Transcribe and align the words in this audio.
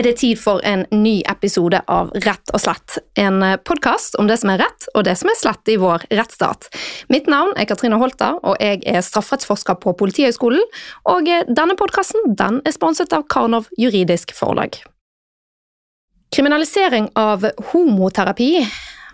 er 0.00 0.06
det 0.08 0.16
tid 0.20 0.38
for 0.40 0.62
en 0.64 0.86
ny 0.94 1.20
episode 1.28 1.76
av 1.92 2.08
Rett 2.24 2.52
og 2.54 2.62
slett. 2.62 2.96
En 3.20 3.42
podkast 3.68 4.16
om 4.20 4.28
det 4.30 4.38
som 4.40 4.52
er 4.52 4.62
rett 4.62 4.86
og 4.94 5.04
det 5.04 5.16
som 5.20 5.28
er 5.28 5.36
slett 5.36 5.68
i 5.68 5.76
vår 5.80 6.06
rettsstat. 6.08 6.70
Mitt 7.12 7.28
navn 7.28 7.52
er 7.60 7.68
Katrine 7.68 7.98
Holter, 8.00 8.38
og 8.40 8.56
jeg 8.62 8.80
er 8.88 9.04
strafferettsforsker 9.04 9.76
på 9.82 9.92
Politihøgskolen. 10.00 10.62
Og 11.12 11.28
denne 11.28 11.76
podkasten 11.76 12.32
den 12.38 12.62
er 12.64 12.76
sponset 12.76 13.12
av 13.16 13.26
Karnov 13.28 13.68
juridisk 13.80 14.32
forlag. 14.36 14.78
Kriminalisering 16.32 17.10
av 17.18 17.44
homoterapi, 17.72 18.52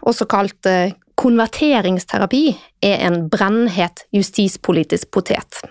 også 0.07 0.29
kalt 0.31 0.69
eh, 0.71 0.95
konverteringsterapi, 1.19 2.45
er 2.85 3.09
en 3.09 3.25
brennhet 3.33 4.05
justispolitisk 4.15 5.11
potet. 5.17 5.65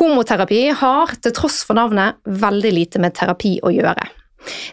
Homoterapi 0.00 0.64
har, 0.80 1.12
til 1.20 1.34
tross 1.36 1.62
for 1.68 1.76
navnet, 1.76 2.18
veldig 2.24 2.72
lite 2.72 3.00
med 3.02 3.14
terapi 3.16 3.58
å 3.62 3.72
gjøre. 3.74 4.08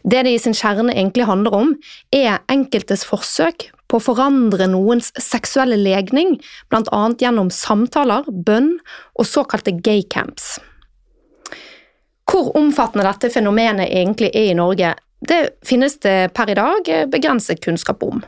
Det 0.04 0.24
det 0.26 0.32
i 0.34 0.40
sin 0.42 0.56
kjerne 0.58 0.96
egentlig 0.96 1.28
handler 1.30 1.56
om, 1.56 1.76
er 2.16 2.40
enkeltes 2.50 3.04
forsøk 3.06 3.68
på 3.90 3.98
å 3.98 4.04
forandre 4.04 4.70
noens 4.70 5.12
seksuelle 5.22 5.78
legning, 5.82 6.38
bl.a. 6.70 7.04
gjennom 7.20 7.52
samtaler, 7.54 8.26
bønn 8.30 8.76
og 9.18 9.28
såkalte 9.28 9.76
gay 9.84 10.06
camps. 10.10 10.58
Hvor 12.30 12.52
omfattende 12.58 13.08
dette 13.08 13.32
fenomenet 13.34 13.90
egentlig 13.90 14.30
er 14.38 14.52
i 14.52 14.58
Norge, 14.58 14.94
det 15.20 15.40
finnes 15.66 15.98
det 16.00 16.32
per 16.38 16.52
i 16.54 16.58
dag 16.58 16.92
begrenset 17.12 17.62
kunnskap 17.64 18.06
om. 18.06 18.22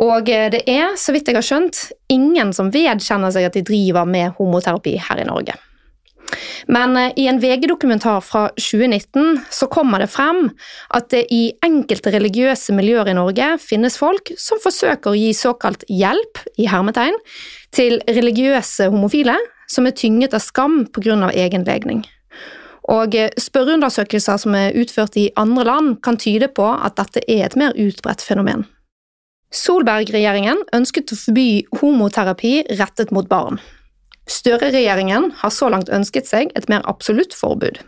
Og 0.00 0.26
det 0.26 0.62
er, 0.64 0.94
så 0.96 1.12
vidt 1.12 1.28
jeg 1.28 1.36
har 1.36 1.44
skjønt, 1.44 1.82
ingen 2.10 2.54
som 2.56 2.72
vedkjenner 2.72 3.32
seg 3.34 3.50
at 3.50 3.58
de 3.58 3.66
driver 3.68 4.08
med 4.08 4.32
homoterapi 4.38 4.96
her 5.10 5.20
i 5.20 5.28
Norge. 5.28 5.58
Men 6.70 6.96
eh, 6.96 7.12
i 7.16 7.26
en 7.30 7.40
VG-dokumentar 7.42 8.20
fra 8.24 8.46
2019 8.56 9.40
så 9.50 9.68
kommer 9.72 10.02
det 10.02 10.10
frem 10.12 10.48
at 10.96 11.10
det 11.14 11.24
i 11.34 11.42
enkelte 11.66 12.12
religiøse 12.14 12.74
miljøer 12.76 13.10
i 13.12 13.16
Norge 13.18 13.52
finnes 13.62 13.98
folk 14.00 14.32
som 14.38 14.60
forsøker 14.62 15.12
å 15.12 15.18
gi 15.18 15.32
såkalt 15.36 15.86
hjelp, 15.88 16.44
i 16.60 16.68
hermetegn, 16.70 17.16
til 17.74 18.00
religiøse 18.08 18.90
homofile 18.90 19.36
som 19.70 19.86
er 19.86 19.94
tynget 19.96 20.34
av 20.34 20.42
skam 20.42 20.84
pga. 20.92 21.30
egen 21.30 21.64
legning. 21.64 22.04
Og 22.90 23.14
eh, 23.14 23.30
spørreundersøkelser 23.38 24.40
som 24.42 24.54
er 24.58 24.76
utført 24.78 25.16
i 25.16 25.30
andre 25.36 25.64
land, 25.64 25.96
kan 26.02 26.18
tyde 26.18 26.48
på 26.48 26.66
at 26.66 26.96
dette 26.98 27.22
er 27.28 27.46
et 27.46 27.56
mer 27.56 27.76
utbredt 27.78 28.22
fenomen. 28.22 28.66
Solberg-regjeringen 29.50 30.62
ønsket 30.74 31.10
å 31.10 31.18
forby 31.18 31.48
homoterapi 31.80 32.76
rettet 32.78 33.10
mot 33.14 33.26
barn. 33.28 33.58
Støre-regjeringen 34.30 35.32
har 35.40 35.50
så 35.54 35.68
langt 35.72 35.90
ønsket 35.92 36.28
seg 36.30 36.52
et 36.58 36.68
mer 36.70 36.84
absolutt 36.90 37.34
forbud. 37.34 37.80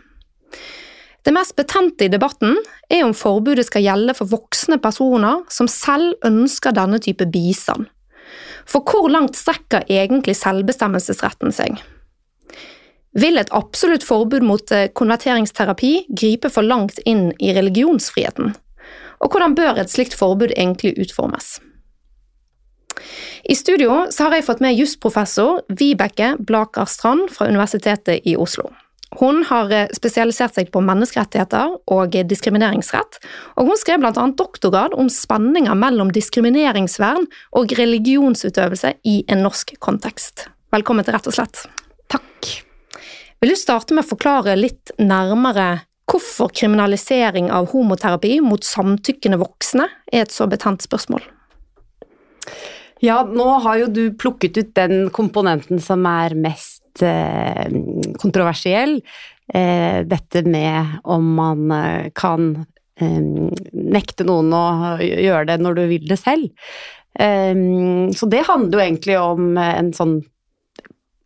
Det 1.23 1.31
mest 1.31 1.55
betente 1.55 2.03
i 2.03 2.11
debatten 2.11 2.57
er 2.91 3.05
om 3.05 3.13
forbudet 3.15 3.63
skal 3.69 3.85
gjelde 3.85 4.15
for 4.17 4.27
voksne 4.27 4.75
personer 4.83 5.45
som 5.53 5.69
selv 5.71 6.17
ønsker 6.27 6.75
denne 6.75 6.99
type 7.03 7.29
bistand. 7.31 7.87
For 8.67 8.83
hvor 8.83 9.07
langt 9.11 9.37
strekker 9.39 9.87
egentlig 9.91 10.35
selvbestemmelsesretten 10.39 11.55
seg? 11.55 11.79
Vil 13.19 13.37
et 13.37 13.51
absolutt 13.53 14.03
forbud 14.03 14.43
mot 14.43 14.71
eh, 14.73 14.89
konverteringsterapi 14.97 15.93
gripe 16.09 16.49
for 16.51 16.65
langt 16.65 16.99
inn 17.05 17.29
i 17.39 17.53
religionsfriheten? 17.55 18.55
Og 19.23 19.31
hvordan 19.31 19.55
bør 19.55 19.79
et 19.79 19.91
slikt 19.93 20.17
forbud 20.17 20.51
egentlig 20.57 20.95
utformes? 20.99 21.59
I 23.43 23.55
studio 23.55 24.05
har 24.07 24.37
jeg 24.37 24.45
fått 24.47 24.63
med 24.63 24.77
jusprofessor 24.77 25.63
Vibeke 25.69 26.35
Blaker 26.39 26.87
Strand 26.89 27.29
fra 27.33 27.49
Universitetet 27.51 28.25
i 28.27 28.37
Oslo. 28.39 28.69
Hun 29.19 29.43
har 29.45 29.69
eh, 29.73 29.91
spesialisert 29.93 30.55
seg 30.57 30.71
på 30.73 30.81
menneskerettigheter 30.81 31.75
og 31.93 32.15
diskrimineringsrett, 32.29 33.19
og 33.59 33.69
hun 33.69 33.79
skrev 33.79 34.01
bl.a. 34.01 34.25
doktorgrad 34.37 34.95
om 34.97 35.11
spenninger 35.11 35.77
mellom 35.77 36.09
diskrimineringsvern 36.15 37.27
og 37.59 37.75
religionsutøvelse 37.77 38.95
i 39.09 39.19
en 39.29 39.43
norsk 39.45 39.75
kontekst. 39.83 40.47
Velkommen 40.73 41.05
til 41.05 41.13
Rett 41.13 41.29
og 41.29 41.37
slett. 41.37 41.65
Takk. 42.09 42.49
Vil 43.43 43.53
du 43.53 43.59
starte 43.59 43.93
med 43.93 44.05
å 44.05 44.13
forklare 44.15 44.55
litt 44.57 44.93
nærmere 44.97 45.83
hvorfor 46.09 46.51
kriminalisering 46.55 47.49
av 47.53 47.69
homoterapi 47.73 48.37
mot 48.43 48.65
samtykkende 48.65 49.39
voksne 49.41 49.87
er 50.11 50.25
et 50.25 50.33
så 50.33 50.47
betent 50.49 50.83
spørsmål? 50.85 51.23
Ja, 53.03 53.19
nå 53.27 53.45
har 53.65 53.81
jo 53.81 53.91
du 53.91 54.03
plukket 54.15 54.57
ut 54.57 54.71
den 54.77 55.09
komponenten 55.11 55.81
som 55.83 56.05
er 56.07 56.37
mest 56.39 57.03
eh, 57.03 57.67
kontroversiell. 58.21 59.01
Eh, 59.51 60.05
dette 60.07 60.45
med 60.47 61.01
om 61.03 61.33
man 61.35 61.73
eh, 61.75 62.05
kan 62.15 62.53
eh, 62.95 63.19
nekte 63.73 64.23
noen 64.23 64.55
å 64.55 64.63
gjøre 65.03 65.49
det 65.51 65.59
når 65.59 65.81
du 65.81 65.83
vil 65.91 66.07
det 66.07 66.21
selv. 66.21 66.47
Eh, 67.19 67.51
så 68.15 68.31
det 68.31 68.45
handler 68.47 68.79
jo 68.79 68.85
egentlig 68.87 69.19
om 69.19 69.51
en 69.59 69.91
sånn 69.95 70.21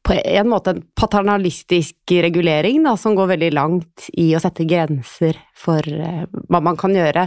på 0.07 0.15
en 0.17 0.47
måte 0.47 0.71
en 0.71 0.83
paternalistisk 0.95 2.17
regulering 2.23 2.85
da, 2.87 2.95
som 2.97 3.13
går 3.13 3.35
veldig 3.35 3.53
langt 3.53 4.09
i 4.15 4.31
å 4.33 4.39
sette 4.39 4.63
grenser 4.63 5.35
for 5.51 5.83
uh, 5.83 6.21
hva 6.47 6.61
man 6.63 6.79
kan 6.79 6.95
gjøre. 6.95 7.25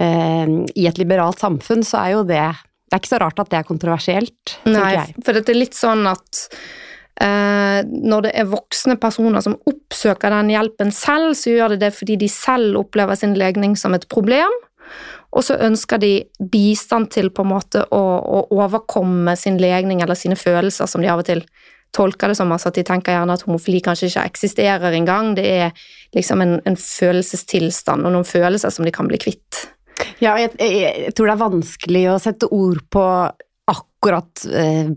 I 0.00 0.86
et 0.88 0.96
liberalt 0.96 1.42
samfunn 1.44 1.84
så 1.84 2.00
er 2.00 2.14
jo 2.14 2.22
det 2.24 2.46
det 2.86 2.94
er 2.94 3.02
ikke 3.02 3.14
så 3.16 3.22
rart 3.22 3.40
at 3.42 3.50
det 3.50 3.58
er 3.58 3.66
kontroversielt, 3.66 4.58
Nei, 4.70 4.90
jeg. 4.94 5.14
for 5.26 5.34
det 5.34 5.50
er 5.50 5.58
litt 5.58 5.74
sånn 5.74 6.06
at 6.06 6.42
eh, 7.22 7.80
når 7.82 8.28
det 8.28 8.32
er 8.38 8.50
voksne 8.50 8.94
personer 9.02 9.42
som 9.42 9.56
oppsøker 9.66 10.30
den 10.36 10.52
hjelpen 10.54 10.92
selv, 10.94 11.34
så 11.38 11.54
gjør 11.54 11.74
de 11.74 11.82
det 11.82 11.92
fordi 11.96 12.18
de 12.20 12.30
selv 12.30 12.78
opplever 12.84 13.18
sin 13.18 13.34
legning 13.38 13.74
som 13.80 13.96
et 13.98 14.06
problem. 14.12 14.54
Og 15.36 15.44
så 15.44 15.58
ønsker 15.66 15.98
de 16.00 16.12
bistand 16.52 17.10
til 17.12 17.32
på 17.34 17.44
en 17.44 17.50
måte 17.50 17.82
å, 17.92 18.02
å 18.22 18.44
overkomme 18.54 19.34
sin 19.36 19.58
legning 19.60 20.00
eller 20.00 20.16
sine 20.16 20.38
følelser, 20.38 20.88
som 20.88 21.02
de 21.02 21.10
av 21.10 21.20
og 21.20 21.28
til 21.28 21.42
tolker 21.96 22.30
det 22.30 22.38
som. 22.38 22.52
altså 22.52 22.70
At 22.70 22.78
de 22.78 22.84
tenker 22.86 23.16
gjerne 23.16 23.34
at 23.36 23.44
homofili 23.48 23.82
kanskje 23.84 24.10
ikke 24.10 24.26
eksisterer 24.30 24.94
engang. 24.96 25.34
Det 25.36 25.46
er 25.46 25.88
liksom 26.16 26.44
en, 26.44 26.58
en 26.68 26.78
følelsestilstand 26.80 28.06
og 28.06 28.14
noen 28.14 28.28
følelser 28.28 28.72
som 28.72 28.86
de 28.86 28.94
kan 28.94 29.10
bli 29.10 29.20
kvitt. 29.20 29.66
Ja, 30.22 30.36
jeg, 30.40 30.52
jeg, 30.60 30.78
jeg, 31.06 31.16
tror 31.16 31.28
det 31.28 31.34
er 31.36 31.44
vanskelig 31.44 32.06
å 32.12 32.20
sette 32.22 32.48
ord 32.52 32.80
på 32.92 33.04
akkurat 33.70 34.46
eh, 34.52 34.94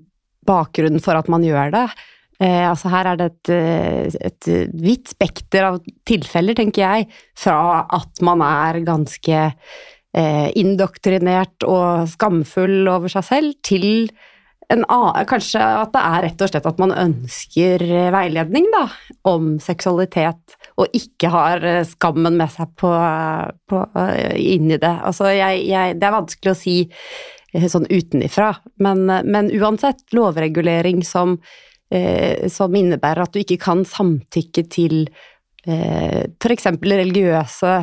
bakgrunnen 0.47 1.03
for 1.03 1.19
at 1.19 1.29
man 1.31 1.45
gjør 1.45 1.73
det. 1.75 1.85
Eh, 2.39 2.63
altså 2.63 2.87
her 2.93 3.11
er 3.11 3.19
det 3.19 3.27
et, 3.33 3.51
eh, 3.51 4.17
et 4.29 4.49
vidt 4.79 5.11
spekter 5.11 5.65
av 5.73 5.79
tilfeller, 6.07 6.55
tenker 6.55 6.85
jeg, 6.85 7.07
fra 7.37 7.83
at 7.83 8.21
man 8.23 8.43
er 8.45 8.79
ganske 8.87 9.41
eh, 9.43 10.47
indoktrinert 10.55 11.67
og 11.67 12.07
skamfull 12.13 12.87
over 12.87 13.11
seg 13.11 13.27
selv, 13.27 13.59
til 13.65 14.07
en, 14.71 14.85
kanskje 15.27 15.59
at 15.59 15.91
det 15.91 16.05
er 16.05 16.23
rett 16.27 16.45
og 16.45 16.51
slett 16.51 16.69
at 16.69 16.79
man 16.79 16.95
ønsker 16.95 17.83
veiledning 18.13 18.69
da, 18.71 18.85
om 19.27 19.57
seksualitet, 19.59 20.58
og 20.79 20.95
ikke 20.95 21.31
har 21.33 21.65
eh, 21.65 21.85
skammen 21.87 22.37
med 22.39 22.51
seg 22.53 22.71
på, 22.79 22.91
på, 23.69 23.81
eh, 23.99 24.37
inn 24.55 24.71
i 24.71 24.79
det. 24.79 24.95
Altså, 25.05 25.29
jeg, 25.35 25.65
jeg, 25.69 25.97
det 25.99 26.07
er 26.07 26.15
vanskelig 26.15 26.53
å 26.53 26.59
si 26.59 26.77
eh, 26.85 27.67
sånn 27.71 27.89
utenifra, 27.89 28.53
men, 28.83 29.05
men 29.07 29.51
uansett, 29.59 30.05
lovregulering 30.15 31.03
som, 31.07 31.37
eh, 31.91 32.47
som, 32.51 32.75
innebærer 32.75 33.25
at 33.25 33.35
du 33.35 33.43
ikke 33.43 33.59
kan 33.65 33.85
samtykke 33.87 34.65
til 34.71 34.99
eh, 35.67 36.25
f.eks. 36.39 36.69
religiøse 36.85 37.77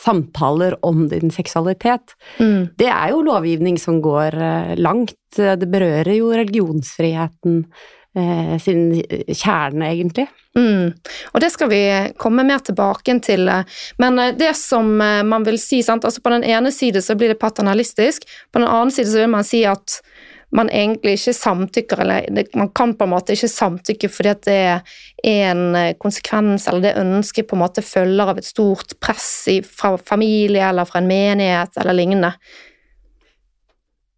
samtaler 0.00 0.78
om 0.86 1.04
din 1.10 1.28
seksualitet. 1.28 2.14
Mm. 2.40 2.70
Det 2.80 2.88
er 2.88 3.10
jo 3.12 3.20
lovgivning 3.26 3.76
som 3.76 3.98
går 4.00 4.32
langt. 4.80 5.18
Det 5.36 5.68
berører 5.68 6.14
jo 6.16 6.30
religionsfriheten 6.32 7.58
sin 8.60 8.80
kjerne, 9.28 9.86
egentlig. 9.86 10.26
Mm. 10.58 10.90
Og 11.30 11.40
det 11.40 11.52
skal 11.54 11.70
vi 11.70 11.82
komme 12.18 12.42
mer 12.42 12.58
tilbake 12.66 13.14
til. 13.22 13.46
Men 14.02 14.18
eh, 14.18 14.34
det 14.38 14.54
som 14.58 14.96
man 14.98 15.46
vil 15.46 15.60
si, 15.62 15.82
sant? 15.86 16.04
altså 16.04 16.22
på 16.22 16.32
den 16.34 16.44
ene 16.44 16.72
side 16.74 17.02
så 17.06 17.14
blir 17.14 17.30
det 17.30 17.38
paternalistisk, 17.42 18.26
på 18.52 18.58
den 18.58 18.68
annen 18.68 18.90
side 18.94 19.12
så 19.12 19.22
vil 19.22 19.32
man 19.36 19.46
si 19.46 19.62
at 19.68 20.00
man 20.50 20.70
egentlig 20.70 21.14
ikke 21.18 21.34
samtykker, 21.34 22.00
eller 22.02 22.46
man 22.58 22.72
kan 22.74 22.94
på 22.98 23.06
en 23.06 23.12
måte 23.12 23.36
ikke 23.36 23.50
samtykke 23.50 24.08
fordi 24.10 24.32
at 24.32 24.42
det 24.48 24.56
er 24.58 24.96
en 25.30 25.76
eh, 25.78 25.92
konsekvens 26.00 26.66
eller 26.68 26.88
det 26.88 26.96
ønsket 26.98 27.46
på 27.46 27.58
en 27.58 27.62
måte 27.62 27.84
følger 27.86 28.32
av 28.32 28.40
et 28.40 28.48
stort 28.48 28.96
press 29.02 29.30
fra 29.70 29.94
familie 29.98 30.64
eller 30.66 30.88
fra 30.88 31.02
en 31.02 31.10
menighet 31.10 31.78
eller 31.78 31.96
lignende. 31.96 32.34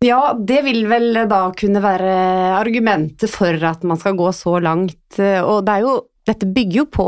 Ja, 0.02 0.32
det 0.34 0.64
vil 0.66 0.86
vel 0.90 1.14
da 1.30 1.44
kunne 1.54 1.82
være 1.82 2.14
argumentet 2.58 3.30
for 3.30 3.54
at 3.68 3.84
man 3.86 4.00
skal 4.00 4.16
gå 4.18 4.32
så 4.34 4.56
langt. 4.62 5.18
Og 5.18 5.60
det 5.66 5.76
jo, 5.84 5.96
dette 6.26 6.48
bygger 6.50 6.82
jo 6.82 6.86
på 6.90 7.06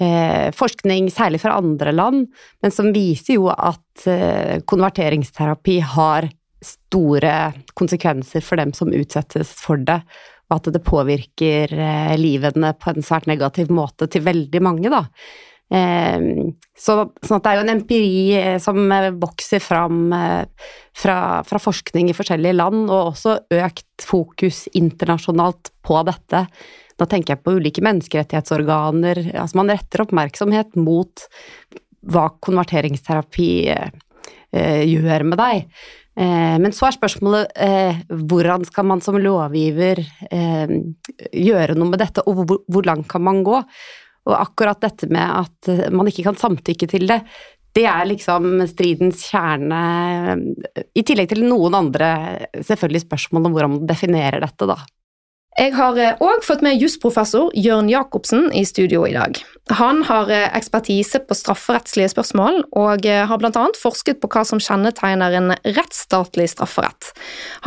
eh, 0.00 0.50
forskning, 0.56 1.10
særlig 1.12 1.40
fra 1.42 1.58
andre 1.58 1.92
land, 1.92 2.26
men 2.62 2.74
som 2.74 2.92
viser 2.94 3.38
jo 3.38 3.50
at 3.52 4.06
eh, 4.10 4.60
konverteringsterapi 4.66 5.78
har 5.94 6.28
store 6.64 7.34
konsekvenser 7.76 8.44
for 8.44 8.60
dem 8.60 8.72
som 8.76 8.92
utsettes 8.96 9.52
for 9.60 9.80
det, 9.84 10.00
og 10.48 10.58
at 10.58 10.70
det 10.74 10.84
påvirker 10.84 11.72
eh, 11.72 12.14
livene 12.20 12.72
på 12.78 12.94
en 12.94 13.04
svært 13.04 13.28
negativ 13.30 13.72
måte 13.74 14.08
til 14.10 14.24
veldig 14.26 14.62
mange, 14.64 14.92
da. 14.92 15.06
Så, 15.74 16.94
sånn 17.24 17.38
at 17.38 17.44
det 17.44 17.50
er 17.50 17.56
jo 17.56 17.62
en 17.64 17.72
empiri 17.72 18.40
som 18.62 18.76
vokser 19.18 19.62
fram 19.64 20.12
fra, 20.94 21.16
fra 21.42 21.60
forskning 21.62 22.12
i 22.12 22.14
forskjellige 22.14 22.54
land, 22.54 22.84
og 22.86 23.14
også 23.14 23.34
økt 23.56 24.04
fokus 24.06 24.64
internasjonalt 24.78 25.72
på 25.82 25.98
dette. 26.06 26.44
Da 27.00 27.08
tenker 27.10 27.34
jeg 27.34 27.42
på 27.42 27.56
ulike 27.58 27.82
menneskerettighetsorganer. 27.84 29.24
Altså 29.34 29.58
man 29.58 29.72
retter 29.74 30.04
oppmerksomhet 30.04 30.78
mot 30.78 31.26
hva 32.04 32.28
konverteringsterapi 32.44 33.50
eh, 33.72 34.82
gjør 34.86 35.26
med 35.30 35.40
deg. 35.40 35.66
Eh, 36.14 36.56
men 36.62 36.74
så 36.76 36.88
er 36.88 36.96
spørsmålet 36.96 37.56
eh, 37.58 38.04
hvordan 38.28 38.66
skal 38.68 38.86
man 38.86 39.02
som 39.02 39.18
lovgiver 39.18 40.04
eh, 40.30 40.74
gjøre 41.32 41.78
noe 41.78 41.90
med 41.90 42.02
dette, 42.04 42.22
og 42.28 42.44
hvor, 42.44 42.62
hvor 42.70 42.86
langt 42.86 43.08
kan 43.10 43.24
man 43.26 43.42
gå? 43.46 43.58
Og 44.24 44.36
akkurat 44.38 44.80
dette 44.80 45.08
med 45.12 45.24
at 45.24 45.70
eh, 45.72 45.90
man 45.92 46.08
ikke 46.10 46.26
kan 46.28 46.38
samtykke 46.40 46.88
til 46.90 47.06
det, 47.10 47.20
det 47.74 47.86
er 47.90 48.06
liksom 48.06 48.62
stridens 48.70 49.24
kjerne, 49.32 49.78
i 50.94 51.02
tillegg 51.02 51.32
til 51.32 51.42
noen 51.42 51.74
andre 51.74 52.10
selvfølgelig 52.54 53.02
spørsmål 53.02 53.48
om 53.48 53.56
hvordan 53.56 53.72
man 53.72 53.88
definerer 53.90 54.44
dette, 54.44 54.68
da. 54.70 54.76
Jeg 55.54 55.70
har 55.76 55.94
òg 55.94 56.24
eh, 56.32 56.40
fått 56.42 56.64
med 56.66 56.80
jusprofessor 56.82 57.52
Jørn 57.54 57.86
Jacobsen 57.86 58.48
i 58.58 58.64
studio 58.66 59.04
i 59.06 59.12
dag. 59.14 59.38
Han 59.78 60.00
har 60.08 60.30
eh, 60.34 60.48
ekspertise 60.58 61.20
på 61.22 61.36
strafferettslige 61.38 62.10
spørsmål, 62.10 62.64
og 62.74 63.06
eh, 63.06 63.22
har 63.30 63.38
bl.a. 63.38 63.66
forsket 63.78 64.18
på 64.18 64.30
hva 64.34 64.42
som 64.48 64.58
kjennetegner 64.58 65.36
en 65.38 65.52
rettsstatlig 65.76 66.48
strafferett. 66.50 67.12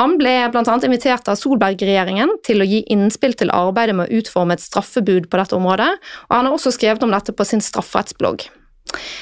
Han 0.01 0.17
ble 0.19 0.33
bl.a. 0.51 0.75
invitert 0.83 1.31
av 1.31 1.39
Solberg-regjeringen 1.39 2.33
til 2.43 2.59
å 2.59 2.67
gi 2.67 2.81
innspill 2.91 3.37
til 3.39 3.53
arbeidet 3.55 3.95
med 3.95 4.11
å 4.11 4.19
utforme 4.19 4.57
et 4.57 4.65
straffebud 4.65 5.29
på 5.31 5.39
dette 5.39 5.55
området, 5.55 5.93
og 6.27 6.35
han 6.35 6.49
har 6.49 6.57
også 6.57 6.75
skrevet 6.75 7.05
om 7.07 7.15
dette 7.15 7.31
på 7.31 7.47
sin 7.47 7.63
strafferettsblogg. 7.63 8.49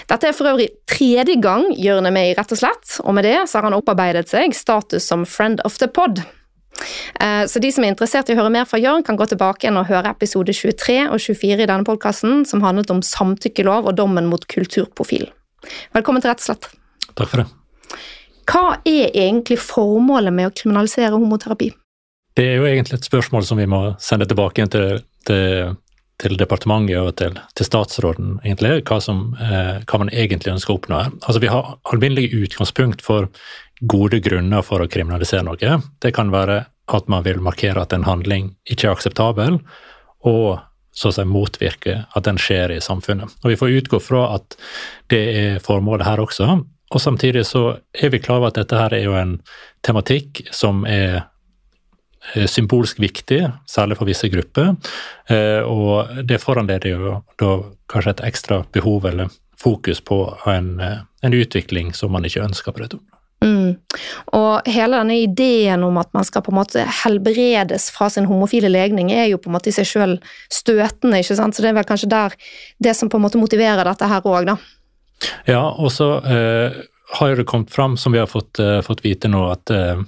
Dette 0.09 0.29
er 0.29 0.33
for 0.37 0.49
øvrig 0.49 0.71
tredje 0.89 1.37
gang 1.41 1.67
Jørn 1.77 2.09
er 2.09 2.13
med 2.13 2.31
i 2.31 2.33
Rett 2.37 2.53
og 2.53 2.63
slett, 2.63 2.97
og 3.05 3.13
med 3.17 3.29
det 3.29 3.37
har 3.43 3.69
han 3.69 3.77
opparbeidet 3.77 4.25
seg 4.33 4.57
status 4.57 5.05
som 5.05 5.25
friend 5.29 5.61
of 5.69 5.77
the 5.77 5.89
pod. 5.89 6.25
Eh, 7.21 7.43
så 7.47 7.61
de 7.63 7.71
som 7.71 7.85
er 7.85 7.93
interessert 7.93 8.29
i 8.29 8.35
å 8.35 8.39
høre 8.39 8.53
mer 8.53 8.67
fra 8.69 8.79
Jørn, 8.81 9.05
kan 9.05 9.17
gå 9.19 9.27
tilbake 9.31 9.71
og 9.71 9.87
høre 9.89 10.11
episode 10.11 10.53
23 10.53 10.97
og 11.07 11.19
24 11.21 11.63
i 11.63 11.69
denne 11.69 11.87
podkasten, 11.87 12.43
som 12.49 12.63
handlet 12.65 12.91
om 12.93 13.03
samtykkelov 13.05 13.89
og 13.89 13.97
dommen 13.99 14.27
mot 14.31 14.43
kulturprofil. 14.51 15.29
Velkommen 15.95 16.23
til 16.23 16.33
Rett 16.33 16.43
og 16.43 16.49
slett. 16.49 16.69
Takk 17.15 17.31
for 17.31 17.43
det. 17.43 17.47
Hva 18.45 18.77
er 18.85 19.09
egentlig 19.09 19.57
formålet 19.61 20.33
med 20.35 20.51
å 20.51 20.53
kriminalisere 20.53 21.17
homoterapi? 21.17 21.71
Det 22.35 22.45
er 22.51 22.59
jo 22.59 22.67
egentlig 22.67 22.99
et 22.99 23.07
spørsmål 23.07 23.45
som 23.47 23.59
vi 23.59 23.67
må 23.69 23.81
sende 24.03 24.27
tilbake 24.29 24.65
til, 24.69 24.99
til, 25.25 25.75
til 26.21 26.37
departementet 26.37 26.99
og 26.99 27.13
til, 27.19 27.37
til, 27.55 27.67
statsråden, 27.67 28.35
egentlig, 28.43 28.83
hva, 28.85 28.99
som, 29.01 29.29
eh, 29.39 29.79
hva, 29.87 30.01
man 30.01 30.11
egentlig 30.11 30.53
ønsker 30.53 30.75
å 30.75 30.77
oppnå. 30.81 30.99
Altså, 31.23 31.39
vi 31.41 31.51
har 31.51 31.77
alminnelig 31.93 32.33
utgangspunkt 32.35 33.05
for 33.05 33.31
gode 33.81 34.21
grunner 34.23 34.63
for 34.65 34.83
å 34.83 34.89
kriminalisere 34.91 35.43
noe. 35.45 35.79
Det 36.01 36.13
kan 36.15 36.31
være 36.33 36.63
at 36.95 37.09
man 37.09 37.25
vil 37.25 37.41
markere 37.43 37.81
at 37.81 37.93
en 37.95 38.05
handling 38.05 38.53
ikke 38.69 38.87
er 38.87 38.95
akseptabel, 38.95 39.59
og 40.25 40.61
så 40.95 41.11
å 41.11 41.15
si 41.15 41.25
motvirke 41.27 41.97
at 42.15 42.27
den 42.27 42.39
skjer 42.39 42.71
i 42.71 42.81
samfunnet. 42.83 43.33
Og 43.43 43.51
Vi 43.51 43.59
får 43.59 43.77
utgå 43.81 43.99
fra 43.99 44.29
at 44.37 44.55
det 45.11 45.23
er 45.35 45.63
formålet 45.63 46.07
her 46.07 46.23
også. 46.23 46.47
Og 46.93 47.01
Samtidig 47.01 47.43
så 47.49 47.79
er 47.91 48.13
vi 48.13 48.21
klar 48.23 48.39
over 48.39 48.53
at 48.53 48.59
dette 48.61 48.79
her 48.79 48.93
er 48.93 49.03
jo 49.03 49.17
en 49.19 49.39
tematikk 49.83 50.45
som 50.55 50.85
er 50.87 51.25
symbolsk 52.47 52.99
viktig, 52.99 53.41
særlig 53.69 53.97
for 53.99 54.09
visse 54.09 54.29
grupper. 54.31 54.75
Eh, 55.29 55.61
og 55.61 56.23
det 56.25 56.41
foranleder 56.41 56.95
jo 56.95 57.17
da 57.41 57.51
kanskje 57.91 58.15
et 58.15 58.23
ekstra 58.31 58.63
behov 58.73 59.05
eller 59.05 59.29
fokus 59.61 60.01
på 60.01 60.19
en, 60.49 60.79
en 60.81 61.33
utvikling 61.33 61.93
som 61.93 62.11
man 62.11 62.25
ikke 62.25 62.43
ønsker 62.43 62.71
på 62.73 62.81
dette 62.81 62.97
området. 62.97 63.14
Mm. 63.43 63.75
Og 64.37 64.69
hele 64.69 64.99
denne 65.01 65.17
ideen 65.21 65.83
om 65.85 65.99
at 66.01 66.09
man 66.15 66.25
skal 66.27 66.43
på 66.45 66.53
en 66.53 66.59
måte 66.59 66.85
helbredes 67.03 67.89
fra 67.93 68.09
sin 68.13 68.27
homofile 68.29 68.71
legning, 68.71 69.11
er 69.13 69.27
jo 69.29 69.41
på 69.41 69.51
en 69.51 69.57
måte 69.57 69.71
i 69.71 69.75
seg 69.75 69.89
sjøl 69.89 70.17
støtende, 70.53 71.21
ikke 71.21 71.37
sant. 71.37 71.55
Så 71.57 71.65
det 71.65 71.71
er 71.71 71.77
vel 71.79 71.87
kanskje 71.87 72.11
der 72.11 72.35
det 72.81 72.95
som 72.97 73.11
på 73.11 73.19
en 73.19 73.25
måte 73.27 73.41
motiverer 73.41 73.85
dette 73.87 74.09
her 74.09 74.25
òg, 74.25 74.49
da. 74.49 74.57
Ja, 75.47 75.63
og 75.69 75.91
så 75.95 76.09
eh, 76.27 76.75
har 77.07 77.35
det 77.35 77.43
kommet 77.43 77.71
fram, 77.71 77.97
som 77.97 78.11
vi 78.11 78.19
har 78.19 78.27
fått, 78.27 78.59
uh, 78.59 78.81
fått 78.81 79.05
vite 79.05 79.27
nå, 79.27 79.43
at 79.51 79.71
uh, 79.71 80.01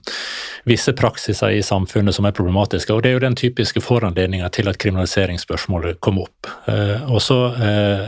visse 0.66 0.94
praksiser 0.94 1.54
i 1.58 1.64
samfunnet 1.64 2.16
som 2.16 2.26
er 2.26 2.36
problematiske. 2.36 2.94
Og 2.94 3.04
det 3.04 3.12
er 3.12 3.18
jo 3.18 3.26
den 3.28 3.38
typiske 3.38 3.82
foranledninga 3.84 4.50
til 4.54 4.70
at 4.72 4.80
kriminaliseringsspørsmålet 4.82 6.02
kom 6.02 6.22
opp. 6.24 6.50
Uh, 6.66 7.06
og 7.12 7.22
så 7.24 7.38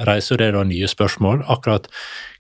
reiser 0.08 0.42
det 0.42 0.52
da 0.56 0.66
nye 0.66 0.90
spørsmål. 0.90 1.46
akkurat 1.48 1.88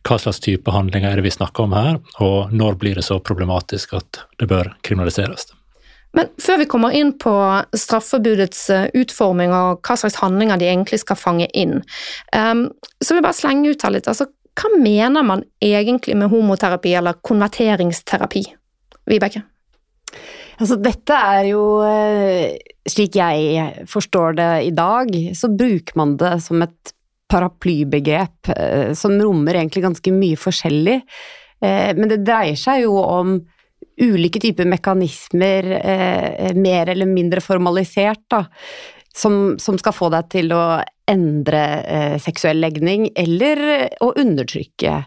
hva 0.07 0.17
slags 0.17 0.39
type 0.39 0.71
handlinger 0.71 1.11
er 1.11 1.19
det 1.19 1.27
vi 1.27 1.35
snakker 1.35 1.67
om 1.67 1.73
her, 1.75 1.97
og 2.23 2.53
når 2.55 2.77
blir 2.79 2.95
det 2.95 3.03
så 3.05 3.19
problematisk 3.19 3.93
at 3.99 4.21
det 4.39 4.47
bør 4.47 4.71
kriminaliseres? 4.81 5.49
Men 6.15 6.31
før 6.41 6.57
vi 6.63 6.65
kommer 6.71 6.95
inn 6.95 7.11
på 7.21 7.33
straffebudets 7.77 8.63
utforming 8.97 9.51
og 9.53 9.83
hva 9.85 9.97
slags 9.99 10.17
handlinger 10.23 10.57
de 10.57 10.69
egentlig 10.71 11.01
skal 11.03 11.19
fange 11.19 11.45
inn, 11.53 11.83
så 12.31 13.11
vil 13.11 13.19
jeg 13.19 13.27
bare 13.27 13.37
slenge 13.37 13.75
ut 13.75 13.85
her 13.85 13.93
litt. 13.93 14.09
Altså, 14.09 14.25
hva 14.59 14.71
mener 14.75 15.23
man 15.23 15.43
egentlig 15.63 16.17
med 16.19 16.31
homoterapi 16.31 16.93
eller 16.99 17.19
konverteringsterapi? 17.23 18.43
Vibeke? 19.09 19.43
Altså, 20.59 20.75
dette 20.83 21.15
er 21.15 21.49
jo 21.53 21.63
eh, 21.87 22.57
Slik 22.89 23.15
jeg 23.19 23.85
forstår 23.87 24.39
det 24.39 24.53
i 24.65 24.71
dag, 24.75 25.11
så 25.37 25.51
bruker 25.53 25.99
man 25.99 26.15
det 26.19 26.39
som 26.43 26.63
et 26.65 26.93
paraplybegrep 27.29 28.49
eh, 28.55 28.91
som 28.97 29.13
rommer 29.21 29.59
egentlig 29.59 29.85
ganske 29.85 30.13
mye 30.15 30.39
forskjellig. 30.39 30.97
Eh, 31.61 31.91
men 31.95 32.09
det 32.09 32.23
dreier 32.25 32.57
seg 32.59 32.87
jo 32.87 32.97
om 33.03 33.37
ulike 33.99 34.39
typer 34.41 34.67
mekanismer, 34.67 35.65
mer 36.55 36.89
eller 36.93 37.07
mindre 37.07 37.41
formalisert, 37.43 38.21
da, 38.31 38.45
som, 39.15 39.57
som 39.59 39.77
skal 39.81 39.95
få 39.95 40.11
deg 40.13 40.29
til 40.31 40.53
å 40.55 40.63
endre 41.09 41.61
seksuell 42.21 42.59
legning, 42.61 43.07
eller 43.17 43.87
å 44.05 44.11
undertrykke 44.13 44.99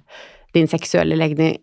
din 0.52 0.68
seksuelle 0.68 1.16
legning, 1.16 1.56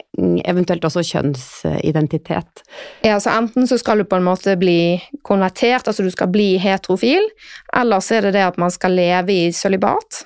eventuelt 0.50 0.86
også 0.86 1.03
kjønnsidentitet. 1.05 2.63
Ja, 3.05 3.19
så 3.22 3.36
Enten 3.38 3.67
så 3.69 3.77
skal 3.77 4.01
du 4.01 4.08
på 4.10 4.17
en 4.17 4.25
måte 4.25 4.55
bli 4.60 4.98
konvertert, 5.27 5.88
altså 5.88 6.05
du 6.05 6.10
skal 6.13 6.31
bli 6.34 6.55
heterofil, 6.62 7.29
eller 7.77 8.01
så 8.03 8.17
er 8.17 8.27
det 8.27 8.36
det 8.39 8.48
at 8.48 8.60
man 8.62 8.74
skal 8.74 8.98
leve 8.98 9.36
i 9.36 9.53
sølibat. 9.53 10.24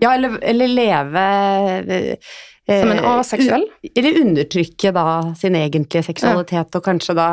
Ja, 0.00 0.14
eller, 0.14 0.38
eller 0.44 0.72
leve 0.72 1.26
eh, 1.88 2.34
Som 2.66 2.90
en 2.90 3.04
aseksuell? 3.04 3.64
Eller 3.94 4.20
undertrykke 4.24 4.90
da 4.94 5.06
sin 5.38 5.54
egentlige 5.54 6.02
seksualitet, 6.08 6.66
ja. 6.66 6.78
og 6.78 6.82
kanskje 6.82 7.14
da 7.14 7.28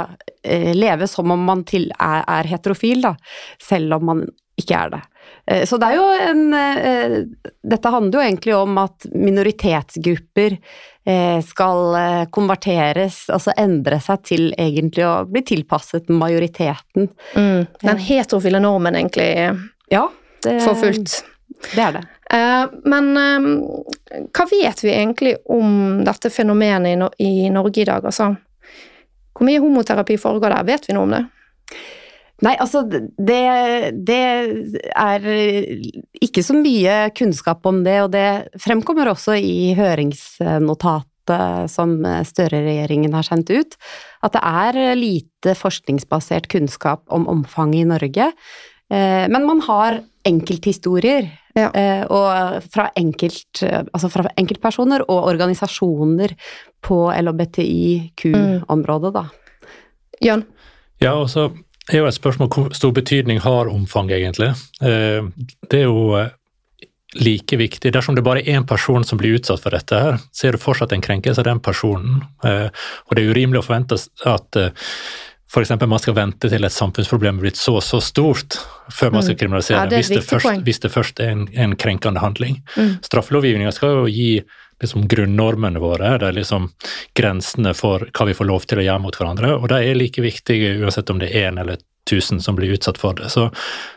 eh, 0.45 0.69
leve 0.77 1.07
som 1.09 1.33
om 1.33 1.41
man 1.47 1.63
til 1.65 1.89
er, 1.97 2.21
er, 2.21 2.49
heterofil, 2.51 3.01
da, 3.07 3.15
selv 3.61 3.97
om 3.97 4.05
man 4.11 4.23
ikke 4.61 4.77
er 4.77 4.93
det. 4.93 5.01
Eh, 5.49 5.63
så 5.65 5.79
det 5.81 5.89
er 5.89 5.97
jo 5.97 6.05
en 6.27 6.43
eh, 6.53 7.15
Dette 7.73 7.93
handler 7.95 8.19
jo 8.19 8.25
egentlig 8.27 8.55
om 8.59 8.77
at 8.83 9.07
minoritetsgrupper 9.09 10.59
eh, 11.09 11.41
skal 11.49 11.97
eh, 11.97 12.23
konverteres, 12.29 13.23
altså 13.33 13.57
endre 13.57 13.97
seg 14.05 14.23
til 14.29 14.47
egentlig 14.53 15.07
å 15.09 15.15
bli 15.29 15.41
tilpasset 15.49 16.13
majoriteten. 16.13 17.09
Mm, 17.33 17.65
den 17.81 18.05
heterofile 18.05 18.61
normen, 18.61 19.01
egentlig, 19.01 19.31
ja, 19.89 20.07
det, 20.45 20.59
for 20.61 20.77
fullt. 20.77 21.23
Det 21.73 21.81
er 21.81 21.97
det. 21.97 22.07
Eh, 22.33 22.65
men 22.89 23.11
eh, 23.19 23.47
hva 24.33 24.47
vet 24.49 24.83
vi 24.83 24.93
egentlig 24.93 25.35
om 25.53 26.01
dette 26.05 26.31
fenomenet 26.33 27.19
i 27.21 27.49
Norge 27.53 27.83
i 27.83 27.87
dag? 27.89 28.05
Altså, 28.05 28.33
hvor 29.33 29.49
mye 29.49 29.61
homoterapi 29.61 30.17
foregår 30.21 30.55
der? 30.55 30.69
Vet 30.71 30.89
vi 30.89 30.97
noe 30.97 31.07
om 31.07 31.15
det? 31.17 31.23
Nei, 32.43 32.57
altså 32.59 32.81
det, 32.83 33.03
det, 34.03 34.23
er 34.99 35.27
ikke 36.25 36.43
så 36.43 36.57
mye 36.57 36.95
kunnskap 37.15 37.63
om 37.69 37.83
det, 37.85 37.99
og 38.03 38.09
det 38.11 38.27
fremkommer 38.59 39.13
også 39.13 39.37
i 39.37 39.71
høringsnotatet 39.77 41.69
som 41.71 41.93
Støre-regjeringen 42.27 43.13
har 43.15 43.23
sendt 43.23 43.53
ut, 43.53 43.77
at 44.27 44.35
det 44.35 44.41
er 44.43 44.99
lite 44.99 45.53
forskningsbasert 45.55 46.49
kunnskap 46.51 47.05
om 47.15 47.29
omfanget 47.31 47.85
i 47.85 47.89
Norge. 47.93 48.27
Eh, 48.91 49.23
men 49.31 49.47
man 49.47 49.63
har 49.69 50.01
enkelthistorier 50.27 51.29
ja. 51.53 51.69
Eh, 51.69 52.03
og 52.09 52.63
fra, 52.73 52.87
enkelt, 52.97 53.61
altså 53.63 54.09
fra 54.11 54.25
enkeltpersoner 54.39 55.05
og 55.07 55.27
organisasjoner 55.29 56.33
på 56.83 56.97
LHBTIQ-området, 57.13 59.13
da. 59.13 59.27
Jan? 60.23 60.45
Ja, 61.03 61.13
og 61.19 61.29
så 61.29 61.51
er 61.91 61.99
jo 61.99 62.07
et 62.07 62.17
spørsmål 62.17 62.49
hvor 62.53 62.71
stor 62.77 62.93
betydning 62.95 63.41
har 63.43 63.69
omfang, 63.71 64.11
egentlig. 64.15 64.53
Eh, 64.81 65.21
det 65.69 65.83
er 65.83 65.85
jo 65.85 66.23
like 67.13 67.59
viktig. 67.59 67.91
Dersom 67.93 68.17
det 68.17 68.25
bare 68.25 68.41
er 68.41 68.57
én 68.57 68.65
person 68.65 69.05
som 69.05 69.19
blir 69.21 69.37
utsatt 69.37 69.61
for 69.61 69.75
dette, 69.75 69.93
her, 69.93 70.17
så 70.33 70.47
er 70.47 70.55
det 70.55 70.63
fortsatt 70.63 70.95
en 70.95 71.05
krenkelse 71.05 71.43
av 71.43 71.51
den 71.51 71.61
personen. 71.61 72.23
Og 72.41 73.13
det 73.13 73.21
er 73.21 73.29
urimelig 73.29 73.61
å 73.61 73.67
forvente 73.67 73.99
at 74.25 74.57
f.eks. 75.53 75.71
man 75.85 76.01
skal 76.01 76.15
vente 76.17 76.49
til 76.49 76.65
et 76.65 76.73
samfunnsproblem 76.73 77.37
er 77.37 77.45
blitt 77.47 77.59
så 77.61 77.77
så 77.83 78.01
stort 78.01 78.57
før 78.91 79.13
man 79.13 79.25
skal 79.25 79.37
kriminalisere 79.37 79.83
Mm. 79.83 79.83
Ja, 79.83 79.89
det 79.89 80.01
hvis, 80.01 80.09
det 80.09 80.23
først, 80.25 80.63
hvis 80.65 80.79
det 80.79 80.91
først 80.91 81.19
er 81.19 81.31
en, 81.33 81.47
en 81.53 81.75
krenkende 81.75 82.19
handling. 82.19 82.61
Mm. 82.77 82.97
Straffelovgivninga 83.05 83.71
skal 83.71 83.97
jo 83.97 84.05
gi 84.07 84.43
liksom, 84.81 85.07
grunnnormene 85.07 85.79
våre, 85.79 86.17
det 86.19 86.29
er 86.29 86.37
liksom 86.37 86.69
grensene 87.17 87.73
for 87.77 88.07
hva 88.09 88.27
vi 88.29 88.35
får 88.37 88.49
lov 88.49 88.67
til 88.67 88.81
å 88.81 88.85
gjøre 88.85 89.03
mot 89.03 89.17
hverandre, 89.17 89.55
og 89.57 89.69
de 89.71 89.81
er 89.81 89.99
like 89.99 90.23
viktige 90.23 90.75
uansett 90.81 91.09
om 91.13 91.21
det 91.21 91.31
er 91.31 91.51
én 91.51 91.61
eller 91.61 91.81
tusen 92.09 92.41
som 92.43 92.57
blir 92.57 92.73
utsatt 92.75 92.99
for 92.99 93.15
det. 93.15 93.29
Så, 93.31 93.49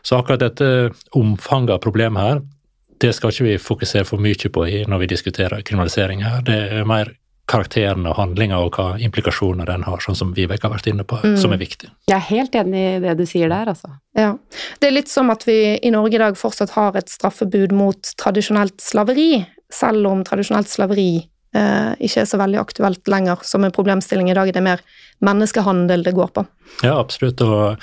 så 0.06 0.20
akkurat 0.20 0.44
dette 0.44 0.92
omfanget 1.16 1.76
av 1.76 1.82
problemet 1.84 2.22
her, 2.22 2.42
det 3.02 3.12
skal 3.12 3.32
ikke 3.32 3.48
vi 3.48 3.56
fokusere 3.60 4.08
for 4.08 4.22
mye 4.22 4.50
på 4.52 4.66
når 4.88 5.02
vi 5.02 5.10
diskuterer 5.10 5.64
kriminalisering 5.66 6.22
her. 6.24 6.44
Det 6.46 6.56
er 6.78 6.88
mer 6.88 7.12
karakteren 7.46 8.06
og 8.10 8.16
handlinga 8.18 8.58
og 8.58 8.74
hva 8.74 8.96
implikasjoner 8.98 9.68
den 9.68 9.84
har, 9.86 10.00
sånn 10.02 10.16
som 10.18 10.32
Vibeke 10.34 10.66
har 10.66 10.74
vært 10.74 10.88
inne 10.90 11.04
på, 11.06 11.20
Mm. 11.22 11.36
som 11.38 11.52
er 11.52 11.58
viktig. 11.58 11.88
Jeg 12.08 12.16
er 12.16 12.26
helt 12.30 12.52
enig 12.52 12.96
i 12.96 13.00
det 13.00 13.16
du 13.18 13.24
sier 13.26 13.48
der, 13.48 13.66
altså. 13.66 13.92
Ja. 14.16 14.36
Det 14.80 14.88
er 14.88 14.96
litt 14.96 15.08
som 15.08 15.30
at 15.30 15.44
vi 15.46 15.78
i 15.78 15.90
Norge 15.90 16.14
i 16.14 16.18
dag 16.18 16.34
fortsatt 16.34 16.70
har 16.70 16.96
et 16.96 17.08
straffebud 17.08 17.72
mot 17.72 18.02
tradisjonelt 18.18 18.80
slaveri, 18.80 19.46
selv 19.70 20.06
om 20.06 20.24
tradisjonelt 20.24 20.68
slaveri 20.68 21.28
eh, 21.54 21.94
ikke 22.00 22.20
er 22.20 22.26
så 22.26 22.36
veldig 22.38 22.58
aktuelt 22.60 23.06
lenger 23.08 23.38
som 23.42 23.64
en 23.64 23.72
problemstilling 23.72 24.28
i 24.30 24.34
dag. 24.34 24.46
Det 24.52 24.56
er 24.56 24.66
mer 24.66 24.80
menneskehandel 25.22 26.02
det 26.04 26.14
går 26.14 26.32
på. 26.34 26.46
Ja, 26.82 26.98
absolutt. 26.98 27.40
Og 27.40 27.78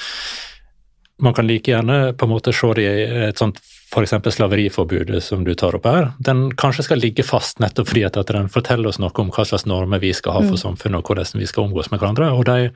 man 1.23 1.33
kan 1.33 1.47
like 1.47 1.71
gjerne 1.71 2.13
på 2.17 2.27
en 2.27 2.29
måte 2.29 2.53
se 2.53 2.73
det 2.73 2.83
i 2.83 3.27
et 3.29 3.37
sånt 3.39 3.59
f.eks. 3.93 4.35
slaveriforbudet 4.35 5.23
som 5.23 5.43
du 5.43 5.53
tar 5.55 5.75
opp 5.77 5.85
her. 5.85 6.09
Den 6.17 6.51
kanskje 6.57 6.87
skal 6.87 7.01
ligge 7.03 7.23
fast 7.23 7.61
nettopp 7.63 7.91
fordi 7.91 8.03
at, 8.07 8.17
den 8.29 8.49
forteller 8.51 8.89
oss 8.89 8.99
noe 9.01 9.13
om 9.21 9.29
hva 9.33 9.45
slags 9.45 9.67
normer 9.69 10.01
vi 10.01 10.13
skal 10.17 10.37
ha 10.37 10.43
for 10.47 10.59
samfunnet, 10.59 10.99
og 10.99 11.11
hvordan 11.11 11.39
vi 11.39 11.47
skal 11.49 11.67
omgås 11.67 11.91
med 11.91 12.01
hverandre. 12.01 12.31
Og 12.33 12.45
de 12.49 12.71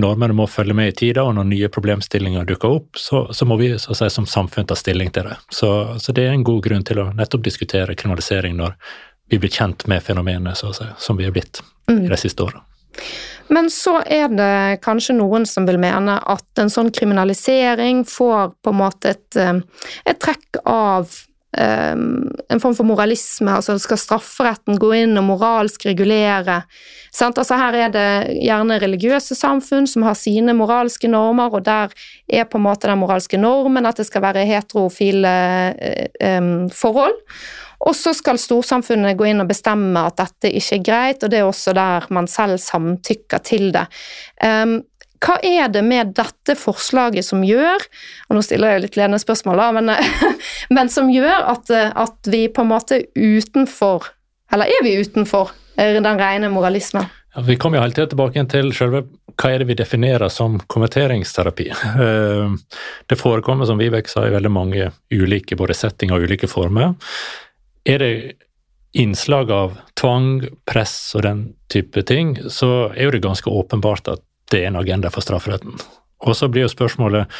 normene 0.00 0.36
må 0.36 0.48
følge 0.50 0.76
med 0.76 0.92
i 0.92 0.96
tida, 1.04 1.26
og 1.26 1.36
når 1.36 1.50
nye 1.50 1.70
problemstillinger 1.72 2.48
dukker 2.48 2.80
opp, 2.80 2.98
så, 2.98 3.26
så 3.34 3.48
må 3.48 3.60
vi 3.60 3.74
så 3.82 3.96
si, 3.98 4.10
som 4.10 4.28
samfunn 4.28 4.68
ta 4.68 4.78
stilling 4.78 5.12
til 5.12 5.28
det. 5.30 5.38
Så, 5.52 5.70
så 6.02 6.16
det 6.16 6.26
er 6.26 6.36
en 6.36 6.46
god 6.46 6.64
grunn 6.64 6.84
til 6.88 7.02
å 7.02 7.10
nettopp 7.16 7.44
diskutere 7.46 7.96
kriminalisering 7.98 8.56
når 8.58 8.76
vi 9.32 9.40
blir 9.40 9.52
kjent 9.52 9.86
med 9.88 10.02
fenomenet, 10.04 10.58
så 10.58 10.72
å 10.72 10.76
si, 10.76 10.88
som 11.00 11.20
vi 11.20 11.28
er 11.28 11.34
blitt 11.34 11.62
i 11.92 12.08
de 12.08 12.20
siste 12.20 12.44
åra. 12.44 12.64
Men 13.52 13.68
så 13.70 13.98
er 14.06 14.30
det 14.32 14.80
kanskje 14.84 15.18
noen 15.18 15.44
som 15.48 15.66
vil 15.68 15.80
mene 15.82 16.16
at 16.20 16.62
en 16.62 16.72
sånn 16.72 16.92
kriminalisering 16.94 18.04
får 18.08 18.54
på 18.64 18.72
en 18.72 18.80
måte 18.80 19.12
et, 19.16 19.36
eh, 19.36 19.60
et 20.08 20.20
trekk 20.22 20.62
av 20.64 21.10
um, 21.58 22.30
en 22.48 22.60
form 22.60 22.74
for 22.76 22.88
moralisme, 22.88 23.50
altså 23.52 23.76
skal 23.80 24.00
strafferetten 24.00 24.78
gå 24.80 24.92
inn 25.02 25.18
og 25.20 25.26
moralsk 25.28 25.86
regulere. 25.90 26.62
Altså 27.20 27.58
her 27.60 27.76
er 27.76 27.92
det 27.92 28.08
gjerne 28.40 28.80
religiøse 28.80 29.36
samfunn 29.36 29.88
som 29.90 30.06
har 30.06 30.16
sine 30.18 30.54
moralske 30.56 31.10
normer, 31.12 31.52
og 31.52 31.66
der 31.68 31.92
er 32.28 32.48
på 32.48 32.60
en 32.60 32.66
måte 32.68 32.88
den 32.88 33.02
moralske 33.02 33.40
normen 33.40 33.88
at 33.88 34.00
det 34.00 34.08
skal 34.08 34.24
være 34.24 34.46
heterofile 34.48 35.34
eh, 35.76 36.48
forhold. 36.72 37.20
Og 37.82 37.96
så 37.98 38.12
skal 38.14 38.38
storsamfunnet 38.38 39.18
gå 39.18 39.26
inn 39.30 39.42
og 39.42 39.50
bestemme 39.50 40.04
at 40.06 40.20
dette 40.20 40.52
ikke 40.54 40.78
er 40.78 40.86
greit, 40.86 41.24
og 41.24 41.32
det 41.32 41.40
er 41.40 41.48
også 41.48 41.74
der 41.76 42.06
man 42.14 42.28
selv 42.30 42.60
samtykker 42.62 43.42
til 43.46 43.72
det. 43.74 43.88
Um, 44.38 44.80
hva 45.22 45.36
er 45.46 45.70
det 45.70 45.84
med 45.86 46.14
dette 46.18 46.56
forslaget 46.58 47.26
som 47.26 47.44
gjør, 47.46 47.84
og 48.28 48.36
nå 48.36 48.42
stiller 48.42 48.74
jeg 48.74 48.84
litt 48.86 48.98
ledende 48.98 49.22
spørsmål, 49.22 49.62
men, 49.78 49.94
men 50.76 50.90
som 50.90 51.10
gjør 51.12 51.46
at, 51.54 51.70
at 51.70 52.30
vi 52.30 52.48
på 52.50 52.64
en 52.64 52.72
måte 52.72 53.04
utenfor, 53.14 54.10
eller 54.52 54.70
er 54.70 54.86
vi 54.86 54.96
utenfor, 54.98 55.54
eh, 55.76 55.94
den 55.98 56.18
rene 56.18 56.50
moralismen? 56.52 57.06
Ja, 57.32 57.40
vi 57.46 57.56
kommer 57.56 57.78
jo 57.78 57.84
hele 57.86 57.96
tiden 57.96 58.10
tilbake 58.12 58.42
til 58.52 58.74
selve 58.76 59.06
hva 59.40 59.48
er 59.48 59.62
det 59.62 59.70
vi 59.70 59.76
definerer 59.78 60.28
som 60.28 60.58
konverteringsterapi. 60.60 61.70
Eh, 61.70 62.58
Det 63.08 63.18
forekommer, 63.18 63.66
som 63.66 63.78
Vibeke 63.78 64.10
sa, 64.10 64.26
i 64.26 64.34
veldig 64.34 64.50
mange 64.52 64.90
ulike 65.10 65.56
både 65.56 65.74
settinger 65.74 66.18
og 66.18 66.26
ulike 66.28 66.50
former. 66.50 66.94
Er 67.88 67.98
det 67.98 68.12
innslag 68.92 69.50
av 69.50 69.78
tvang, 70.00 70.44
press 70.68 71.14
og 71.16 71.24
den 71.24 71.42
type 71.72 72.02
ting, 72.06 72.36
så 72.50 72.92
er 72.92 73.08
jo 73.08 73.14
det 73.16 73.24
ganske 73.24 73.50
åpenbart 73.50 74.10
at 74.12 74.22
det 74.52 74.62
er 74.62 74.70
en 74.70 74.80
agenda 74.82 75.10
for 75.10 75.24
strafferetten. 75.24 75.78
Og 76.22 76.36
så 76.38 76.46
blir 76.52 76.66
jo 76.66 76.70
spørsmålet 76.70 77.30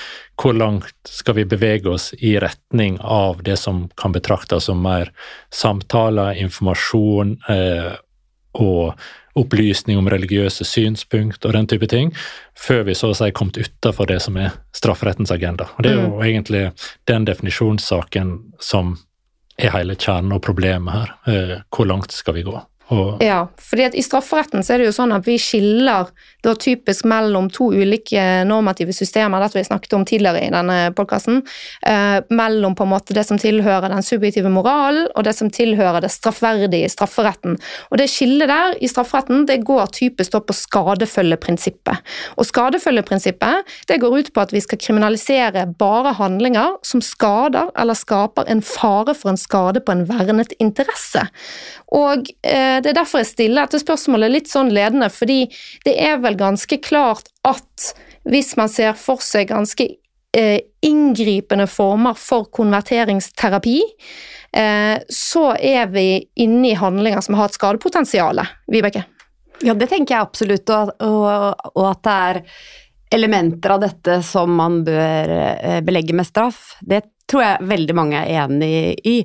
hvor 0.41 0.57
langt 0.57 0.97
skal 1.07 1.37
vi 1.39 1.47
bevege 1.47 1.91
oss 1.93 2.11
i 2.19 2.35
retning 2.43 2.97
av 3.01 3.43
det 3.47 3.59
som 3.61 3.85
kan 4.01 4.15
betraktes 4.15 4.67
som 4.67 4.81
mer 4.83 5.13
samtaler, 5.55 6.35
informasjon 6.43 7.37
eh, 7.53 7.93
og 8.59 8.97
opplysning 9.39 9.97
om 9.97 10.11
religiøse 10.13 10.65
synspunkt 10.69 11.47
og 11.47 11.55
den 11.57 11.69
type 11.71 11.87
ting, 11.89 12.11
før 12.59 12.83
vi 12.89 12.97
så 12.99 13.13
å 13.13 13.17
si 13.17 13.31
er 13.31 13.37
kommet 13.37 13.61
utafor 13.61 14.11
det 14.11 14.19
som 14.25 14.37
er 14.37 14.53
strafferettens 14.77 15.33
agenda. 15.33 15.71
Og 15.77 15.87
Det 15.87 15.93
er 15.93 16.03
jo 16.03 16.21
egentlig 16.27 16.65
den 17.09 17.25
definisjonssaken 17.29 18.35
som 18.61 18.97
er 19.63 19.77
hele 19.77 19.97
kjernen 19.99 20.37
og 20.37 20.43
problemet 20.45 20.95
her. 20.95 21.15
Eh, 21.31 21.57
hvor 21.71 21.89
langt 21.89 22.15
skal 22.15 22.37
vi 22.39 22.45
gå? 22.47 22.57
Og, 22.91 23.23
Ja, 23.23 23.47
fordi 23.61 23.91
i 23.95 24.03
strafferetten 24.05 24.65
så 24.65 24.75
er 24.75 24.83
det 24.83 24.91
jo 24.91 24.97
sånn 24.97 25.15
at 25.15 25.27
vi 25.27 25.39
skiller 25.41 26.11
da 26.43 26.55
typisk 26.59 27.07
mellom 27.09 27.49
to 27.53 27.69
ulike 27.71 28.21
normative 28.49 28.93
systemer, 28.97 29.41
dette 29.41 29.59
vi 29.61 29.65
snakket 29.65 29.95
om 29.95 30.05
tidligere 30.09 30.43
i 30.43 30.51
denne 30.53 30.79
podkasten, 30.97 31.43
eh, 31.87 32.19
mellom 32.35 32.75
på 32.75 32.83
en 32.83 32.93
måte 32.93 33.15
det 33.15 33.25
som 33.29 33.39
tilhører 33.39 33.93
den 33.93 34.03
subjektive 34.03 34.51
moralen 34.51 35.07
og 35.15 35.25
det 35.25 35.35
som 35.39 35.51
tilhører 35.51 36.03
det 36.03 36.11
straffverdige 36.11 36.89
i 36.89 36.91
strafferetten. 36.91 37.59
Og 37.91 37.99
det 37.99 38.09
skillet 38.11 38.51
der 38.51 38.75
i 38.83 38.91
strafferetten 38.91 39.47
det 39.47 39.63
går 39.65 39.93
typisk 39.95 40.33
da 40.33 40.41
på 40.41 40.57
skadefølgeprinsippet. 40.57 42.03
Og 42.37 42.49
skadefølgeprinsippet 42.49 43.73
det 43.89 44.01
går 44.03 44.19
ut 44.19 44.33
på 44.35 44.43
at 44.43 44.53
vi 44.53 44.61
skal 44.61 44.81
kriminalisere 44.83 45.67
bare 45.79 46.17
handlinger 46.19 46.79
som 46.83 47.01
skader 47.01 47.71
eller 47.79 47.95
skaper 47.95 48.51
en 48.51 48.63
fare 48.63 49.15
for 49.15 49.33
en 49.33 49.41
skade 49.41 49.81
på 49.81 49.95
en 49.95 50.07
vernet 50.09 50.53
interesse. 50.59 51.29
Og 51.93 52.29
eh, 52.41 52.79
det 52.81 52.93
er 52.93 52.97
derfor 52.97 53.23
jeg 53.23 53.33
stiller 53.33 53.67
dette 53.67 53.83
spørsmålet 53.83 54.33
litt 54.33 54.51
sånn 54.51 54.73
ledende, 54.73 55.11
fordi 55.13 55.45
det 55.85 55.97
er 56.01 56.23
vel 56.23 56.39
ganske 56.41 56.79
klart 56.85 57.29
at 57.49 57.93
hvis 58.29 58.55
man 58.57 58.71
ser 58.73 58.95
for 58.97 59.21
seg 59.25 59.51
ganske 59.51 59.89
eh, 60.37 60.61
inngripende 60.87 61.67
former 61.69 62.17
for 62.19 62.49
konverteringsterapi, 62.55 63.79
eh, 64.57 64.97
så 65.09 65.47
er 65.59 65.91
vi 65.93 66.07
inne 66.41 66.71
i 66.71 66.79
handlinger 66.79 67.25
som 67.25 67.37
har 67.37 67.51
et 67.51 67.59
skadepotensial. 67.59 68.41
Vibeke? 68.73 69.05
Ja, 69.63 69.75
det 69.79 69.93
tenker 69.93 70.17
jeg 70.17 70.31
absolutt, 70.31 70.71
og, 70.73 70.95
og, 71.05 71.69
og 71.77 71.85
at 71.91 72.07
det 72.07 72.17
er 72.31 72.41
elementer 73.13 73.75
av 73.75 73.83
dette 73.83 74.23
som 74.25 74.55
man 74.57 74.81
bør 74.87 75.35
eh, 75.37 75.81
belegge 75.85 76.17
med 76.17 76.27
straff. 76.27 76.73
Det 76.81 77.03
tror 77.31 77.45
jeg 77.45 77.71
veldig 77.71 77.97
mange 77.97 78.21
er 78.21 78.45
enig 78.45 78.73
i. 79.09 79.17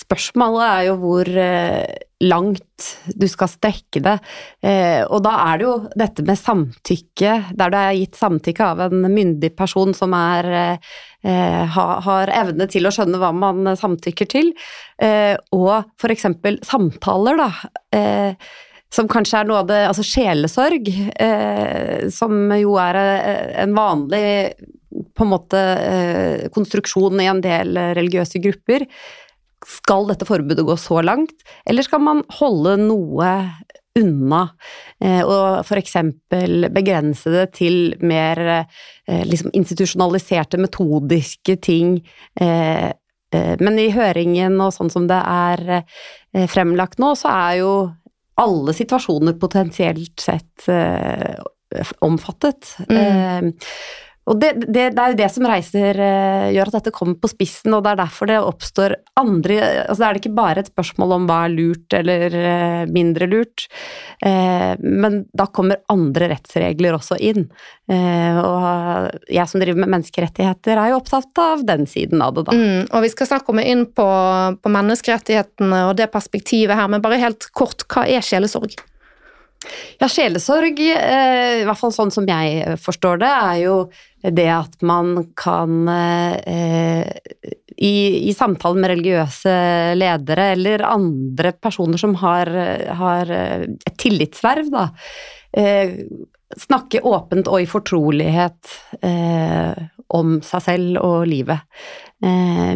Spørsmålet 0.00 0.64
er 0.64 0.84
jo 0.88 0.94
hvor 1.02 1.28
eh, 1.28 1.98
langt 2.24 2.86
du 3.16 3.26
skal 3.28 3.50
strekke 3.52 4.02
det. 4.04 4.16
Eh, 4.64 5.02
og 5.04 5.22
da 5.26 5.34
er 5.50 5.60
det 5.60 5.66
jo 5.66 5.74
dette 5.98 6.24
med 6.26 6.40
samtykke, 6.40 7.34
der 7.58 7.74
det 7.74 7.82
er 7.82 7.98
gitt 7.98 8.16
samtykke 8.20 8.70
av 8.72 8.82
en 8.86 9.04
myndig 9.12 9.52
person 9.58 9.92
som 9.96 10.16
er, 10.16 10.50
eh, 11.24 11.76
har 11.76 12.32
evne 12.32 12.68
til 12.70 12.88
å 12.88 12.94
skjønne 12.94 13.20
hva 13.20 13.32
man 13.36 13.74
samtykker 13.76 14.28
til, 14.30 14.52
og 15.52 16.08
eksempel 16.08 16.58
samtaler, 16.64 17.40
da. 17.40 17.50
Som 18.90 19.06
kanskje 19.06 19.38
er 19.38 19.46
noe 19.46 19.60
av 19.62 19.68
det 19.68 19.78
Altså 19.86 20.02
sjelesorg, 20.02 20.88
eh, 21.14 22.08
som 22.10 22.50
jo 22.56 22.74
er 22.82 22.98
en 23.62 23.76
vanlig 23.76 24.24
på 24.90 25.24
en 25.24 25.30
måte 25.30 25.58
eh, 25.60 26.46
konstruksjon 26.54 27.20
i 27.22 27.28
en 27.30 27.42
del 27.44 27.76
eh, 27.78 27.92
religiøse 27.98 28.42
grupper. 28.42 28.86
Skal 29.66 30.08
dette 30.08 30.28
forbudet 30.28 30.64
gå 30.66 30.76
så 30.80 31.02
langt, 31.04 31.44
eller 31.68 31.86
skal 31.86 32.02
man 32.04 32.22
holde 32.40 32.76
noe 32.80 33.32
unna, 33.98 34.44
eh, 35.02 35.20
og 35.20 35.66
f.eks. 35.66 35.96
begrense 36.72 37.32
det 37.34 37.46
til 37.58 37.92
mer 38.06 38.40
liksom 39.26 39.50
institusjonaliserte, 39.58 40.60
metodiske 40.62 41.56
ting. 41.66 41.96
Men 42.40 43.80
i 43.82 43.88
høringen 43.90 44.60
og 44.62 44.70
sånn 44.76 44.92
som 44.94 45.08
det 45.10 45.18
er 45.18 45.82
fremlagt 46.50 47.02
nå, 47.02 47.10
så 47.18 47.32
er 47.34 47.56
jo 47.58 47.72
alle 48.40 48.74
situasjoner 48.78 49.34
potensielt 49.42 50.22
sett 50.22 50.70
omfattet. 52.06 52.70
Mm. 52.86 53.50
Og 54.30 54.38
det, 54.38 54.50
det, 54.62 54.90
det 54.94 55.02
er 55.02 55.12
jo 55.12 55.18
det 55.18 55.28
som 55.34 55.46
reiser 55.48 55.98
eh, 55.98 56.48
gjør 56.54 56.70
at 56.70 56.76
dette 56.78 56.92
kommer 56.94 57.18
på 57.18 57.30
spissen, 57.32 57.74
og 57.74 57.82
det 57.82 57.92
er 57.92 58.00
derfor 58.04 58.30
det 58.30 58.38
oppstår 58.38 58.94
andre 59.18 59.56
altså 59.82 59.98
Det 60.00 60.06
er 60.06 60.20
ikke 60.20 60.36
bare 60.36 60.62
et 60.62 60.70
spørsmål 60.70 61.14
om 61.16 61.26
hva 61.28 61.40
er 61.46 61.54
lurt 61.56 61.96
eller 61.98 62.36
eh, 62.38 62.82
mindre 62.90 63.26
lurt, 63.30 63.66
eh, 64.26 64.72
men 64.78 65.24
da 65.36 65.48
kommer 65.50 65.82
andre 65.90 66.30
rettsregler 66.34 66.96
også 66.96 67.18
inn. 67.18 67.48
Og 67.90 69.24
jeg 69.26 69.50
som 69.50 69.58
driver 69.58 69.80
med 69.82 69.90
menneskerettigheter, 69.90 70.78
er 70.78 70.92
jo 70.92 71.00
opptatt 71.00 71.40
av 71.42 71.64
den 71.66 71.88
siden 71.90 72.22
av 72.22 72.36
det, 72.36 72.44
da. 72.46 72.54
Mm, 72.54 72.84
og 72.86 73.02
vi 73.02 73.10
skal 73.10 73.26
snart 73.26 73.46
komme 73.48 73.64
inn 73.66 73.82
på, 73.90 74.06
på 74.62 74.72
menneskerettighetene 74.76 75.82
og 75.88 75.96
det 75.98 76.06
perspektivet 76.14 76.78
her, 76.78 76.86
men 76.92 77.02
bare 77.02 77.18
helt 77.18 77.48
kort, 77.56 77.82
hva 77.90 78.06
er 78.06 78.22
sjelesorg? 78.22 78.78
Ja, 80.00 80.08
sjelesorg, 80.08 80.78
eh, 80.80 81.60
i 81.60 81.64
hvert 81.68 81.78
fall 81.78 81.92
sånn 81.92 82.12
som 82.14 82.24
jeg 82.28 82.78
forstår 82.80 83.20
det, 83.20 83.28
er 83.28 83.58
jo 83.60 83.74
det 84.24 84.48
at 84.52 84.78
man 84.86 85.12
kan 85.36 85.90
eh, 85.92 87.10
i, 87.76 87.92
i 88.28 88.32
samtale 88.36 88.80
med 88.80 88.92
religiøse 88.94 89.52
ledere 89.96 90.50
eller 90.54 90.86
andre 90.88 91.52
personer 91.56 92.00
som 92.00 92.16
har, 92.22 92.48
har 93.02 93.32
et 93.36 93.94
tillitsverv, 94.00 94.72
da, 94.72 94.86
eh, 95.56 95.96
snakke 96.60 97.04
åpent 97.06 97.48
og 97.48 97.62
i 97.62 97.68
fortrolighet 97.70 98.74
eh, 99.06 99.86
om 100.16 100.38
seg 100.44 100.66
selv 100.66 101.04
og 101.04 101.28
livet. 101.30 101.68
Eh, 102.24 102.74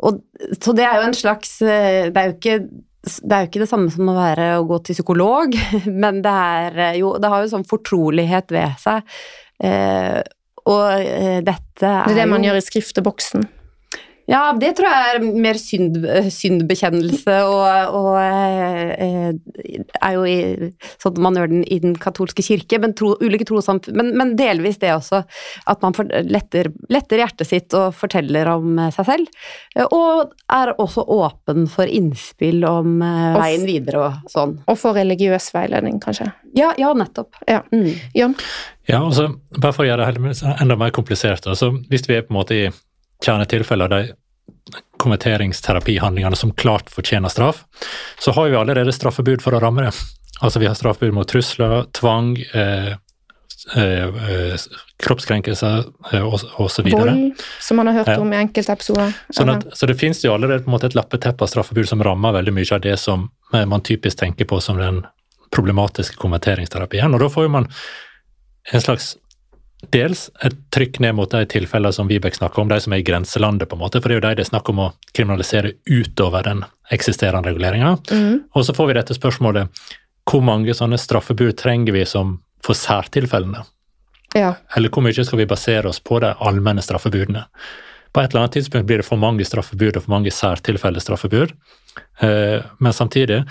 og, 0.00 0.22
så 0.58 0.74
det 0.74 0.86
er 0.86 0.96
jo 0.96 1.08
en 1.10 1.16
slags 1.16 1.58
Det 1.60 2.16
er 2.16 2.30
jo 2.30 2.36
ikke 2.38 2.54
det 3.00 3.32
er 3.32 3.44
jo 3.44 3.48
ikke 3.48 3.62
det 3.62 3.70
samme 3.70 3.92
som 3.92 4.10
å 4.12 4.16
være 4.16 4.50
å 4.58 4.66
gå 4.68 4.80
til 4.84 4.98
psykolog, 4.98 5.56
men 6.02 6.20
det 6.24 6.34
er 6.34 6.98
jo 7.00 7.14
Det 7.20 7.30
har 7.32 7.44
jo 7.44 7.52
sånn 7.54 7.68
fortrolighet 7.68 8.52
ved 8.52 8.76
seg. 8.82 9.16
Eh, 9.64 10.20
og 10.68 10.84
eh, 11.00 11.40
dette 11.44 11.86
er 11.86 12.04
jo 12.04 12.12
Det 12.12 12.18
er 12.18 12.20
det 12.20 12.28
man 12.28 12.44
jo 12.44 12.52
gjør 12.52 12.60
i 12.60 12.66
skrifteboksen. 12.66 13.48
Ja, 14.30 14.40
det 14.54 14.72
tror 14.78 14.86
jeg 14.86 15.14
er 15.16 15.24
mer 15.42 15.58
synd, 15.58 15.96
syndbekjennelse 16.30 17.36
og, 17.48 17.96
og 17.98 18.10
eh, 18.20 19.32
er 20.00 20.14
jo 20.14 20.26
i, 20.28 20.70
sånn 21.02 21.18
man 21.22 21.38
gjør 21.38 21.50
den 21.50 21.64
i 21.66 21.80
den 21.82 21.96
katolske 21.98 22.44
kirke, 22.46 22.78
men 22.82 22.94
tro, 22.98 23.12
ulike 23.18 23.46
trossamfunn 23.48 23.98
men, 23.98 24.12
men 24.18 24.34
delvis 24.38 24.78
det 24.82 24.92
også. 24.94 25.22
At 25.70 25.82
man 25.82 25.96
letter, 26.28 26.70
letter 26.92 27.22
hjertet 27.22 27.48
sitt 27.48 27.74
og 27.76 27.96
forteller 27.98 28.52
om 28.52 28.78
eh, 28.78 28.92
seg 28.94 29.08
selv. 29.08 29.40
eh, 29.74 29.86
Og 29.90 30.30
er 30.52 30.74
også 30.76 31.04
åpen 31.10 31.66
for 31.70 31.90
innspill 31.90 32.62
om 32.68 33.00
eh, 33.02 33.38
veien 33.38 33.66
videre 33.66 34.04
og 34.04 34.30
sånn. 34.30 34.58
Og 34.70 34.78
for 34.78 34.96
religiøs 34.98 35.50
veiledning, 35.56 35.98
kanskje. 36.02 36.30
Ja, 36.58 36.70
ja 36.78 36.92
nettopp. 36.96 37.34
Ja. 37.50 37.64
Mm. 37.74 37.92
Jan? 38.14 38.36
Ja, 38.90 39.02
altså, 39.02 39.28
bare 39.58 39.74
for 39.74 39.84
å 39.84 39.90
gjøre 39.90 40.06
det 40.14 40.38
enda 40.56 40.78
mer 40.78 40.94
komplisert. 40.94 41.46
Altså, 41.50 41.72
hvis 41.90 42.06
vi 42.08 42.18
er 42.18 42.24
på 42.26 42.34
en 42.34 42.40
måte 42.40 42.56
i 42.56 42.70
kjernetilfeller 43.24 43.92
de 43.92 44.00
konverteringsterapihandlingene 45.00 46.36
som 46.36 46.52
klart 46.52 46.90
fortjener 46.90 47.28
straff, 47.28 47.64
så 48.18 48.32
har 48.36 48.48
vi 48.48 48.56
allerede 48.56 48.92
straffebud 48.92 49.42
for 49.42 49.56
å 49.56 49.60
ramme 49.62 49.86
det. 49.86 49.94
Altså, 50.40 50.60
vi 50.60 50.68
har 50.68 50.74
straffebud 50.74 51.14
mot 51.14 51.28
trusler, 51.28 51.84
tvang, 51.96 52.36
eh, 52.54 52.92
eh, 53.76 54.08
eh, 54.08 54.66
kroppskrenkelser 55.02 55.84
eh, 56.12 56.84
videre. 56.84 57.14
Vold, 57.14 57.42
som 57.60 57.76
man 57.76 57.86
har 57.86 57.94
hørt 58.00 58.18
om 58.18 58.32
i 58.32 58.36
enkelte 58.40 58.72
episoder. 58.72 59.16
Sånn 59.36 59.52
at, 59.52 59.66
så 59.76 59.88
det 59.88 59.98
finnes 60.00 60.24
jo 60.24 60.34
allerede 60.34 60.64
på 60.64 60.72
en 60.72 60.76
måte 60.76 60.90
et 60.92 60.96
lappeteppe 60.96 61.44
av 61.44 61.52
straffebud 61.52 61.88
som 61.88 62.04
rammer 62.04 62.36
veldig 62.36 62.54
mye 62.56 62.76
av 62.76 62.84
det 62.84 62.96
som 63.00 63.28
eh, 63.52 63.64
man 63.64 63.84
typisk 63.84 64.20
tenker 64.20 64.48
på 64.48 64.60
som 64.64 64.80
den 64.80 65.02
problematiske 65.50 66.16
konverteringsterapien. 66.20 67.14
Og 67.14 67.24
da 67.24 67.28
får 67.32 67.48
jo 67.48 67.56
man 67.56 67.68
en 68.72 68.84
slags 68.84 69.14
Dels 69.88 70.26
et 70.44 70.56
trykk 70.74 70.98
ned 71.00 71.16
mot 71.16 71.30
de 71.30 71.40
tilfellene 71.48 71.92
som 71.96 72.08
Vibeke 72.10 72.36
snakker 72.36 72.60
om, 72.60 72.68
de 72.68 72.76
som 72.84 72.92
er 72.92 73.00
i 73.00 73.06
grenselandet, 73.06 73.68
på 73.68 73.78
en 73.78 73.80
måte, 73.80 74.02
for 74.02 74.12
det 74.12 74.18
er 74.18 74.20
jo 74.20 74.26
de 74.26 74.34
det 74.36 74.44
er 74.44 74.50
snakk 74.50 74.68
om 74.68 74.82
å 74.84 74.92
kriminalisere 75.16 75.72
utover 75.88 76.44
den 76.44 76.64
eksisterende 76.92 77.48
reguleringa. 77.48 77.96
Mm. 78.10 78.42
Og 78.52 78.66
så 78.66 78.76
får 78.76 78.90
vi 78.90 78.98
dette 78.98 79.16
spørsmålet 79.16 79.82
hvor 80.30 80.44
mange 80.44 80.74
sånne 80.76 80.98
straffebud 81.00 81.56
trenger 81.58 81.96
vi 81.96 82.04
som 82.06 82.36
for 82.64 82.76
særtilfellene? 82.76 83.64
Ja. 84.36 84.54
Eller 84.76 84.92
hvor 84.92 85.02
mye 85.02 85.24
skal 85.24 85.40
vi 85.40 85.48
basere 85.48 85.88
oss 85.90 85.98
på 86.04 86.20
de 86.22 86.34
allmenne 86.38 86.84
straffebudene? 86.84 87.46
På 88.12 88.20
et 88.20 88.30
eller 88.30 88.44
annet 88.44 88.58
tidspunkt 88.58 88.86
blir 88.86 89.00
det 89.00 89.06
for 89.06 89.18
mange 89.22 89.46
straffebud 89.46 89.96
og 89.96 90.04
for 90.04 90.12
mange 90.12 90.32
særtilfeller 90.34 91.02
straffebud. 91.02 91.54
Eh, 92.20 92.60
Men 92.78 92.92
samtidig 92.92 93.44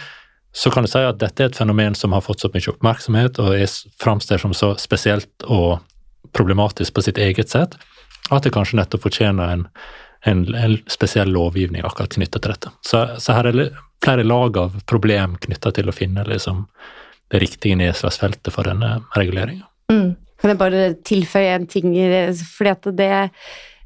så 0.54 0.71
kan 0.71 0.84
du 0.84 0.89
si 0.89 0.99
at 0.99 1.19
dette 1.19 1.43
er 1.43 1.49
et 1.51 1.58
fenomen 1.58 1.95
som 1.95 2.13
har 2.13 2.21
fått 2.25 2.41
så 2.41 2.49
mye 2.54 2.71
oppmerksomhet 2.71 3.39
og 3.39 3.54
er 3.56 3.69
framstår 4.01 4.41
som 4.41 4.54
så 4.54 4.73
spesielt 4.82 5.45
og 5.45 5.80
problematisk 6.36 6.96
på 6.96 7.06
sitt 7.06 7.18
eget 7.18 7.50
sett, 7.54 7.78
at 8.30 8.46
det 8.46 8.54
kanskje 8.54 8.80
nettopp 8.80 9.08
fortjener 9.08 9.56
en, 9.56 9.65
en, 10.30 10.46
en 10.56 10.78
spesiell 10.92 11.32
lovgivning 11.34 11.86
akkurat 11.86 12.13
knyttet 12.18 12.44
til 12.44 12.54
dette. 12.54 12.74
Så, 12.86 13.06
så 13.18 13.38
her 13.38 13.50
er 13.50 13.58
det 13.58 13.70
flere 14.04 14.26
lag 14.28 14.58
av 14.58 14.80
problem 14.89 15.38
knyttet 15.42 15.80
til 15.80 15.89
å 15.89 15.96
finne 15.96 16.26
liksom, 16.28 16.65
det 17.30 17.42
riktige 17.44 17.78
nedslagsfeltet 17.80 18.54
for 18.54 18.70
denne 18.70 19.00
reguleringa. 19.18 19.65
Mm. 19.92 20.13
Kan 20.39 20.54
jeg 20.54 20.60
bare 20.60 20.86
tilføye 21.08 21.56
en 21.58 21.68
ting, 21.70 21.92
eh, 22.00 22.32
fordi 22.32 22.72
at 22.72 22.88
det 22.96 23.12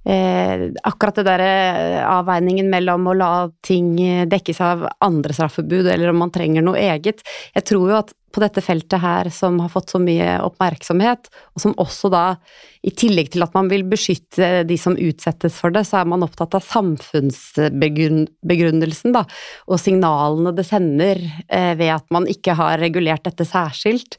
eh, 0.06 0.66
Akkurat 0.84 1.16
det 1.16 1.26
derre 1.26 2.04
avveiningen 2.12 2.70
mellom 2.70 3.08
å 3.08 3.16
la 3.18 3.32
ting 3.66 3.96
eh, 4.04 4.26
dekkes 4.30 4.60
av 4.62 4.84
andre 5.02 5.34
straffebud, 5.34 5.88
eller 5.88 6.12
om 6.12 6.20
man 6.26 6.34
trenger 6.34 6.66
noe 6.66 6.82
eget. 6.82 7.24
Jeg 7.56 7.66
tror 7.72 7.90
jo 7.90 7.98
at 8.02 8.14
på 8.34 8.41
dette 8.41 8.62
feltet 8.65 8.98
her, 9.04 9.30
som 9.34 9.60
har 9.62 9.69
fått 9.69 9.89
så 9.93 10.00
mye 10.02 10.41
oppmerksomhet, 10.43 11.30
og 11.54 11.62
som 11.62 11.74
også 11.82 12.10
da, 12.13 12.36
i 12.84 12.91
tillegg 12.91 13.32
til 13.34 13.43
at 13.46 13.54
man 13.56 13.69
vil 13.72 13.84
beskytte 13.88 14.63
de 14.67 14.78
som 14.80 14.98
utsettes 14.98 15.54
for 15.60 15.69
det, 15.76 15.84
så 15.88 15.98
er 16.02 16.06
man 16.10 16.24
opptatt 16.26 16.56
av 16.58 16.63
samfunnsbegrunnelsen, 16.65 19.12
da, 19.15 19.24
og 19.69 19.80
signalene 19.82 20.52
det 20.58 20.65
sender 20.67 21.17
eh, 21.48 21.74
ved 21.80 21.91
at 22.00 22.08
man 22.13 22.26
ikke 22.30 22.54
har 22.60 22.82
regulert 22.82 23.26
dette 23.30 23.46
særskilt. 23.48 24.12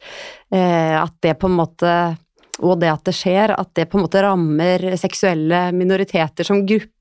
Eh, 0.54 0.94
at 1.00 1.14
det 1.24 1.34
på 1.40 1.46
en 1.50 1.58
måte 1.58 1.90
og 2.62 2.78
det 2.78 2.90
at 2.92 3.08
det 3.08 3.14
skjer, 3.16 3.54
at 3.56 3.70
det 3.74 3.88
på 3.90 3.98
en 3.98 4.04
måte 4.04 4.20
rammer 4.22 4.94
seksuelle 5.00 5.66
minoriteter 5.74 6.46
som 6.46 6.62
gruppe, 6.66 6.92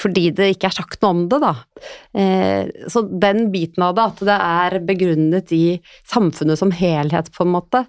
fordi 0.00 0.28
det 0.36 0.50
ikke 0.54 0.68
er 0.68 0.76
sagt 0.76 1.00
noe 1.02 1.14
om 1.14 1.22
det, 1.30 1.40
da. 1.42 1.54
Eh, 2.18 2.88
så 2.90 3.04
den 3.08 3.48
biten 3.54 3.86
av 3.86 3.94
det, 3.96 4.04
at 4.10 4.24
det 4.28 4.36
er 4.36 4.78
begrunnet 4.86 5.54
i 5.56 5.64
samfunnet 6.10 6.60
som 6.60 6.74
helhet, 6.74 7.30
på 7.34 7.46
en 7.46 7.54
måte, 7.54 7.84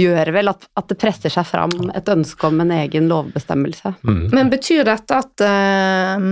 gjør 0.00 0.30
vel 0.32 0.48
at, 0.52 0.64
at 0.80 0.88
det 0.88 0.96
presser 1.00 1.32
seg 1.32 1.44
fram 1.44 1.90
et 1.92 2.08
ønske 2.08 2.46
om 2.48 2.62
en 2.62 2.70
egen 2.78 3.10
lovbestemmelse. 3.10 3.96
Mm. 4.06 4.22
Men 4.32 4.52
betyr 4.52 4.86
dette 4.88 5.18
at 5.18 5.44
uh, 5.44 6.30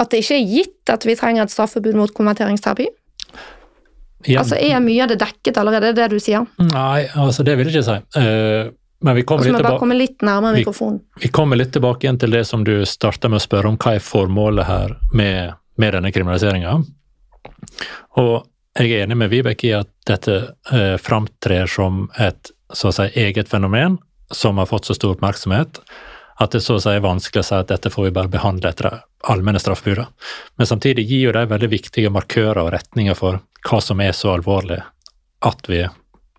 at 0.00 0.12
det 0.12 0.22
ikke 0.22 0.38
er 0.38 0.50
gitt 0.50 0.92
at 0.92 1.06
vi 1.06 1.16
trenger 1.18 1.44
et 1.44 1.52
straffebud 1.52 1.96
mot 1.98 2.12
konverteringsterapi? 2.16 2.88
Ja. 4.30 4.42
Altså 4.42 4.54
Er 4.54 4.78
mye 4.82 5.02
av 5.02 5.10
det 5.10 5.18
dekket 5.20 5.58
allerede, 5.58 5.96
det 5.98 6.12
du 6.12 6.20
sier? 6.22 6.46
Nei, 6.62 7.08
altså 7.18 7.44
det 7.46 7.56
vil 7.58 7.68
jeg 7.68 7.80
ikke 7.82 7.88
si. 7.88 8.20
Eh, 8.20 8.70
men 9.02 9.18
vi 9.18 9.24
kommer, 9.26 9.62
bare 9.62 9.80
komme 9.80 9.96
litt 9.98 10.22
nærmere 10.22 10.60
mikrofonen. 10.60 11.00
vi 11.20 11.28
kommer 11.34 11.58
litt 11.58 11.72
tilbake 11.74 12.06
igjen 12.06 12.20
til 12.22 12.34
det 12.34 12.44
som 12.48 12.64
du 12.64 12.74
starta 12.86 13.30
med 13.30 13.40
å 13.40 13.44
spørre 13.44 13.72
om, 13.72 13.78
hva 13.80 13.96
er 13.96 14.04
formålet 14.04 14.68
her 14.68 14.96
med, 15.12 15.58
med 15.80 15.96
denne 15.98 16.12
kriminaliseringa? 16.14 16.78
Og 18.22 18.32
jeg 18.78 18.88
er 18.88 19.04
enig 19.04 19.18
med 19.20 19.32
Vibeke 19.32 19.68
i 19.68 19.74
at 19.76 19.90
dette 20.08 20.38
eh, 20.72 20.96
framtrer 21.02 21.68
som 21.68 22.06
et 22.20 22.54
så 22.72 22.88
å 22.88 22.96
si 22.96 23.10
eget 23.20 23.50
fenomen 23.52 23.98
som 24.32 24.56
har 24.58 24.70
fått 24.70 24.88
så 24.88 24.96
stor 24.96 25.16
oppmerksomhet 25.16 25.82
at 26.40 26.54
det 26.54 26.62
så 26.64 26.78
å 26.78 26.82
si 26.82 26.90
er 26.90 27.04
vanskelig 27.04 27.42
å 27.42 27.46
si 27.46 27.58
at 27.58 27.70
dette 27.70 27.90
får 27.92 28.08
vi 28.08 28.14
bare 28.16 28.32
behandle 28.32 28.72
etter 28.72 28.88
det 28.88 29.00
allmenne 29.30 29.60
straffebudet. 29.62 30.08
Men 30.58 30.66
samtidig 30.66 31.04
gir 31.06 31.28
jo 31.28 31.34
de 31.36 31.44
veldig 31.50 31.70
viktige 31.70 32.10
markører 32.10 32.64
og 32.64 32.72
retninger 32.74 33.18
for 33.18 33.42
hva 33.68 33.80
som 33.84 34.00
er 34.02 34.14
så 34.16 34.32
alvorlig 34.34 34.80
at 35.46 35.68
vi 35.70 35.84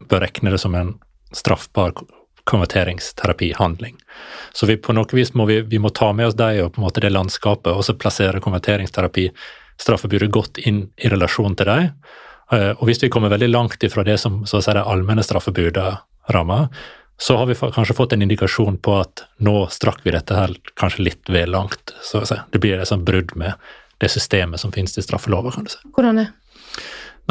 bør 0.09 0.25
regne 0.25 0.51
det 0.51 0.59
som 0.59 0.75
en 0.75 0.95
straffbar 1.33 1.93
konverteringsterapihandling. 2.49 3.97
Så 4.53 4.67
vi, 4.69 4.77
på 4.77 4.93
noe 4.93 5.07
vis 5.15 5.33
må 5.33 5.45
vi, 5.49 5.61
vi 5.61 5.79
må 5.79 5.89
ta 5.89 6.11
med 6.13 6.27
oss 6.27 6.37
dem 6.39 6.59
og 6.65 6.73
på 6.73 6.81
en 6.81 6.87
måte 6.87 7.03
det 7.03 7.13
landskapet, 7.13 7.71
og 7.73 7.85
så 7.85 7.95
plassere 7.97 8.41
konverteringsterapi, 8.43 9.29
straffebudet, 9.81 10.31
godt 10.31 10.59
inn 10.61 10.87
i 10.97 11.09
relasjon 11.09 11.55
til 11.57 11.71
dem. 11.71 11.93
Eh, 12.51 12.71
Og 12.77 12.89
hvis 12.89 13.01
vi 13.03 13.09
kommer 13.09 13.33
veldig 13.33 13.49
langt 13.49 13.83
ifra 13.83 14.03
det 14.03 14.19
som 14.21 14.43
så 14.45 14.59
å 14.59 14.65
si, 14.65 14.75
det 14.75 14.83
allmenne 14.83 15.23
straffebudene 15.25 15.97
rammer, 16.33 16.67
så 17.17 17.37
har 17.37 17.47
vi 17.47 17.55
kanskje 17.55 17.95
fått 17.95 18.13
en 18.13 18.25
indikasjon 18.25 18.77
på 18.83 18.97
at 18.99 19.23
nå 19.45 19.67
strakk 19.71 20.01
vi 20.03 20.11
dette 20.11 20.35
her 20.35 20.53
kanskje 20.79 21.05
litt 21.07 21.29
vel 21.31 21.53
langt. 21.53 21.93
Så 22.03 22.23
å 22.23 22.27
si. 22.27 22.35
Det 22.51 22.59
blir 22.59 22.81
et 22.81 22.89
sånt 22.89 23.05
brudd 23.07 23.35
med 23.39 23.53
det 24.01 24.09
systemet 24.11 24.59
som 24.59 24.73
finnes 24.73 24.97
i 24.97 25.03
straffelova, 25.05 25.53
kan 25.53 25.63
du 25.63 25.71
si. 25.71 25.79
Hvordan 25.95 26.19
det? 26.19 26.27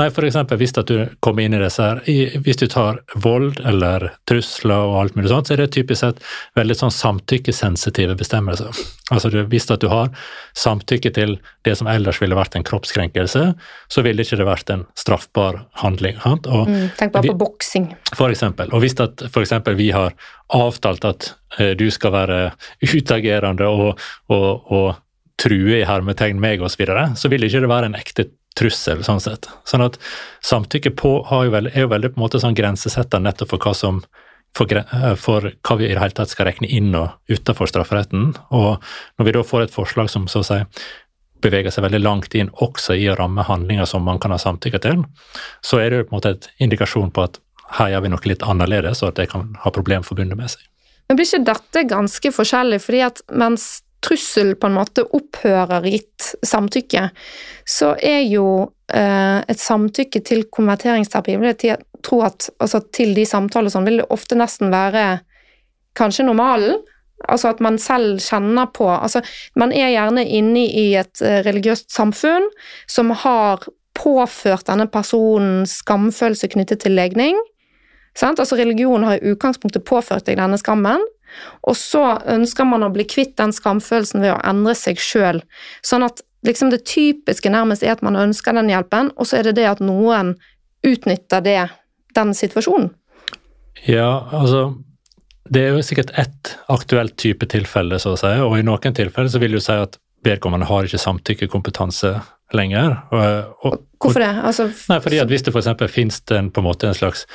Nei, 0.00 0.07
eksempel 0.09 0.57
hvis 0.57 0.72
du 0.72 0.94
kommer 1.20 1.44
inn 1.44 1.52
i 1.52 1.61
disse 1.61 1.85
her, 1.85 1.98
hvis 2.40 2.57
du 2.62 2.64
tar 2.72 3.02
vold 3.20 3.61
eller 3.68 4.07
trusler 4.28 4.87
og 4.88 4.94
alt 5.02 5.18
mulig 5.18 5.28
sånt, 5.28 5.50
så 5.50 5.52
er 5.52 5.61
det 5.61 5.74
typisk 5.74 6.00
sett 6.00 6.22
veldig 6.57 6.76
sånn 6.78 6.94
samtykkesensitive 6.96 8.16
bestemmelser. 8.16 8.72
Altså 9.12 9.28
du, 9.28 9.42
hvis 9.52 9.68
at 9.68 9.85
du 9.85 9.90
har 9.92 10.09
samtykke 10.57 11.12
til 11.12 11.37
det 11.68 11.76
som 11.76 11.90
ellers 11.92 12.22
ville 12.22 12.38
vært 12.38 12.57
en 12.57 12.64
kroppskrenkelse, 12.64 13.44
så 13.92 14.07
ville 14.07 14.24
ikke 14.24 14.40
det 14.40 14.48
vært 14.48 14.72
en 14.72 14.87
straffbar 14.96 15.66
handling. 15.85 16.16
Og 16.24 16.68
Mm, 16.72 16.88
tenk 16.96 17.12
bare 17.12 17.28
på 17.28 17.38
boksing. 17.38 17.92
for 18.14 18.31
eksempel, 18.31 18.72
og 18.72 18.81
hvis 18.81 18.98
at 19.00 19.28
for 19.28 19.42
eksempel 19.42 19.74
vi 19.76 19.90
har 19.90 20.14
avtalt 20.48 21.05
at 21.05 21.35
eh, 21.59 21.74
du 21.76 21.90
skal 21.90 22.12
være 22.12 22.52
utagerende 22.81 23.68
og, 23.68 23.98
og, 24.28 24.72
og 24.72 24.94
true 25.37 25.81
i 25.81 25.85
hermetegn 25.85 26.40
meg 26.40 26.62
osv., 26.62 26.76
så, 26.76 26.78
videre, 26.81 27.16
så 27.16 27.28
vil 27.28 27.44
ikke 27.44 27.61
det 27.61 27.68
være 27.68 27.90
en 27.90 27.98
ekte 27.98 28.31
trussel, 28.58 29.04
sånn 29.06 29.22
sett. 29.22 29.48
Sånn 29.68 29.84
at 29.84 29.98
samtykke 30.44 30.94
på 30.98 31.14
jo 31.28 31.54
veld, 31.54 31.72
er 31.72 31.86
jo 31.86 31.92
veldig 31.92 32.12
på 32.12 32.20
en 32.20 32.24
måte 32.26 32.40
sånn 32.42 32.56
grensesetter 32.58 33.22
nettopp 33.22 33.54
for 33.54 33.64
hva 33.64 33.74
som 33.76 34.02
for, 34.56 34.68
eh, 34.68 35.14
for 35.16 35.52
hva 35.64 35.76
vi 35.78 35.86
i 35.86 35.94
det 35.94 36.00
hele 36.02 36.16
tatt 36.16 36.32
skal 36.32 36.50
regne 36.50 36.68
inn 36.68 36.94
og 36.94 37.14
utenfor 37.30 37.70
strafferetten. 37.70 38.34
Og 38.52 38.82
når 39.18 39.24
vi 39.24 39.32
da 39.32 39.42
får 39.42 39.62
et 39.62 39.74
forslag 39.74 40.10
som 40.10 40.28
så 40.28 40.42
å 40.42 40.48
si 40.48 40.60
beveger 41.42 41.74
seg 41.74 41.86
veldig 41.86 42.02
langt 42.02 42.34
inn 42.38 42.52
også 42.62 42.94
i 42.94 43.08
å 43.10 43.16
ramme 43.18 43.42
handlinger 43.42 43.88
som 43.88 44.04
man 44.06 44.20
kan 44.22 44.30
ha 44.30 44.38
samtykke 44.38 44.80
til, 44.84 45.04
så 45.64 45.80
er 45.82 45.90
det 45.90 45.98
jo 45.98 46.04
på 46.04 46.14
en 46.14 46.20
måte 46.20 46.34
et 46.36 46.50
indikasjon 46.62 47.10
på 47.10 47.24
at 47.24 47.40
her 47.78 47.94
gjør 47.94 48.04
vi 48.04 48.12
noe 48.12 48.28
litt 48.28 48.44
annerledes, 48.46 49.02
og 49.02 49.12
at 49.12 49.22
det 49.22 49.30
kan 49.32 49.56
ha 49.62 49.72
problemer 49.74 50.06
forbundet 50.06 50.38
med 50.38 50.52
seg. 50.52 50.62
Men 51.08 51.18
blir 51.18 51.26
ikke 51.26 51.48
dette 51.48 51.84
ganske 51.88 52.32
forskjellig, 52.36 52.78
fordi 52.84 53.00
at 53.08 53.22
mens 53.32 53.82
trussel 54.02 54.54
på 54.58 54.68
en 54.68 54.76
måte 54.76 55.04
opphører 55.14 55.86
gitt 55.90 56.32
samtykke, 56.46 57.08
så 57.68 57.92
er 58.02 58.22
jo 58.26 58.46
eh, 58.92 59.40
et 59.46 59.60
samtykke 59.62 60.22
til 60.26 60.46
konverteringsterapi 60.52 61.36
vil 61.38 61.52
jeg 61.52 61.78
tro 62.02 62.22
at 62.26 62.48
altså, 62.58 62.82
til 62.94 63.14
de 63.16 63.26
samtaler 63.28 63.72
sånn, 63.72 63.86
vil 63.86 64.02
det 64.02 64.08
ofte 64.14 64.38
nesten 64.38 64.72
være 64.74 65.22
kanskje 65.98 66.26
normalen. 66.26 66.80
Altså 67.30 67.52
at 67.52 67.60
man 67.62 67.76
selv 67.78 68.18
kjenner 68.18 68.66
på 68.74 68.88
altså 68.90 69.20
Man 69.54 69.70
er 69.70 69.92
gjerne 69.92 70.24
inne 70.26 70.64
i 70.66 70.88
et 70.98 71.22
eh, 71.22 71.38
religiøst 71.46 71.92
samfunn 71.94 72.48
som 72.90 73.12
har 73.22 73.62
påført 73.94 74.66
denne 74.66 74.88
personen 74.90 75.62
skamfølelse 75.68 76.48
knyttet 76.50 76.82
til 76.82 76.96
legning. 76.96 77.38
Sant? 78.18 78.40
Altså 78.40 78.56
Religion 78.58 79.04
har 79.06 79.20
i 79.20 79.32
utgangspunktet 79.32 79.84
påført 79.86 80.26
deg 80.26 80.40
denne 80.40 80.58
skammen, 80.58 81.04
og 81.62 81.77
så 81.79 82.05
ønsker 82.31 82.68
man 82.68 82.85
å 82.87 82.92
bli 82.92 83.07
kvitt 83.09 83.37
den 83.40 83.55
skamfølelsen 83.55 84.23
ved 84.25 84.35
å 84.35 84.40
endre 84.49 84.75
seg 84.79 85.01
sjøl. 85.03 85.42
Sånn 85.87 86.07
at 86.07 86.23
liksom 86.47 86.73
det 86.73 86.85
typiske 86.88 87.51
nærmest 87.53 87.85
er 87.87 87.95
at 87.97 88.03
man 88.05 88.18
ønsker 88.18 88.57
den 88.57 88.71
hjelpen, 88.73 89.12
og 89.16 89.29
så 89.29 89.38
er 89.38 89.51
det 89.51 89.59
det 89.61 89.68
at 89.71 89.83
noen 89.85 90.35
utnytter 90.87 91.45
det, 91.45 91.61
den 92.16 92.35
situasjonen. 92.35 92.90
Ja, 93.88 94.29
altså 94.31 94.75
Det 95.53 95.61
er 95.66 95.75
jo 95.75 95.83
sikkert 95.83 96.12
ett 96.16 96.53
aktuelt 96.71 97.16
type 97.18 97.47
tilfelle, 97.51 97.99
så 97.99 98.14
å 98.14 98.18
si, 98.18 98.31
og 98.40 98.55
i 98.57 98.62
noen 98.64 98.95
tilfeller 98.95 99.29
så 99.29 99.40
vil 99.42 99.57
du 99.57 99.61
si 99.61 99.75
at 99.75 99.99
vedkommende 100.25 100.68
har 100.68 100.87
ikke 100.87 101.01
samtykkekompetanse 101.03 102.12
lenger. 102.57 102.95
Og, 103.11 103.59
og, 103.66 103.83
Hvorfor 104.01 104.23
det? 104.23 104.31
Altså, 104.47 104.68
nei, 104.88 104.99
fordi 105.03 105.18
at 105.23 105.29
Hvis 105.29 105.45
det 105.47 105.53
f.eks. 105.55 105.92
finnes 105.92 106.23
en, 106.31 106.51
på 106.55 106.62
en 106.62 106.68
måte 106.68 106.88
en 106.88 106.97
slags 106.97 107.27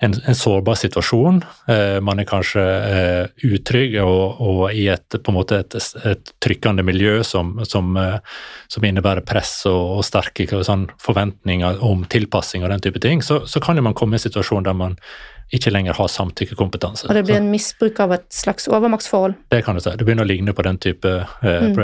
en, 0.00 0.14
en 0.26 0.36
sårbar 0.36 0.78
situasjon, 0.80 1.42
eh, 1.68 1.98
man 2.04 2.22
er 2.22 2.28
kanskje 2.28 2.62
eh, 2.64 3.48
utrygg 3.50 3.98
og, 4.00 4.40
og, 4.40 4.62
i 4.72 4.86
et, 4.92 5.04
på 5.12 5.32
en 5.32 5.36
måte 5.36 5.58
et, 5.60 5.76
et 6.08 6.32
trykkende 6.40 6.84
miljø 6.86 7.18
som, 7.26 7.52
som, 7.68 7.92
eh, 8.00 8.16
som 8.72 8.86
innebærer 8.88 9.26
press 9.28 9.58
og, 9.68 9.98
og 9.98 10.06
sterke 10.08 10.48
sånn, 10.64 10.88
forventninger 11.04 11.84
om 11.84 12.06
tilpassing 12.08 12.64
og 12.64 12.72
den 12.72 12.86
type 12.86 13.02
ting, 13.04 13.20
så, 13.24 13.42
så 13.44 13.60
kan 13.60 13.80
man 13.84 13.96
komme 13.96 14.16
i 14.16 14.20
en 14.20 14.24
situasjon 14.24 14.64
der 14.68 14.78
man 14.78 14.96
ikke 15.50 15.72
lenger 15.72 15.96
har 15.98 16.08
samtykkekompetanse. 16.08 17.08
Og 17.08 17.14
det 17.16 17.24
blir 17.26 17.40
en 17.40 17.50
misbruk 17.50 17.98
av 18.02 18.14
et 18.14 18.26
slags 18.34 18.68
overmaktsforhold? 18.70 19.34
Det 19.50 19.62
kan 19.66 19.74
du 19.74 19.82
si. 19.82 19.92
Det 19.98 20.06
begynner 20.06 20.26
å 20.26 20.30
ligne 20.30 20.54
på 20.54 20.64
den 20.66 20.78
type 20.78 21.14
eh, 21.42 21.64
mm. 21.66 21.78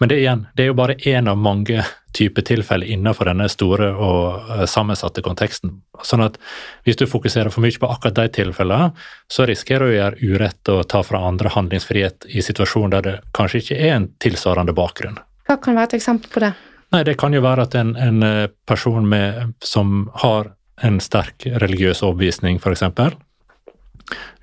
Men 0.00 0.10
det, 0.10 0.18
igjen, 0.22 0.46
det 0.56 0.64
er 0.64 0.72
jo 0.72 0.78
bare 0.78 0.98
én 1.08 1.30
av 1.30 1.38
mange 1.38 1.84
typer 2.12 2.44
tilfeller 2.44 2.90
innenfor 2.92 3.30
denne 3.30 3.46
store 3.48 3.88
og 3.94 4.50
uh, 4.50 4.64
sammensatte 4.68 5.22
konteksten. 5.24 5.78
Sånn 6.04 6.24
at 6.24 6.36
hvis 6.84 6.98
du 7.00 7.06
fokuserer 7.08 7.52
for 7.52 7.64
mye 7.64 7.78
på 7.80 7.88
akkurat 7.88 8.18
de 8.18 8.26
tilfellene, 8.36 8.90
så 9.32 9.46
risikerer 9.48 9.86
du 9.86 9.92
å 9.92 9.96
gjøre 9.96 10.32
urett 10.34 10.72
og 10.74 10.82
ta 10.92 11.00
fra 11.06 11.22
andre 11.28 11.52
handlingsfrihet 11.54 12.28
i 12.28 12.44
situasjoner 12.44 12.98
der 12.98 13.06
det 13.08 13.14
kanskje 13.36 13.62
ikke 13.62 13.78
er 13.80 13.96
en 13.96 14.10
tilsvarende 14.20 14.76
bakgrunn. 14.76 15.16
Hva 15.48 15.56
kan 15.62 15.78
være 15.78 15.94
et 15.94 15.98
eksempel 16.02 16.32
på 16.34 16.44
det? 16.44 16.52
Nei, 16.92 17.04
Det 17.08 17.16
kan 17.16 17.32
jo 17.32 17.40
være 17.40 17.64
at 17.64 17.74
en, 17.80 17.94
en 17.96 18.22
eh, 18.26 18.48
person 18.68 19.06
med, 19.08 19.54
som 19.64 20.10
har 20.20 20.52
en 20.82 20.98
sterk 21.00 21.46
religiøs 21.46 22.02
overbevisning, 22.02 22.58
f.eks. 22.62 22.84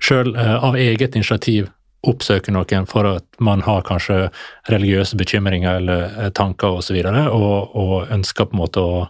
Sjøl 0.00 0.34
eh, 0.36 0.56
av 0.64 0.78
eget 0.78 1.16
initiativ 1.18 1.68
oppsøke 2.08 2.52
noen 2.54 2.86
for 2.88 3.08
at 3.10 3.26
man 3.44 3.60
har 3.66 3.84
kanskje 3.84 4.30
religiøse 4.72 5.18
bekymringer 5.20 5.80
eller 5.82 6.04
eh, 6.08 6.34
tanker 6.36 6.72
osv., 6.72 6.76
og, 6.78 6.84
så 6.86 6.96
videre, 6.96 7.24
og, 7.30 7.76
og 7.76 8.12
ønsker 8.14 8.48
på 8.48 8.56
en 8.56 8.62
måte 8.62 8.84
å 8.84 9.08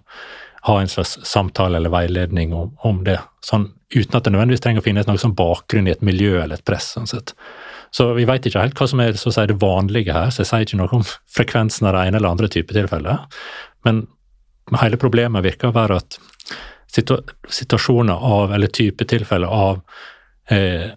ha 0.69 0.77
en 0.81 0.91
slags 0.93 1.17
samtale 1.25 1.79
eller 1.79 1.93
veiledning 1.93 2.53
om, 2.53 2.75
om 2.85 3.05
det. 3.07 3.17
Sånn, 3.45 3.71
uten 3.95 4.17
at 4.17 4.27
det 4.27 4.35
nødvendigvis 4.35 4.65
trenger 4.65 4.83
å 4.83 4.85
finnes 4.85 5.07
noe 5.09 5.21
som 5.21 5.33
bakgrunn 5.37 5.89
i 5.89 5.95
et 5.95 6.03
miljø 6.05 6.35
eller 6.43 6.61
et 6.61 6.67
press. 6.67 6.91
sånn 6.97 7.09
sett. 7.09 7.33
Så 7.95 8.11
vi 8.15 8.27
vet 8.29 8.45
ikke 8.47 8.63
helt 8.63 8.79
hva 8.79 8.89
som 8.91 9.01
er 9.03 9.17
så 9.19 9.31
å 9.31 9.35
si, 9.35 9.47
det 9.49 9.57
vanlige 9.63 10.15
her, 10.15 10.29
så 10.31 10.43
jeg 10.43 10.51
sier 10.51 10.67
ikke 10.67 10.81
noe 10.83 11.01
om 11.01 11.07
frekvensen 11.37 11.89
av 11.89 11.97
det 11.97 12.09
ene 12.09 12.21
eller 12.21 12.35
andre 12.35 12.51
type 12.53 12.77
tilfeller. 12.77 13.25
Men 13.89 14.05
hele 14.83 15.01
problemet 15.01 15.47
virker 15.47 15.71
å 15.71 15.79
være 15.79 16.03
at 16.03 16.21
situasjoner 16.93 18.15
av, 18.15 18.55
eller 18.55 18.67
type 18.67 19.05
tilfeller 19.05 19.49
av 19.49 19.81
eh, 20.51 20.91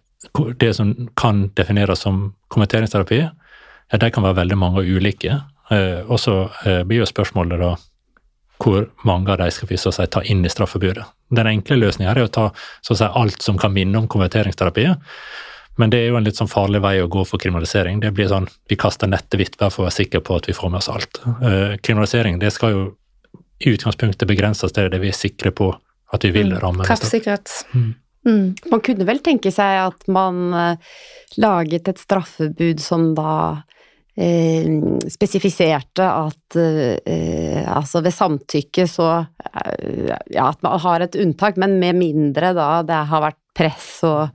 det 0.59 0.73
som 0.73 0.93
kan 1.19 1.47
defineres 1.55 1.99
som 1.99 2.33
kommenteringsterapi, 2.47 3.21
ja, 3.91 3.97
de 3.97 4.11
kan 4.11 4.23
være 4.25 4.41
veldig 4.41 4.57
mange 4.57 4.81
og 4.81 4.89
ulike. 4.97 5.39
Eh, 5.71 6.01
og 6.07 6.19
så 6.19 6.37
eh, 6.65 6.83
blir 6.87 7.03
jo 7.03 7.09
spørsmålet 7.09 7.61
da 7.61 7.73
hvor 8.63 8.85
mange 9.03 9.31
av 9.33 9.41
de 9.41 9.49
skal 9.51 9.67
vi 9.67 9.77
så 9.79 9.91
å 9.91 9.95
si 9.95 10.05
ta 10.07 10.21
inn 10.23 10.43
i 10.45 10.51
straffebudet. 10.51 11.03
Den 11.33 11.49
enkle 11.49 11.79
løsningen 11.81 12.11
er 12.13 12.23
å 12.23 12.31
ta 12.31 12.49
så 12.81 12.93
å 12.93 12.99
si, 12.99 13.07
alt 13.07 13.43
som 13.43 13.57
kan 13.59 13.73
minne 13.75 13.99
om 13.99 14.07
konverteringsterapi. 14.07 14.87
Men 15.81 15.89
det 15.89 16.03
er 16.03 16.11
jo 16.11 16.19
en 16.19 16.25
litt 16.27 16.37
sånn 16.37 16.51
farlig 16.51 16.83
vei 16.83 16.99
å 17.01 17.09
gå 17.11 17.23
for 17.25 17.41
kriminalisering. 17.41 17.99
Det 17.99 18.13
blir 18.13 18.29
sånn, 18.29 18.47
Vi 18.69 18.77
kaster 18.79 19.09
nettet 19.09 19.39
hvitt 19.39 19.57
bare 19.57 19.73
for 19.73 19.83
å 19.83 19.87
være 19.87 19.97
sikre 19.97 20.21
på 20.21 20.37
at 20.37 20.47
vi 20.47 20.53
får 20.53 20.69
med 20.69 20.83
oss 20.83 20.89
alt. 20.89 21.19
Eh, 21.25 21.77
kriminalisering 21.81 22.39
det 22.39 22.53
skal 22.53 22.71
jo 22.71 22.83
i 23.63 23.73
utgangspunktet 23.73 24.27
begrenses 24.29 24.75
til 24.75 24.91
det 24.91 25.01
vi 25.03 25.11
er 25.11 25.17
sikre 25.17 25.53
på 25.55 25.71
at 26.13 26.25
vi 26.27 26.33
vil 26.35 26.53
mm. 26.53 26.59
ramme. 26.61 26.85
Treffsikkerhet. 26.87 27.51
Mm. 27.73 27.91
Mm. 28.23 28.47
Man 28.71 28.81
kunne 28.85 29.07
vel 29.07 29.19
tenke 29.23 29.51
seg 29.51 29.79
at 29.83 30.05
man 30.11 30.43
uh, 30.55 30.97
laget 31.41 31.89
et 31.91 31.99
straffebud 31.99 32.79
som 32.79 33.09
da 33.17 33.33
eh, 34.15 34.69
spesifiserte 35.09 36.05
at 36.05 36.57
eh, 36.59 37.63
altså 37.67 38.03
ved 38.05 38.15
samtykke 38.15 38.87
så 38.89 39.09
Ja, 40.33 40.47
at 40.49 40.61
man 40.65 40.79
har 40.81 41.03
et 41.03 41.15
unntak, 41.19 41.57
men 41.61 41.75
med 41.81 41.97
mindre 41.99 42.53
da 42.57 42.67
det 42.85 43.01
har 43.09 43.21
vært 43.21 43.39
press 43.53 43.89
og 44.07 44.31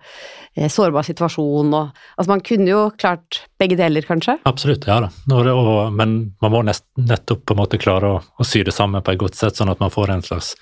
sårbar 0.72 1.06
situasjon 1.06 1.74
og 1.76 1.90
Altså 2.18 2.30
man 2.32 2.42
kunne 2.42 2.66
jo 2.66 2.80
klart 2.98 3.44
begge 3.60 3.76
deler, 3.78 4.02
kanskje? 4.02 4.38
Absolutt, 4.48 4.88
ja 4.90 4.98
da. 5.04 5.10
Og, 5.30 5.92
men 5.94 6.18
man 6.42 6.54
må 6.54 6.62
nest, 6.66 6.86
nettopp 6.98 7.44
på 7.46 7.54
en 7.54 7.60
måte 7.62 7.78
klare 7.78 8.10
å, 8.16 8.20
å 8.20 8.46
sy 8.46 8.64
det 8.66 8.74
sammen 8.74 9.04
på 9.04 9.14
et 9.14 9.20
godt 9.22 9.38
sett, 9.38 9.58
sånn 9.58 9.70
at 9.70 9.82
man 9.82 9.92
får 9.94 10.14
en 10.14 10.24
slags 10.26 10.54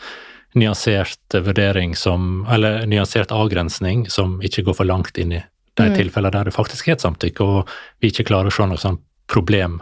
nyansert 0.57 1.37
vurdering 1.45 1.97
som 1.97 2.47
Eller 2.53 2.87
nyansert 2.89 3.33
avgrensning 3.33 4.07
som 4.13 4.39
ikke 4.45 4.65
går 4.69 4.79
for 4.79 4.89
langt 4.89 5.19
inn 5.21 5.35
i 5.37 5.43
de 5.77 5.89
mm. 5.91 5.97
tilfellene 5.99 6.33
der 6.39 6.49
det 6.49 6.57
faktisk 6.57 6.89
er 6.89 6.97
et 6.97 7.05
samtykke, 7.05 7.45
og 7.45 7.73
vi 8.01 8.09
ikke 8.13 8.25
klarer 8.31 8.49
å 8.49 8.55
se 8.55 8.69
noe 8.69 8.81
sånn 8.81 8.97
problem 9.29 9.81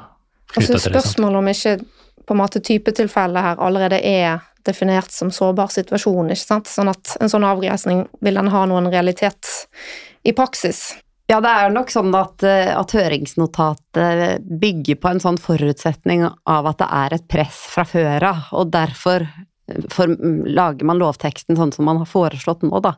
knytta 0.54 0.60
altså, 0.60 0.88
til 0.88 0.96
det. 0.96 1.02
Spørsmålet 1.02 1.38
om 1.38 1.50
ikke 1.52 1.76
på 2.26 2.34
en 2.34 2.40
måte 2.40 2.62
typetilfellet 2.64 3.44
her 3.44 3.62
allerede 3.62 4.00
er 4.00 4.42
definert 4.64 5.12
som 5.12 5.30
sårbar 5.34 5.72
situasjon, 5.72 6.32
ikke 6.32 6.46
sant? 6.46 6.70
Sånn 6.70 6.90
at 6.92 7.16
en 7.20 7.30
sånn 7.30 7.44
avgrensning 7.46 8.06
vil 8.24 8.40
den 8.40 8.52
ha 8.52 8.64
noen 8.68 8.88
realitet 8.92 9.50
i 10.24 10.32
praksis. 10.36 10.94
Ja, 11.28 11.38
det 11.40 11.48
er 11.48 11.72
nok 11.72 11.92
sånn 11.92 12.12
at, 12.16 12.42
eh, 12.44 12.70
at, 12.76 12.92
høringsnotatet 12.92 14.44
bygger 14.60 14.98
på 15.00 15.08
en 15.08 15.22
sånn 15.24 15.40
forutsetning 15.40 16.26
av 16.28 16.68
at 16.68 16.82
det 16.82 16.88
er 16.92 17.16
et 17.16 17.28
press 17.32 17.62
fra 17.72 17.86
før 17.88 18.28
av, 18.28 18.42
og 18.52 18.72
derfor 18.74 19.24
for, 19.92 20.12
lager 20.44 20.84
man 20.84 21.00
lovteksten 21.00 21.56
sånn 21.56 21.72
som 21.72 21.88
man 21.88 22.02
har 22.02 22.10
foreslått 22.10 22.66
nå, 22.68 22.80
da. 22.84 22.92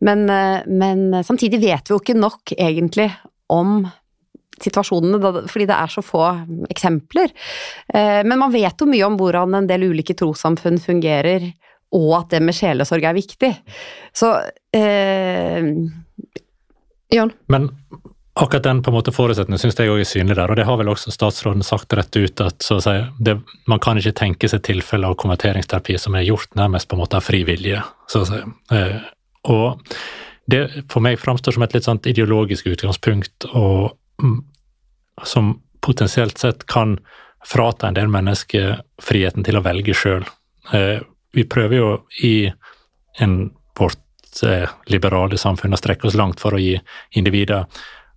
Men, 0.00 0.24
eh, 0.32 0.64
men 0.66 1.24
samtidig 1.24 1.60
vet 1.60 1.88
vi 1.88 1.94
jo 1.94 2.00
ikke 2.00 2.16
nok, 2.16 2.54
egentlig, 2.56 3.10
om 3.52 3.84
situasjonene, 4.64 5.46
fordi 5.50 5.66
det 5.70 5.78
er 5.78 5.92
så 5.92 6.04
få 6.04 6.24
eksempler. 6.72 7.34
Eh, 7.92 8.22
men 8.26 8.38
man 8.38 8.54
vet 8.54 8.80
jo 8.80 8.88
mye 8.90 9.08
om 9.08 9.18
hvordan 9.20 9.58
en 9.58 9.68
del 9.70 9.88
ulike 9.90 10.16
trossamfunn 10.18 10.80
fungerer, 10.82 11.50
og 11.92 12.12
at 12.22 12.32
det 12.32 12.40
med 12.44 12.56
sjelesorg 12.56 13.04
er 13.04 13.18
viktig. 13.18 13.52
Så 14.16 14.32
eh, 14.76 15.60
Jan? 17.12 17.34
Men 17.52 17.68
Akkurat 18.34 18.62
den 18.62 18.82
på 18.82 18.90
en 18.90 18.94
måte 18.96 19.12
forutsetningen 19.12 19.60
syns 19.60 19.76
jeg 19.76 19.90
òg 19.92 20.00
er 20.00 20.08
synlig 20.08 20.38
der, 20.38 20.48
og 20.48 20.56
det 20.56 20.64
har 20.64 20.78
vel 20.80 20.88
også 20.88 21.12
statsråden 21.12 21.64
sagt 21.66 21.92
rett 21.92 22.16
ut 22.16 22.40
at 22.40 22.64
si, 22.64 22.94
det, 23.20 23.34
man 23.68 23.80
kan 23.84 24.00
ikke 24.00 24.14
tenke 24.16 24.48
seg 24.48 24.62
tilfeller 24.64 25.12
av 25.12 25.18
konverteringsterapi 25.20 25.98
som 26.00 26.16
er 26.16 26.24
gjort 26.24 26.56
nærmest 26.56 26.88
på 26.88 26.96
en 26.96 27.02
måte 27.02 27.20
av 27.20 27.26
fri 27.26 27.42
vilje. 27.44 27.82
Så 28.08 28.22
å 28.22 28.28
si. 28.30 28.40
Eh, 28.72 29.02
og 29.52 29.84
det 30.48 30.62
for 30.88 31.04
meg 31.04 31.20
framstår 31.20 31.58
som 31.58 31.66
et 31.66 31.76
litt 31.76 31.84
sånt 31.84 32.08
ideologisk 32.08 32.72
utgangspunkt, 32.72 33.50
og 33.52 33.92
som 35.22 35.54
potensielt 35.82 36.38
sett 36.38 36.66
kan 36.66 36.98
frata 37.46 37.88
en 37.88 37.94
del 37.98 38.10
mennesker 38.10 38.78
friheten 39.02 39.44
til 39.46 39.58
å 39.58 39.64
velge 39.64 39.94
sjøl. 39.96 40.24
Eh, 40.72 41.02
vi 41.32 41.44
prøver 41.48 41.76
jo 41.76 41.88
i 42.22 42.52
en, 43.22 43.50
vårt 43.78 44.44
eh, 44.46 44.68
liberale 44.86 45.38
samfunn 45.40 45.74
å 45.74 45.80
strekke 45.80 46.08
oss 46.08 46.18
langt 46.18 46.42
for 46.42 46.54
å 46.54 46.62
gi 46.62 46.76
individer 47.18 47.66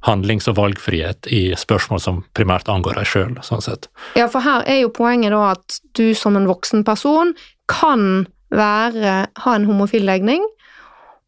handlings- 0.06 0.48
og 0.52 0.60
valgfrihet 0.60 1.28
i 1.34 1.56
spørsmål 1.58 2.02
som 2.02 2.22
primært 2.38 2.70
angår 2.70 3.00
deg 3.00 3.10
sjøl, 3.10 3.36
sånn 3.46 3.64
sett. 3.66 3.90
Ja, 4.18 4.28
for 4.30 4.46
her 4.46 4.66
er 4.70 4.84
jo 4.84 4.94
poenget 4.94 5.34
da 5.34 5.56
at 5.56 5.80
du 5.98 6.14
som 6.18 6.38
en 6.38 6.50
voksen 6.50 6.86
person 6.86 7.34
kan 7.72 8.28
være, 8.54 9.16
ha 9.42 9.56
en 9.56 9.66
homofil 9.66 10.06
legning, 10.06 10.46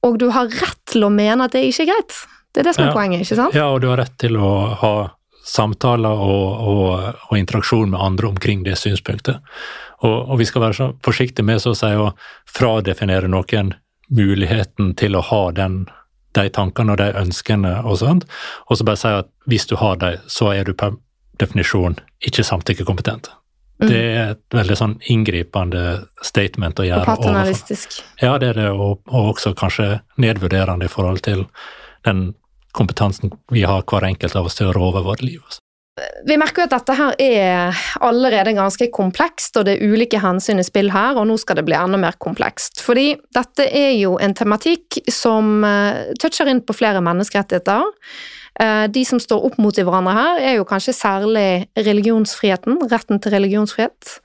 og 0.06 0.20
du 0.22 0.30
har 0.36 0.52
rett 0.54 0.82
til 0.86 1.08
å 1.08 1.14
mene 1.14 1.48
at 1.48 1.56
det 1.58 1.66
ikke 1.66 1.88
er 1.88 1.96
greit. 1.96 2.20
Det 2.58 2.64
er 2.64 2.72
det 2.72 2.74
som 2.74 2.88
er 2.88 2.90
ja. 2.90 2.94
poenget, 2.98 3.22
ikke 3.22 3.36
sant? 3.38 3.54
Ja, 3.54 3.68
og 3.70 3.84
du 3.84 3.92
har 3.92 4.00
rett 4.02 4.16
til 4.18 4.34
å 4.42 4.50
ha 4.82 4.94
samtaler 5.46 6.22
og, 6.26 6.64
og, 6.72 6.88
og, 7.30 7.36
interaksjon 7.38 7.92
med 7.94 8.02
andre 8.02 8.32
omkring 8.32 8.64
det 8.66 8.80
synspunktet. 8.82 9.38
Og, 10.02 10.16
og 10.16 10.40
vi 10.42 10.48
skal 10.50 10.66
være 10.66 10.78
så 10.80 10.88
forsiktige 11.06 11.46
med 11.46 11.62
så 11.62 11.76
å 11.76 11.78
si 11.78 11.92
å 11.94 12.08
fradefinere 12.50 13.30
noen 13.30 13.76
muligheten 14.10 14.96
til 14.98 15.20
å 15.20 15.22
ha 15.30 15.42
den, 15.54 15.84
de 16.34 16.48
tankene 16.58 16.96
og 16.96 17.02
de 17.04 17.12
ønskene 17.22 17.76
og 17.84 18.00
sånt, 18.02 18.26
og 18.66 18.80
så 18.80 18.88
bare 18.90 19.02
si 19.04 19.14
at 19.20 19.30
hvis 19.46 19.70
du 19.70 19.78
har 19.78 20.02
dem, 20.02 20.18
så 20.26 20.50
er 20.56 20.66
du 20.66 20.74
per 20.74 20.98
definisjon 21.38 22.00
ikke 22.26 22.42
samtykkekompetent. 22.42 23.30
Mm. 23.78 23.88
Det 23.92 24.02
er 24.02 24.32
et 24.34 24.58
veldig 24.58 24.80
sånn 24.80 24.98
inngripende 25.14 25.84
statement 26.26 26.82
å 26.82 26.88
gjøre. 26.88 27.06
Og 27.06 27.22
paternalistisk. 27.22 28.00
Ja, 28.24 28.34
det 28.42 28.56
er 28.56 28.62
det, 28.64 28.72
og, 28.74 29.04
og, 29.06 29.36
også 29.36 29.54
kanskje 29.58 30.00
nedvurderende 30.18 30.90
i 30.90 30.92
forhold 30.92 31.22
til 31.30 31.46
den 32.08 32.32
kompetansen 32.78 33.34
vi 33.54 33.66
har 33.68 33.86
hver 33.88 34.06
enkelt 34.08 34.38
av 34.38 34.50
oss 34.50 34.60
til 34.60 34.70
å 34.70 34.76
rå 34.78 34.92
vårt 35.02 35.26
liv. 35.26 35.42
Altså. 35.44 35.64
Vi 36.30 36.36
merker 36.38 36.62
jo 36.62 36.68
at 36.68 36.74
dette 36.76 36.96
her 36.98 37.16
er 37.22 37.78
allerede 38.06 38.54
ganske 38.58 38.90
komplekst, 38.94 39.58
og 39.58 39.66
det 39.66 39.78
er 39.78 39.94
ulike 39.94 40.20
hensyn 40.22 40.62
i 40.62 40.66
spill 40.66 40.92
her, 40.94 41.18
og 41.18 41.26
nå 41.30 41.38
skal 41.42 41.58
det 41.58 41.66
bli 41.66 41.78
enda 41.78 41.98
mer 42.02 42.18
komplekst. 42.22 42.84
Fordi 42.86 43.16
dette 43.34 43.66
er 43.66 43.96
jo 43.98 44.18
en 44.22 44.36
tematikk 44.38 45.00
som 45.10 45.66
uh, 45.66 46.14
toucher 46.22 46.52
inn 46.52 46.62
på 46.62 46.76
flere 46.78 47.02
menneskerettigheter. 47.06 47.90
Uh, 48.58 48.86
de 48.94 49.04
som 49.10 49.22
står 49.22 49.50
opp 49.50 49.58
mot 49.62 49.74
hverandre 49.74 50.14
her, 50.14 50.42
er 50.52 50.56
jo 50.60 50.68
kanskje 50.70 50.94
særlig 50.98 51.50
religionsfriheten, 51.88 52.78
retten 52.94 53.22
til 53.24 53.34
religionsfrihet, 53.34 54.18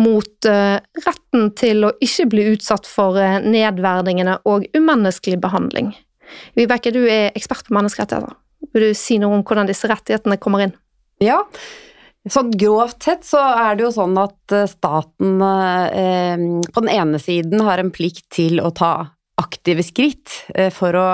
mot 0.00 0.50
uh, 0.52 0.76
retten 1.06 1.48
til 1.56 1.88
å 1.88 1.94
ikke 2.04 2.28
bli 2.34 2.50
utsatt 2.52 2.88
for 2.88 3.16
nedverdingene 3.44 4.42
og 4.44 4.68
umenneskelig 4.76 5.40
behandling. 5.40 5.94
Vibeke, 6.58 6.92
du 6.94 7.04
er 7.04 7.32
ekspert 7.36 7.66
på 7.68 7.76
menneskerettigheter. 7.76 8.36
Vil 8.74 8.88
du 8.88 8.96
si 8.98 9.18
noe 9.22 9.38
om 9.38 9.44
hvordan 9.46 9.68
disse 9.68 9.88
rettighetene 9.90 10.38
kommer 10.42 10.66
inn? 10.66 10.74
Ja, 11.22 11.42
sånn 12.28 12.52
grovt 12.58 13.06
sett 13.06 13.26
så 13.26 13.40
er 13.40 13.76
det 13.76 13.86
jo 13.86 13.92
sånn 13.94 14.16
at 14.20 14.54
eh, 14.54 14.68
staten 14.70 15.42
eh, 15.42 16.46
på 16.72 16.82
den 16.84 16.92
ene 16.92 17.20
siden 17.22 17.62
har 17.66 17.80
en 17.80 17.92
plikt 17.94 18.26
til 18.36 18.60
å 18.60 18.72
ta 18.74 18.94
aktive 19.40 19.84
skritt 19.86 20.42
eh, 20.54 20.72
for 20.74 20.96
å 20.96 21.06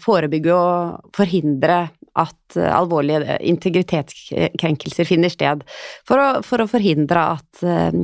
forebygge 0.00 0.54
og 0.56 1.12
forhindre 1.16 1.86
at 2.18 2.56
eh, 2.56 2.68
alvorlige 2.68 3.38
integritetskrenkelser 3.52 5.08
finner 5.08 5.32
sted. 5.32 5.64
For 6.08 6.20
å, 6.20 6.28
for 6.46 6.64
å 6.64 6.68
forhindre 6.70 7.26
at, 7.38 7.62
eh, 7.64 8.00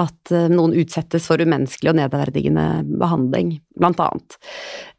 at, 0.00 0.34
noen 0.52 0.76
utsettes 0.78 1.26
for 1.26 1.42
umenneskelig 1.42 1.92
og 1.92 1.98
nedverdigende 1.98 2.66
behandling, 3.00 3.56
blant 3.80 3.98
annet. 4.04 4.36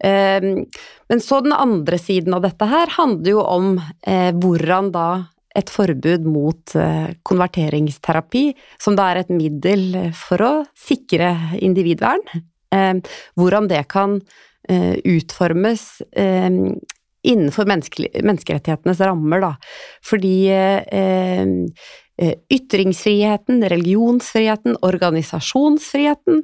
Men 0.04 1.22
så 1.24 1.40
den 1.46 1.54
andre 1.56 2.00
siden 2.02 2.36
av 2.36 2.44
dette 2.44 2.68
her 2.68 2.92
handler 2.98 3.38
jo 3.38 3.44
om 3.46 3.70
hvordan 4.04 4.90
da 4.92 5.08
et 5.58 5.72
forbud 5.72 6.28
mot 6.30 6.76
eh, 6.80 7.12
konverteringsterapi, 7.28 8.46
som 8.82 8.96
da 8.98 9.10
er 9.12 9.22
et 9.22 9.34
middel 9.34 10.14
for 10.18 10.44
å 10.46 10.52
sikre 10.78 11.34
individvern. 11.60 12.24
Eh, 12.72 12.94
hvordan 13.40 13.68
det 13.72 13.84
kan 13.92 14.20
eh, 14.70 14.96
utformes 15.04 15.86
innenfor 17.28 17.68
menneskerettighetenes 17.70 19.02
rammer, 19.06 19.44
da. 19.44 19.52
Fordi 20.06 20.36
ytringsfriheten, 22.52 23.64
religionsfriheten, 23.72 24.78
organisasjonsfriheten 24.86 26.44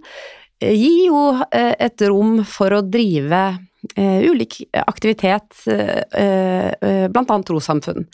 gir 0.57 1.03
jo 1.05 1.23
et 1.53 2.01
rom 2.09 2.39
for 2.49 2.73
å 2.73 2.81
drive 2.85 3.41
ulik 3.95 4.59
aktivitet, 4.77 5.47
uh, 5.71 6.01
uh, 6.17 7.05
blant 7.11 7.31
annet 7.31 7.47
trossamfunn. 7.47 8.07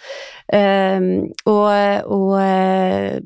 og, 1.50 2.10
og 2.14 2.34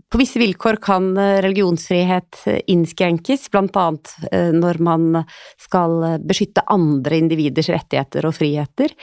på 0.07 0.19
visse 0.21 0.39
vilkår 0.39 0.77
kan 0.83 1.09
religionsfrihet 1.43 2.43
innskrenkes, 2.71 3.47
blant 3.51 3.75
annet 3.81 4.13
når 4.55 4.79
man 4.85 5.19
skal 5.59 6.19
beskytte 6.23 6.63
andre 6.71 7.19
individers 7.19 7.71
rettigheter 7.73 8.29
og 8.29 8.37
friheter. 8.37 8.93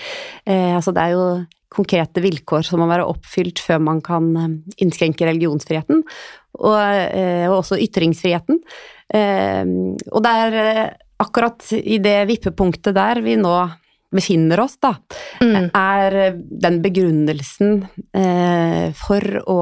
altså 0.46 0.94
det 0.94 1.04
er 1.04 1.14
jo 1.16 1.26
konkrete 1.74 2.22
vilkår 2.22 2.64
som 2.64 2.80
må 2.80 2.88
være 2.88 3.06
oppfylt 3.10 3.60
før 3.60 3.82
man 3.82 4.00
kan 4.04 4.30
innskrenke 4.78 5.26
religionsfriheten, 5.26 6.04
og, 6.62 6.78
og 6.78 7.56
også 7.58 7.80
ytringsfriheten. 7.82 8.62
og 10.14 10.24
der 10.24 10.60
er 10.62 10.94
akkurat 11.22 11.72
i 11.76 11.98
det 12.02 12.18
vippepunktet 12.30 12.94
der 12.96 13.20
vi 13.24 13.36
nå 13.40 13.54
befinner 14.14 14.60
oss, 14.62 14.76
da, 14.78 14.92
mm. 15.42 15.70
er 15.74 16.36
den 16.38 16.78
begrunnelsen 16.84 17.80
eh, 18.14 18.92
for 18.94 19.40
å 19.50 19.58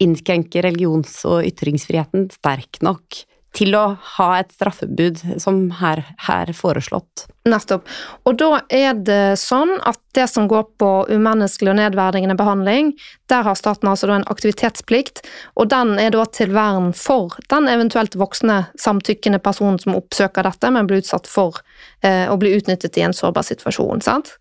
innskrenke 0.00 0.62
religions- 0.64 1.24
og 1.28 1.42
ytringsfriheten 1.48 2.28
sterk 2.32 2.78
nok 2.86 3.24
til 3.56 3.74
å 3.74 3.84
ha 4.16 4.28
et 4.38 4.52
straffebud 4.54 5.20
som 5.42 5.64
her, 5.80 6.02
her 6.26 6.52
foreslått. 6.54 7.26
Nettopp. 7.48 7.88
Og 8.28 8.36
da 8.38 8.60
er 8.70 8.94
det 8.94 9.38
sånn 9.40 9.72
at 9.88 9.98
det 10.14 10.26
som 10.30 10.46
går 10.50 10.66
på 10.80 10.90
umenneskelig 11.10 11.72
og 11.72 11.78
nedverdigende 11.80 12.36
behandling, 12.38 12.92
der 13.32 13.46
har 13.46 13.58
staten 13.58 13.90
altså 13.90 14.10
en 14.12 14.26
aktivitetsplikt, 14.30 15.24
og 15.58 15.70
den 15.72 15.96
er 16.02 16.14
da 16.14 16.26
til 16.30 16.52
vern 16.54 16.92
for 16.96 17.38
den 17.50 17.70
eventuelt 17.70 18.14
voksne, 18.18 18.64
samtykkende 18.78 19.42
personen 19.42 19.80
som 19.82 19.98
oppsøker 19.98 20.46
dette, 20.46 20.70
men 20.70 20.90
blir 20.90 21.02
utsatt 21.02 21.30
for 21.30 21.62
eh, 22.06 22.26
å 22.30 22.36
bli 22.40 22.52
utnyttet 22.56 22.98
i 22.98 23.04
en 23.06 23.14
sårbar 23.16 23.46
situasjon, 23.46 24.02
sant? 24.04 24.34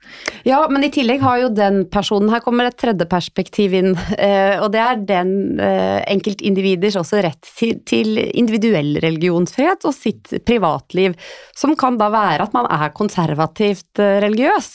Ja, 0.47 0.61
men 0.71 0.85
i 0.85 0.91
tillegg 0.93 1.23
har 1.25 1.39
jo 1.43 1.51
den 1.53 1.83
personen 1.91 2.31
Her 2.33 2.43
kommer 2.43 2.69
et 2.69 2.77
tredje 2.79 3.07
perspektiv 3.09 3.75
inn, 3.77 3.93
eh, 4.17 4.57
og 4.61 4.71
det 4.75 4.83
er 4.83 5.05
den 5.09 5.31
eh, 5.63 5.99
enkeltindividers 6.11 6.99
også 6.99 7.23
rett 7.25 7.49
til, 7.89 8.19
individuell 8.39 8.97
religionsfrihet 9.03 9.85
og 9.87 9.95
sitt 9.95 10.33
privatliv, 10.47 11.15
som 11.57 11.75
kan 11.79 11.97
da 11.99 12.11
være 12.13 12.45
at 12.45 12.55
man 12.55 12.69
er 12.69 12.93
konservativt 12.95 13.99
religiøs 13.99 14.69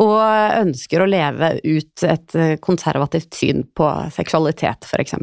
og 0.00 0.18
ønsker 0.58 1.02
å 1.04 1.06
leve 1.06 1.50
ut 1.62 2.04
et 2.06 2.34
eh, 2.34 2.54
konservativt 2.62 3.36
syn 3.38 3.62
på 3.76 3.86
seksualitet, 4.14 4.88
f.eks. 4.88 5.14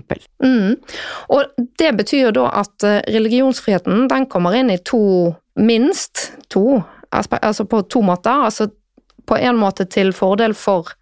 Mm. 0.43 0.77
Og 1.35 1.67
det 1.79 1.91
betyr 1.99 2.31
da 2.35 2.47
at 2.61 2.85
eh, 2.87 3.01
religionsfriheten 3.11 4.07
den 4.11 4.27
kommer 4.31 4.55
inn 4.55 4.71
i 4.71 4.79
to, 4.87 5.33
minst 5.59 6.29
to, 6.53 6.79
altså 7.11 7.67
på 7.67 7.83
to 7.91 8.03
måter. 8.05 8.47
Altså 8.47 8.69
på 9.27 9.37
en 9.37 9.59
måte 9.59 9.87
til 9.91 10.13
fordel 10.15 10.55
for 10.55 10.93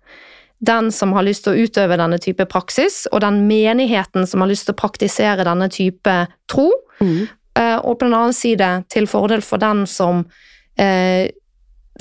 den 0.65 0.89
som 0.91 1.13
har 1.15 1.23
lyst 1.23 1.45
til 1.45 1.53
å 1.53 1.67
utøve 1.67 1.97
denne 2.01 2.17
type 2.19 2.43
praksis, 2.49 3.05
og 3.13 3.21
den 3.23 3.43
menigheten 3.47 4.25
som 4.27 4.41
har 4.43 4.49
lyst 4.49 4.67
til 4.67 4.75
å 4.75 4.81
praktisere 4.81 5.45
denne 5.47 5.69
type 5.71 6.15
tro. 6.51 6.67
Mm. 6.99 7.29
Og 7.59 7.93
på 7.95 8.05
den 8.05 8.15
annen 8.15 8.35
side 8.35 8.67
til 8.91 9.07
fordel 9.07 9.41
for 9.43 9.59
den 9.59 9.85
som 9.87 10.25
eh, 10.79 11.31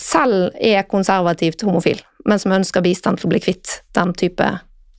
selv 0.00 0.54
er 0.61 0.87
konservativt 0.88 1.64
homofil, 1.66 2.00
men 2.28 2.40
som 2.40 2.54
ønsker 2.56 2.84
bistand 2.84 3.20
til 3.20 3.28
å 3.28 3.34
bli 3.34 3.42
kvitt 3.42 3.80
den 3.96 4.12
type 4.18 4.46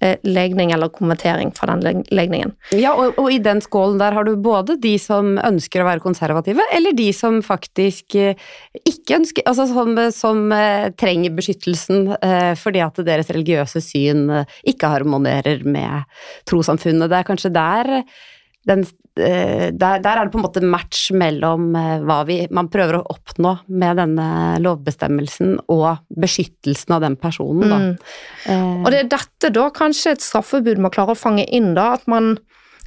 eh, 0.03 0.15
legning 0.27 0.73
eller 0.75 0.91
konvertering 0.93 1.51
fra 1.55 1.75
den 1.75 2.03
legningen. 2.15 2.53
Ja, 2.75 2.93
og, 2.93 3.17
og, 3.19 3.29
i 3.31 3.39
den 3.43 3.61
skålen 3.63 3.99
der 4.01 4.15
har 4.17 4.27
du 4.27 4.33
både 4.39 4.77
de 4.81 4.95
som 5.01 5.37
ønsker 5.37 5.83
å 5.83 5.89
være 5.89 6.03
konservative, 6.03 6.65
eller 6.75 6.95
de 6.97 7.09
som 7.15 7.41
faktisk 7.45 8.17
eh, 8.19 8.49
ikke 8.83 9.19
ønsker 9.21 9.47
Altså 9.49 9.65
som, 9.71 9.95
som 10.13 10.51
uh, 10.53 10.89
trenger 10.99 11.33
beskyttelsen 11.33 12.11
fordi 12.59 12.81
at 12.83 12.99
deres 13.05 13.29
religiøse 13.33 13.81
syn 13.81 14.27
ikke 14.67 14.91
harmonerer 14.91 15.63
med 15.65 16.05
trossamfunnet. 16.49 17.09
Det 17.09 17.17
er 17.17 17.27
kanskje 17.27 17.51
der 17.55 17.91
den, 18.69 18.85
eh, 19.19 19.69
der, 19.73 19.99
der, 19.99 20.17
er 20.17 20.25
det 20.25 20.33
på 20.33 20.39
en 20.39 20.45
måte 20.45 20.63
match 20.65 21.09
mellom 21.15 21.73
eh, 21.77 22.03
hva 22.05 22.21
vi, 22.27 22.39
man 22.53 22.69
prøver 22.71 22.99
å 22.99 23.05
oppnå 23.13 23.55
med 23.81 23.99
denne 24.01 24.27
lovbestemmelsen 24.63 25.57
og 25.73 26.03
beskyttelsen 26.21 26.95
av 26.95 27.03
den 27.05 27.17
personen, 27.19 27.65
da. 27.65 27.79
Mm. 27.81 28.13
Eh. 28.53 28.77
Og 28.83 28.91
det 28.93 29.01
er 29.03 29.11
dette 29.15 29.53
da 29.55 29.67
kanskje 29.75 30.15
et 30.15 30.25
straffebud 30.25 30.81
må 30.81 30.93
klare 30.93 31.15
å 31.15 31.19
fange 31.19 31.45
inn, 31.45 31.73
da. 31.77 31.91
At 31.97 32.05
man, 32.11 32.35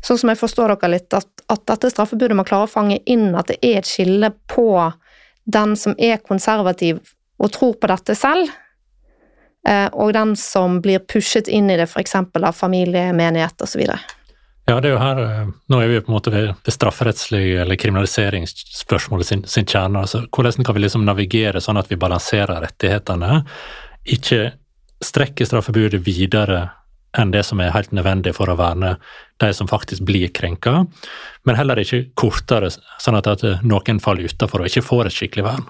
sånn 0.05 0.23
som 0.23 0.33
jeg 0.33 0.40
forstår 0.40 0.77
dere 0.77 0.95
litt, 0.95 1.11
at, 1.18 1.47
at 1.53 1.66
dette 1.75 1.92
straffebudet 1.95 2.38
må 2.38 2.47
klare 2.49 2.68
å 2.68 2.75
fange 2.75 3.01
inn 3.11 3.33
at 3.38 3.51
det 3.51 3.59
er 3.61 3.83
et 3.83 3.90
skille 3.90 4.33
på 4.53 4.68
den 5.53 5.77
som 5.79 5.99
er 5.99 6.23
konservativ 6.23 7.03
og 7.42 7.51
tror 7.51 7.75
på 7.83 7.88
dette 7.90 8.14
selv, 8.14 8.53
og 9.66 10.12
den 10.14 10.37
som 10.38 10.81
blir 10.83 11.03
pushet 11.07 11.47
inn 11.51 11.71
i 11.71 11.77
det 11.79 11.88
f.eks. 11.88 12.14
av 12.18 12.55
familie, 12.55 13.09
menighet 13.14 13.62
osv. 13.62 13.83
Ja, 14.68 14.77
det 14.79 14.92
er 14.92 14.92
jo 14.94 15.01
her 15.03 15.20
eh, 15.25 15.48
Nå 15.72 15.81
er 15.83 15.90
vi 15.90 16.01
på 16.05 16.12
en 16.12 16.16
måte 16.16 16.33
ved 16.35 16.53
det 16.62 16.75
strafferettslige 16.75 17.62
eller 17.64 17.79
kriminaliseringsspørsmålet 17.81 19.27
sin, 19.27 19.42
sin 19.48 19.66
kjerne. 19.66 20.05
altså 20.05 20.22
Hvordan 20.31 20.64
kan 20.64 20.77
vi 20.77 20.85
liksom 20.85 21.07
navigere 21.07 21.61
sånn 21.61 21.81
at 21.81 21.90
vi 21.90 21.98
balanserer 21.98 22.62
rettighetene? 22.62 23.42
Ikke 24.14 24.53
strekke 25.03 25.46
straffebudet 25.46 26.03
videre 26.07 26.68
enn 27.18 27.33
det 27.35 27.42
som 27.44 27.61
er 27.61 27.75
helt 27.75 27.90
nødvendig 27.92 28.33
for 28.37 28.48
å 28.48 28.57
verne 28.57 28.94
de 29.42 29.51
som 29.53 29.68
faktisk 29.68 30.05
blir 30.09 30.31
krenka, 30.33 30.87
men 31.44 31.59
heller 31.59 31.81
ikke 31.83 32.07
kortere, 32.16 32.70
sånn 32.72 33.18
at, 33.18 33.29
at 33.29 33.44
noen 33.66 34.01
faller 34.01 34.31
utafor 34.31 34.62
og 34.62 34.70
ikke 34.70 34.85
får 34.87 35.11
et 35.11 35.16
skikkelig 35.18 35.44
vern. 35.44 35.66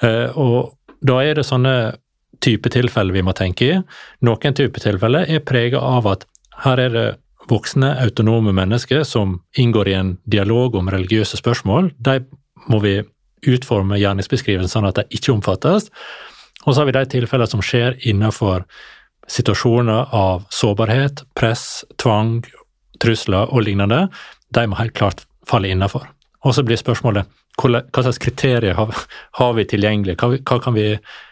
Uh, 0.00 0.32
og 0.32 1.02
da 1.04 1.18
er 1.24 1.36
det 1.36 1.44
sånne 1.44 1.74
type 2.44 2.70
tilfeller 2.72 3.16
vi 3.16 3.24
må 3.26 3.34
tenke 3.36 3.68
i. 3.68 3.76
Noen 4.24 4.56
type 4.56 4.80
tilfeller 4.80 5.28
er 5.28 5.44
preget 5.44 5.80
av 5.80 6.08
at 6.08 6.24
her 6.64 6.80
er 6.80 6.94
det 6.94 7.06
voksne, 7.50 7.92
autonome 8.02 8.52
mennesker 8.56 9.04
som 9.06 9.40
inngår 9.56 9.88
i 9.88 9.94
en 9.94 10.16
dialog 10.24 10.74
om 10.74 10.90
religiøse 10.90 11.38
spørsmål. 11.38 11.92
De 11.98 12.20
må 12.70 12.80
vi 12.82 12.98
utforme 13.46 13.98
gjerningsbeskrivelsen 14.00 14.72
sånn 14.72 14.88
at 14.88 14.98
de 14.98 15.18
ikke 15.18 15.34
omfattes. 15.34 15.90
Og 16.66 16.74
så 16.74 16.80
har 16.80 16.88
vi 16.88 16.96
de 16.96 17.04
tilfellene 17.14 17.50
som 17.50 17.62
skjer 17.62 17.98
innenfor 18.08 18.66
situasjoner 19.30 20.12
av 20.14 20.46
sårbarhet, 20.54 21.22
press, 21.38 21.84
tvang, 22.02 22.40
trusler 23.02 23.50
og 23.52 23.66
lignende. 23.66 24.06
De 24.54 24.66
må 24.66 24.78
helt 24.80 24.94
klart 24.98 25.26
falle 25.46 25.70
innenfor. 25.70 26.06
Og 26.46 26.54
så 26.54 26.64
blir 26.66 26.78
spørsmålet 26.78 27.26
hva 27.56 28.02
slags 28.04 28.20
kriterier 28.20 28.76
har, 28.76 29.52
vi 29.56 29.64
tilgjengelig? 29.64 30.18
Hva, 30.20 30.58
kan 30.60 30.74
vi 30.76 30.90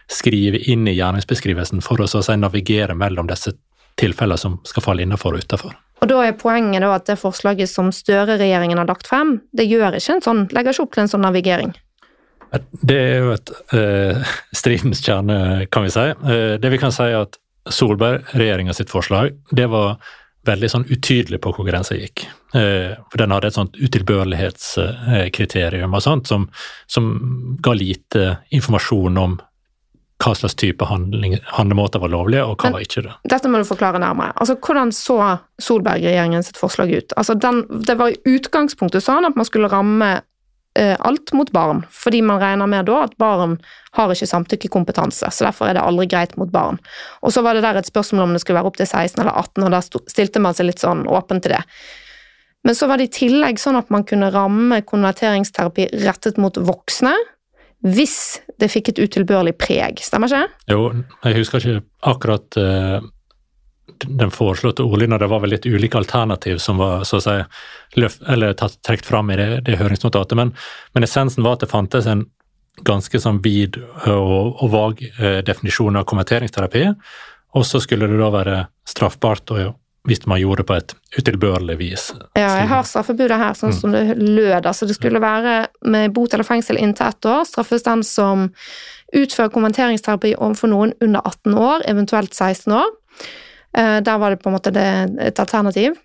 skrive 0.09 0.57
inn 0.57 0.87
i 0.89 0.95
gjerningsbeskrivelsen 0.97 1.83
for 1.85 2.01
å 2.01 2.07
si, 2.09 2.37
navigere 2.41 2.95
mellom 2.97 3.29
disse 3.29 3.53
tilfellene 3.99 4.41
som 4.41 4.57
skal 4.65 4.87
falle 4.87 5.05
innenfor 5.05 5.37
og 5.37 5.45
utenfor? 5.45 5.75
Og 6.03 6.09
da 6.11 6.19
er 6.25 6.35
poenget 6.37 6.83
da 6.83 6.91
at 6.97 7.07
det 7.07 7.15
forslaget 7.21 7.71
som 7.71 7.91
Støre-regjeringen 7.95 8.81
har 8.81 8.89
lagt 8.89 9.07
frem, 9.09 9.37
det 9.55 9.69
gjør 9.69 9.95
ikke 9.97 10.17
en 10.17 10.25
sånn, 10.25 10.41
legger 10.55 10.75
ikke 10.75 10.85
opp 10.85 10.93
til 10.95 11.03
en 11.05 11.11
sånn 11.13 11.25
navigering. 11.25 11.71
Det 12.85 12.99
er 12.99 13.17
jo 13.23 13.31
et 13.35 13.49
uh, 13.73 14.35
stridens 14.55 15.01
kjerne, 15.03 15.37
kan 15.73 15.83
vi 15.85 15.95
si. 15.95 16.05
Uh, 16.23 16.53
det 16.61 16.69
vi 16.71 16.81
kan 16.81 16.93
si 16.95 17.05
er 17.07 17.23
at 17.23 17.33
Solberg-regjeringa 17.73 18.73
sitt 18.77 18.91
forslag 18.93 19.25
det 19.57 19.67
var 19.71 19.89
veldig 20.45 20.69
sånn 20.69 20.85
utydelig 20.85 21.39
på 21.41 21.49
hvor 21.55 21.65
grensa 21.67 21.93
gikk. 21.97 22.17
Uh, 22.53 22.91
for 23.09 23.17
den 23.21 23.33
hadde 23.33 23.47
et 23.49 23.57
sånt 23.57 23.75
utilbørlighetskriterium 23.79 25.91
og 25.97 26.01
sånt 26.05 26.25
som, 26.29 26.41
som 26.91 27.03
ga 27.65 27.71
lite 27.75 28.21
informasjon 28.55 29.15
om 29.23 29.31
hva 30.23 30.31
slags 30.35 30.55
type 30.55 30.85
handling, 30.87 31.35
handlemåter 31.57 31.99
var 31.99 32.13
lovlige, 32.13 32.45
og 32.45 32.55
hva 32.55 32.69
Men, 32.69 32.77
var 32.77 32.85
ikke 32.85 33.03
det. 33.03 33.15
Dette 33.33 33.51
må 33.51 33.59
du 33.59 33.67
forklare 33.67 33.99
nærmere. 33.99 34.31
Altså, 34.39 34.55
Hvordan 34.55 34.93
så 34.95 35.17
Solberg-regjeringen 35.61 36.45
sitt 36.45 36.59
forslag 36.59 36.93
ut? 36.93 37.15
Altså, 37.19 37.35
den, 37.35 37.65
det 37.87 37.97
var 37.99 38.13
i 38.13 38.37
utgangspunktet 38.37 39.03
sånn 39.03 39.27
at 39.27 39.35
man 39.35 39.47
skulle 39.47 39.69
ramme 39.71 40.13
eh, 40.79 40.95
alt 40.99 41.33
mot 41.35 41.51
barn, 41.51 41.83
fordi 41.91 42.21
man 42.23 42.39
regner 42.39 42.71
med 42.71 42.87
da 42.87 43.01
at 43.09 43.17
barn 43.19 43.57
har 43.99 44.11
ikke 44.11 44.29
samtykkekompetanse, 44.31 45.27
så 45.31 45.47
derfor 45.47 45.69
er 45.69 45.77
det 45.77 45.83
aldri 45.83 46.07
greit 46.11 46.35
mot 46.39 46.51
barn. 46.51 46.79
Og 47.19 47.35
så 47.35 47.43
var 47.43 47.55
det 47.55 47.65
der 47.67 47.81
et 47.81 47.91
spørsmål 47.91 48.29
om 48.29 48.35
det 48.35 48.43
skulle 48.43 48.59
være 48.61 48.71
opp 48.71 48.79
til 48.79 48.87
16 48.87 49.19
eller 49.19 49.35
18, 49.35 49.67
og 49.67 49.75
da 49.75 49.83
stilte 49.83 50.43
man 50.43 50.55
seg 50.55 50.71
litt 50.71 50.83
sånn 50.83 51.05
åpen 51.11 51.43
til 51.43 51.57
det. 51.57 51.63
Men 52.65 52.75
så 52.75 52.87
var 52.89 52.97
det 52.97 53.11
i 53.11 53.15
tillegg 53.19 53.59
sånn 53.61 53.77
at 53.77 53.91
man 53.93 54.07
kunne 54.09 54.31
ramme 54.33 54.79
konverteringsterapi 54.89 55.91
rettet 56.01 56.39
mot 56.41 56.55
voksne, 56.57 57.13
hvis 57.85 58.41
det 58.61 58.71
fikk 58.73 58.93
et 58.93 59.01
utilbørlig 59.03 59.55
preg, 59.61 59.99
stemmer 60.01 60.31
ikke? 60.31 60.71
Jo, 60.71 60.87
jeg 61.25 61.37
husker 61.37 61.61
ikke 61.61 61.83
akkurat 62.09 62.57
uh, 62.57 62.97
den 64.05 64.33
foreslåtte 64.33 64.85
ordlyden, 64.85 65.17
det 65.21 65.29
var 65.29 65.43
vel 65.43 65.53
litt 65.53 65.67
ulike 65.69 65.99
alternativ 65.99 66.57
som 66.63 66.81
var 66.81 67.05
så 67.07 67.19
å 67.19 67.25
si 67.25 67.35
løft, 68.01 68.23
eller 68.31 68.55
tatt, 68.57 68.79
trekt 68.85 69.05
fram 69.05 69.29
i 69.31 69.37
det, 69.39 69.49
det 69.67 69.77
høringsnotatet, 69.79 70.37
men, 70.39 70.55
men, 70.95 71.05
essensen 71.05 71.45
var 71.45 71.59
at 71.59 71.65
det 71.65 71.71
fantes 71.71 72.09
en 72.09 72.25
ganske 72.85 73.21
sånn 73.21 73.39
vid 73.43 73.77
og, 74.09 74.57
og 74.63 74.67
vag 74.73 75.05
uh, 75.21 75.39
definisjon 75.45 76.01
av 76.01 76.07
konverteringsterapi, 76.09 76.87
og 77.55 77.67
så 77.69 77.79
skulle 77.83 78.09
det 78.11 78.19
da 78.19 78.33
være 78.33 78.59
straffbart 78.89 79.53
å 79.53 79.59
hvis 80.05 80.25
man 80.29 80.39
gjorde 80.41 80.63
det 80.63 80.67
på 80.69 80.77
et 80.77 80.93
utilbørlig 81.17 81.77
vis. 81.79 82.09
Ja, 82.37 82.49
jeg 82.59 82.67
har 82.69 82.85
straffebudet 82.87 83.37
her, 83.41 83.55
sånn 83.57 83.73
mm. 83.73 83.77
som 83.79 83.95
det 83.95 84.03
lød. 84.19 84.65
Altså 84.65 84.87
det 84.89 84.97
skulle 84.97 85.21
være 85.23 85.55
med 85.89 86.13
bot 86.13 86.33
eller 86.33 86.47
fengsel 86.47 86.79
inntil 86.81 87.09
ett 87.09 87.29
år. 87.29 87.45
Straffes 87.49 87.85
den 87.87 88.03
som 88.05 88.49
utfører 89.15 89.53
konverteringsterapi 89.53 90.35
overfor 90.37 90.71
noen 90.71 90.93
under 91.01 91.25
18 91.25 91.57
år, 91.57 91.85
eventuelt 91.89 92.33
16 92.33 92.73
år. 92.77 92.91
Eh, 93.77 93.97
der 94.05 94.19
var 94.21 94.33
det 94.33 94.43
på 94.43 94.51
en 94.51 94.57
måte 94.57 94.73
et 94.75 95.39
alternativ 95.41 95.95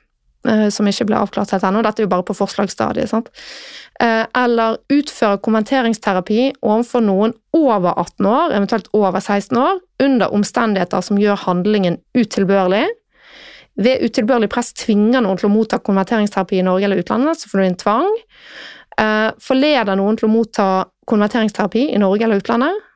eh, 0.49 0.69
som 0.73 0.89
ikke 0.89 1.09
ble 1.11 1.19
avklart 1.21 1.53
helt 1.55 1.67
ennå. 1.67 1.83
Dette 1.85 2.03
er 2.03 2.09
jo 2.09 2.15
bare 2.15 2.27
på 2.27 2.37
forslagsstadiet. 2.39 3.11
sant? 3.11 3.29
Eh, 4.01 4.25
eller 4.45 4.79
utføre 4.93 5.43
konverteringsterapi 5.45 6.55
overfor 6.63 7.05
noen 7.05 7.37
over 7.57 7.93
18 7.99 8.31
år, 8.31 8.57
eventuelt 8.57 8.89
over 8.97 9.21
16 9.21 9.59
år, 9.59 9.85
under 10.01 10.33
omstendigheter 10.33 11.05
som 11.05 11.21
gjør 11.21 11.45
handlingen 11.45 12.01
utilbørlig 12.17 12.87
ved 13.81 14.05
utilbørlig 14.05 14.51
press 14.53 14.75
tvinger 14.77 15.25
noen 15.25 15.41
til 15.41 15.49
å 15.49 15.55
motta 15.55 15.81
konverteringsterapi 15.81 16.61
i 16.61 16.67
Norge 16.67 16.89
eller 16.89 17.01
utlandet, 17.01 17.41
så 17.41 17.51
får 17.51 17.61
du 17.61 17.67
en 17.67 17.81
tvang. 17.81 18.11
Eh, 19.01 19.29
forleder 19.41 19.97
noen 19.97 20.19
til 20.21 20.29
å 20.29 20.33
motta 20.33 20.69
konverteringsterapi 21.09 21.89
i 21.95 22.01
Norge 22.01 22.27
eller 22.27 22.43
utlandet. 22.43 22.87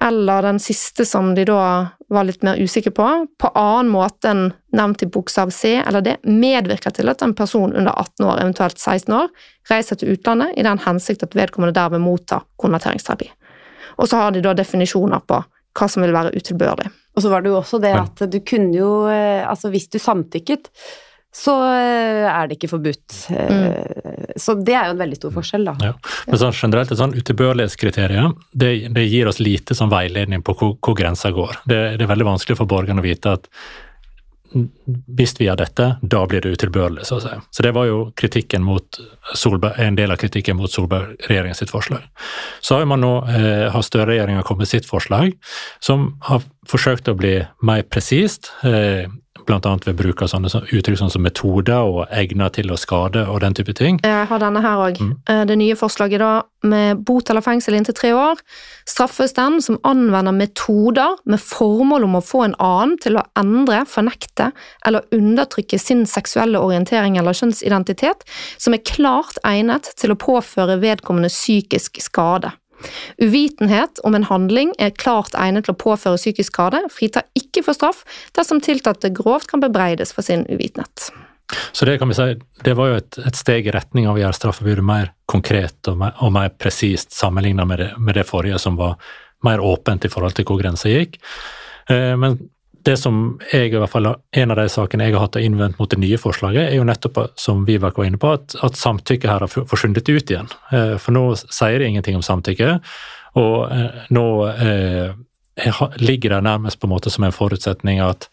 Eller 0.00 0.42
den 0.42 0.58
siste 0.60 1.06
som 1.08 1.30
de 1.34 1.46
da 1.48 1.60
var 2.12 2.26
litt 2.28 2.42
mer 2.44 2.58
usikre 2.60 2.92
på, 2.92 3.06
på 3.40 3.50
annen 3.56 3.88
måte 3.94 4.28
enn 4.28 4.42
nevnt 4.76 5.06
i 5.06 5.08
bokstav 5.08 5.50
C 5.54 5.72
eller 5.80 6.04
det, 6.04 6.18
medvirker 6.28 6.92
til 6.92 7.08
at 7.08 7.24
en 7.24 7.32
person 7.34 7.72
under 7.72 7.94
18 7.94 8.26
år, 8.26 8.42
eventuelt 8.42 8.78
16 8.78 9.14
år, 9.16 9.32
reiser 9.70 9.96
til 9.96 10.12
utlandet 10.12 10.52
i 10.58 10.66
den 10.66 10.82
hensikt 10.84 11.24
at 11.24 11.38
vedkommende 11.38 11.78
derved 11.78 12.04
mottar 12.04 12.44
konverteringsterapi. 12.60 13.30
Og 13.96 14.10
så 14.10 14.20
har 14.20 14.36
de 14.36 14.44
da 14.44 14.52
definisjoner 14.58 15.24
på 15.24 15.40
hva 15.76 15.88
som 15.88 16.04
vil 16.04 16.14
være 16.14 16.36
utilbørlig. 16.36 16.90
Og 17.16 17.24
så 17.24 17.32
var 17.32 17.42
det 17.42 17.52
jo 17.52 17.58
også 17.58 17.80
det 17.82 17.92
at 17.96 18.24
du 18.28 18.40
kunne 18.44 18.76
jo 18.76 18.90
eh, 19.08 19.40
Altså 19.48 19.70
hvis 19.72 19.88
du 19.88 19.98
samtykket, 20.02 20.68
så 21.36 21.54
eh, 21.68 22.24
er 22.28 22.48
det 22.48 22.56
ikke 22.56 22.70
forbudt. 22.70 23.16
Eh, 23.32 23.50
mm. 23.52 24.36
Så 24.40 24.54
det 24.60 24.76
er 24.76 24.88
jo 24.88 24.94
en 24.94 25.02
veldig 25.02 25.18
stor 25.18 25.34
forskjell, 25.34 25.66
da. 25.68 25.74
Ja. 25.84 25.92
Men 26.28 26.40
sånn 26.40 26.56
generelt, 26.56 26.92
et 26.92 27.00
sånn 27.00 27.16
utilbørlighetskriterium 27.16 28.36
det, 28.52 28.70
det, 28.96 29.04
gir 29.08 29.28
oss 29.28 29.40
lite 29.42 29.76
sånn 29.76 29.92
veiledning 29.92 30.44
på 30.44 30.56
hvor, 30.56 30.76
hvor 30.80 30.96
grensa 30.96 31.32
går. 31.36 31.58
Det, 31.64 31.80
det, 31.96 32.06
er 32.06 32.12
veldig 32.12 32.30
vanskelig 32.30 32.56
for 32.60 32.70
borgerne 32.70 33.04
å 33.04 33.06
vite 33.06 33.36
at 33.36 33.50
hvis 34.52 35.34
vi 35.38 35.46
gjør 35.48 35.58
dette, 35.60 35.86
da 36.02 36.22
blir 36.28 36.44
det 36.44 36.54
utilbørlig, 36.56 37.04
så 37.08 37.18
å 37.18 37.22
si. 37.24 37.34
Så 37.54 37.64
det 37.66 37.72
var 37.76 37.88
jo 37.88 37.98
kritikken 38.18 38.64
mot 38.64 38.98
Solberg, 39.34 39.78
en 39.82 39.98
del 39.98 40.14
av 40.14 40.20
kritikken 40.20 40.58
mot 40.58 40.72
Solberg-regjeringens 40.72 41.64
forslag. 41.70 42.06
Så 42.60 42.78
har 42.78 42.88
man 42.88 43.02
nå, 43.04 43.12
eh, 43.28 43.66
har 43.72 43.82
Støre-regjeringa 43.82 44.44
kommet 44.46 44.66
med 44.66 44.72
sitt 44.72 44.88
forslag, 44.88 45.34
som 45.80 46.16
har 46.28 46.42
forsøkt 46.66 47.08
å 47.08 47.16
bli 47.18 47.46
mer 47.62 47.82
presist. 47.82 48.52
Eh, 48.64 49.06
bl.a. 49.46 49.76
ved 49.86 49.96
bruk 49.98 50.22
av 50.24 50.30
sånne 50.32 50.50
uttrykk 50.74 50.98
sånn 51.00 51.12
som 51.12 51.24
metoder 51.24 51.86
og 51.86 52.12
egnet 52.14 52.56
til 52.58 52.72
å 52.72 52.78
skade 52.80 53.24
og 53.30 53.40
den 53.44 53.56
type 53.56 53.74
ting. 53.78 54.00
Jeg 54.04 54.28
har 54.30 54.42
denne 54.42 54.62
her 54.64 54.82
òg. 54.88 55.00
Mm. 55.00 55.14
Eh, 55.30 55.42
det 55.48 55.58
nye 55.60 55.78
forslaget 55.78 56.22
da, 56.22 56.32
med 56.66 57.02
bot 57.06 57.30
eller 57.30 57.44
fengsel 57.44 57.76
inntil 57.78 57.96
tre 57.96 58.12
år, 58.16 58.40
straffes 58.88 59.36
den 59.36 59.60
som 59.62 59.78
anvender 59.86 60.34
metoder 60.34 61.16
med 61.24 61.42
formål 61.42 62.08
om 62.08 62.18
å 62.18 62.24
få 62.24 62.44
en 62.46 62.58
annen 62.62 62.96
til 63.02 63.20
å 63.20 63.24
endre, 63.38 63.84
fornekte 63.88 64.50
eller 64.86 65.06
undertrykke 65.14 65.78
sin 65.80 66.04
seksuelle 66.10 66.60
orientering 66.62 67.18
eller 67.20 67.36
kjønnsidentitet, 67.36 68.26
som 68.58 68.74
er 68.74 68.84
klart 68.86 69.40
egnet 69.46 69.92
til 70.00 70.14
å 70.14 70.20
påføre 70.20 70.80
vedkommende 70.82 71.30
psykisk 71.32 72.00
skade. 72.02 72.52
Uvitenhet 73.22 74.00
om 74.04 74.16
en 74.16 74.26
handling 74.28 74.72
er 74.82 74.94
klart 74.96 75.36
egnet 75.38 75.66
til 75.66 75.74
å 75.74 75.80
påføre 75.80 76.20
psykisk 76.20 76.52
skade, 76.52 76.82
fritar 76.92 77.26
ikke 77.38 77.64
for 77.66 77.76
straff 77.76 78.02
dersom 78.36 78.60
tiltalte 78.64 79.12
grovt 79.14 79.50
kan 79.52 79.62
bebreides 79.64 80.14
for 80.16 80.26
sin 80.26 80.46
uvitenhet. 80.50 81.10
Så 81.72 81.86
det 81.86 81.98
kan 81.98 82.10
vi 82.10 82.16
si, 82.18 82.26
det 82.66 82.74
var 82.74 82.90
jo 82.90 82.98
et, 82.98 83.18
et 83.28 83.38
steg 83.38 83.68
i 83.68 83.74
retning 83.74 84.08
av 84.10 84.16
å 84.16 84.22
gjøre 84.22 84.34
straffebudet 84.34 84.84
mer 84.86 85.12
konkret 85.30 85.90
og 85.90 86.00
mer, 86.00 86.16
og 86.24 86.34
mer 86.34 86.50
presist 86.58 87.14
sammenlignet 87.14 87.70
med 87.70 87.82
det, 87.82 87.92
med 88.02 88.18
det 88.18 88.26
forrige, 88.26 88.58
som 88.62 88.78
var 88.78 88.96
mer 89.46 89.62
åpent 89.62 90.08
i 90.08 90.10
forhold 90.10 90.34
til 90.34 90.46
hvor 90.48 90.58
grensa 90.58 90.90
gikk. 90.90 91.20
Eh, 91.92 92.14
men 92.18 92.38
det 92.86 92.96
som 93.00 93.36
jeg, 93.50 93.72
i 93.72 93.76
hvert 93.80 93.90
fall 93.90 94.08
En 94.14 94.52
av 94.54 94.58
de 94.60 94.66
sakene 94.70 95.08
jeg 95.08 95.16
har 95.16 95.26
hatt 95.26 95.38
å 95.38 95.42
innvendt 95.42 95.78
mot 95.80 95.90
det 95.90 95.98
nye 96.00 96.18
forslaget, 96.20 96.70
er 96.70 96.78
jo 96.78 96.86
nettopp, 96.86 97.18
som 97.40 97.64
Vivak 97.66 97.98
var 97.98 98.08
inne 98.08 98.20
på, 98.22 98.32
at, 98.38 98.56
at 98.64 98.78
samtykke 98.78 99.30
her 99.30 99.44
har 99.44 99.50
forsvunnet 99.50 100.06
ut 100.08 100.32
igjen. 100.32 100.50
Eh, 100.70 100.94
for 101.02 101.16
nå 101.16 101.24
sier 101.36 101.80
det 101.80 101.90
ingenting 101.90 102.18
om 102.18 102.24
samtykke, 102.26 102.76
og 103.42 103.56
eh, 103.74 104.04
nå 104.14 104.26
eh, 104.52 105.16
ligger 105.98 106.36
det 106.36 106.42
nærmest 106.46 106.80
på 106.80 106.88
en 106.88 106.94
måte 106.94 107.12
som 107.12 107.26
en 107.26 107.34
forutsetning 107.34 108.00
at 108.04 108.28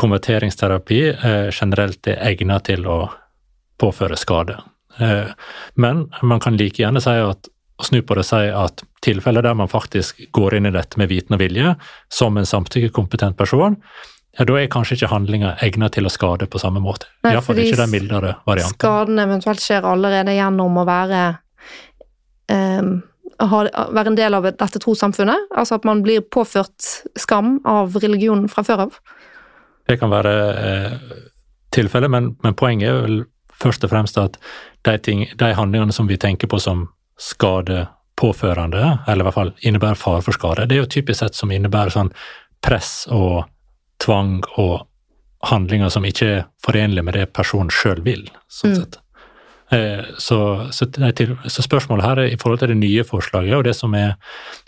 konverteringsterapi 0.00 1.00
eh, 1.12 1.48
generelt 1.54 2.10
er 2.10 2.22
egnet 2.32 2.66
til 2.70 2.86
å 2.90 2.98
påføre 3.80 4.18
skade. 4.18 4.58
Eh, 4.98 5.30
men 5.74 6.06
man 6.22 6.42
kan 6.42 6.58
like 6.58 6.82
gjerne 6.82 7.02
si 7.02 7.14
at 7.22 7.50
snu 7.82 8.02
på 8.06 8.14
det 8.14 8.22
og 8.22 8.28
si 8.28 8.42
at 8.54 8.84
tilfeller 9.02 9.42
der 9.42 9.56
man 9.58 9.70
faktisk 9.70 10.20
går 10.34 10.58
inn 10.58 10.68
i 10.70 10.74
dette 10.74 11.00
med 11.00 11.10
viten 11.10 11.34
og 11.34 11.40
vilje, 11.42 11.74
som 12.12 12.36
en 12.38 12.46
samtykkekompetent 12.46 13.36
person, 13.38 13.78
ja, 14.34 14.44
da 14.46 14.58
er 14.58 14.70
kanskje 14.70 14.98
ikke 14.98 15.12
handlinga 15.12 15.54
egnet 15.62 15.94
til 15.94 16.06
å 16.08 16.12
skade 16.12 16.46
på 16.50 16.58
samme 16.58 16.82
måte. 16.82 17.06
Iallfall 17.26 17.60
ikke 17.62 17.78
den 17.78 17.92
mildere 17.92 18.36
varianten. 18.46 18.78
Skaden 18.80 19.20
eventuelt 19.22 19.62
skjer 19.62 19.86
allerede 19.86 20.34
gjennom 20.34 20.80
å 20.82 20.86
være 20.88 21.20
um, 22.50 22.96
være 23.38 24.06
en 24.10 24.18
del 24.18 24.34
av 24.34 24.46
dette 24.46 24.80
trossamfunnet. 24.82 25.50
Altså 25.54 25.78
at 25.78 25.86
man 25.86 26.02
blir 26.02 26.20
påført 26.22 26.90
skam 27.18 27.60
av 27.64 27.94
religionen 28.02 28.48
fra 28.48 28.64
før 28.66 28.86
av. 28.86 28.98
Det 29.86 29.98
kan 30.00 30.10
være 30.10 30.34
eh, 30.64 30.92
tilfellet, 31.74 32.10
men, 32.10 32.34
men, 32.42 32.54
poenget 32.56 32.88
er 32.90 33.00
vel 33.04 33.24
først 33.52 33.84
og 33.84 33.92
fremst 33.92 34.18
at 34.18 34.38
de, 34.86 34.96
ting, 34.98 35.26
de 35.38 35.50
handlingene 35.54 35.92
som 35.92 36.08
vi 36.08 36.18
tenker 36.20 36.48
på 36.50 36.58
som 36.62 36.88
skade 37.20 37.86
påførende, 38.16 38.98
eller 39.06 39.24
i 39.24 39.26
hvert 39.28 39.34
fall 39.34 39.52
innebærer 39.60 39.98
fare 39.98 40.22
for 40.22 40.36
skade. 40.36 40.66
Det 40.68 40.76
er 40.76 40.84
jo 40.84 40.90
typisk 40.90 41.18
sett 41.18 41.34
som 41.34 41.52
innebærer 41.52 41.94
sånn 41.94 42.12
press 42.64 43.06
og 43.12 43.44
tvang 44.02 44.42
og 44.60 44.84
handlinger 45.44 45.90
som 45.92 46.04
ikke 46.08 46.28
er 46.30 46.44
forenlige 46.64 47.04
med 47.04 47.18
det 47.18 47.32
personen 47.36 47.72
sjøl 47.72 48.04
vil. 48.04 48.28
sånn 48.48 48.76
Mm. 48.76 49.00
Eh, 49.70 50.04
Så, 50.18 50.68
så, 50.70 50.86
til, 50.86 51.36
så 51.48 51.62
spørsmålet 51.62 52.04
her 52.04 52.18
er, 52.18 52.28
i 52.32 52.36
forhold 52.36 52.58
til 52.58 52.68
det 52.68 52.76
nye 52.76 53.04
forslaget, 53.04 53.56
og 53.56 53.64
det 53.64 53.74
som 53.76 53.94
er 53.94 54.14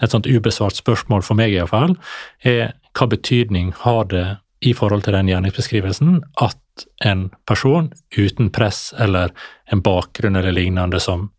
et 0.02 0.10
sånt 0.10 0.26
ubesvart 0.26 0.76
spørsmål 0.76 1.22
for 1.22 1.34
meg 1.34 1.52
iallfall, 1.52 1.96
er 2.42 2.74
hva 2.96 3.06
betydning 3.06 3.72
har 3.84 4.04
det 4.04 4.26
i 4.60 4.72
forhold 4.72 5.04
til 5.04 5.12
den 5.12 5.28
gjerningsbeskrivelsen 5.28 6.22
at 6.40 6.86
en 7.04 7.30
person 7.46 7.92
uten 8.16 8.50
press 8.50 8.94
eller 8.98 9.32
en 9.72 9.82
bakgrunn 9.84 10.36
eller 10.36 10.52
lignende 10.52 11.00
som 11.00 11.30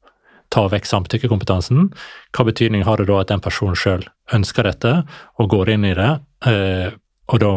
tar 0.53 0.69
vekk 0.71 0.87
samtykkekompetansen, 0.87 1.89
hva 2.35 2.45
betydning 2.47 2.85
har 2.87 3.01
det 3.01 3.09
da 3.09 3.19
at 3.21 3.31
den 3.31 3.43
personen 3.43 3.77
sjøl 3.77 4.05
ønsker 4.35 4.67
dette 4.67 4.93
og 5.37 5.51
går 5.51 5.73
inn 5.75 5.87
i 5.87 5.95
det, 5.97 6.11
eh, 6.47 6.89
og 7.27 7.43
da 7.43 7.53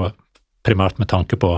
primært 0.66 0.98
med 0.98 1.10
tanke 1.12 1.38
på 1.40 1.54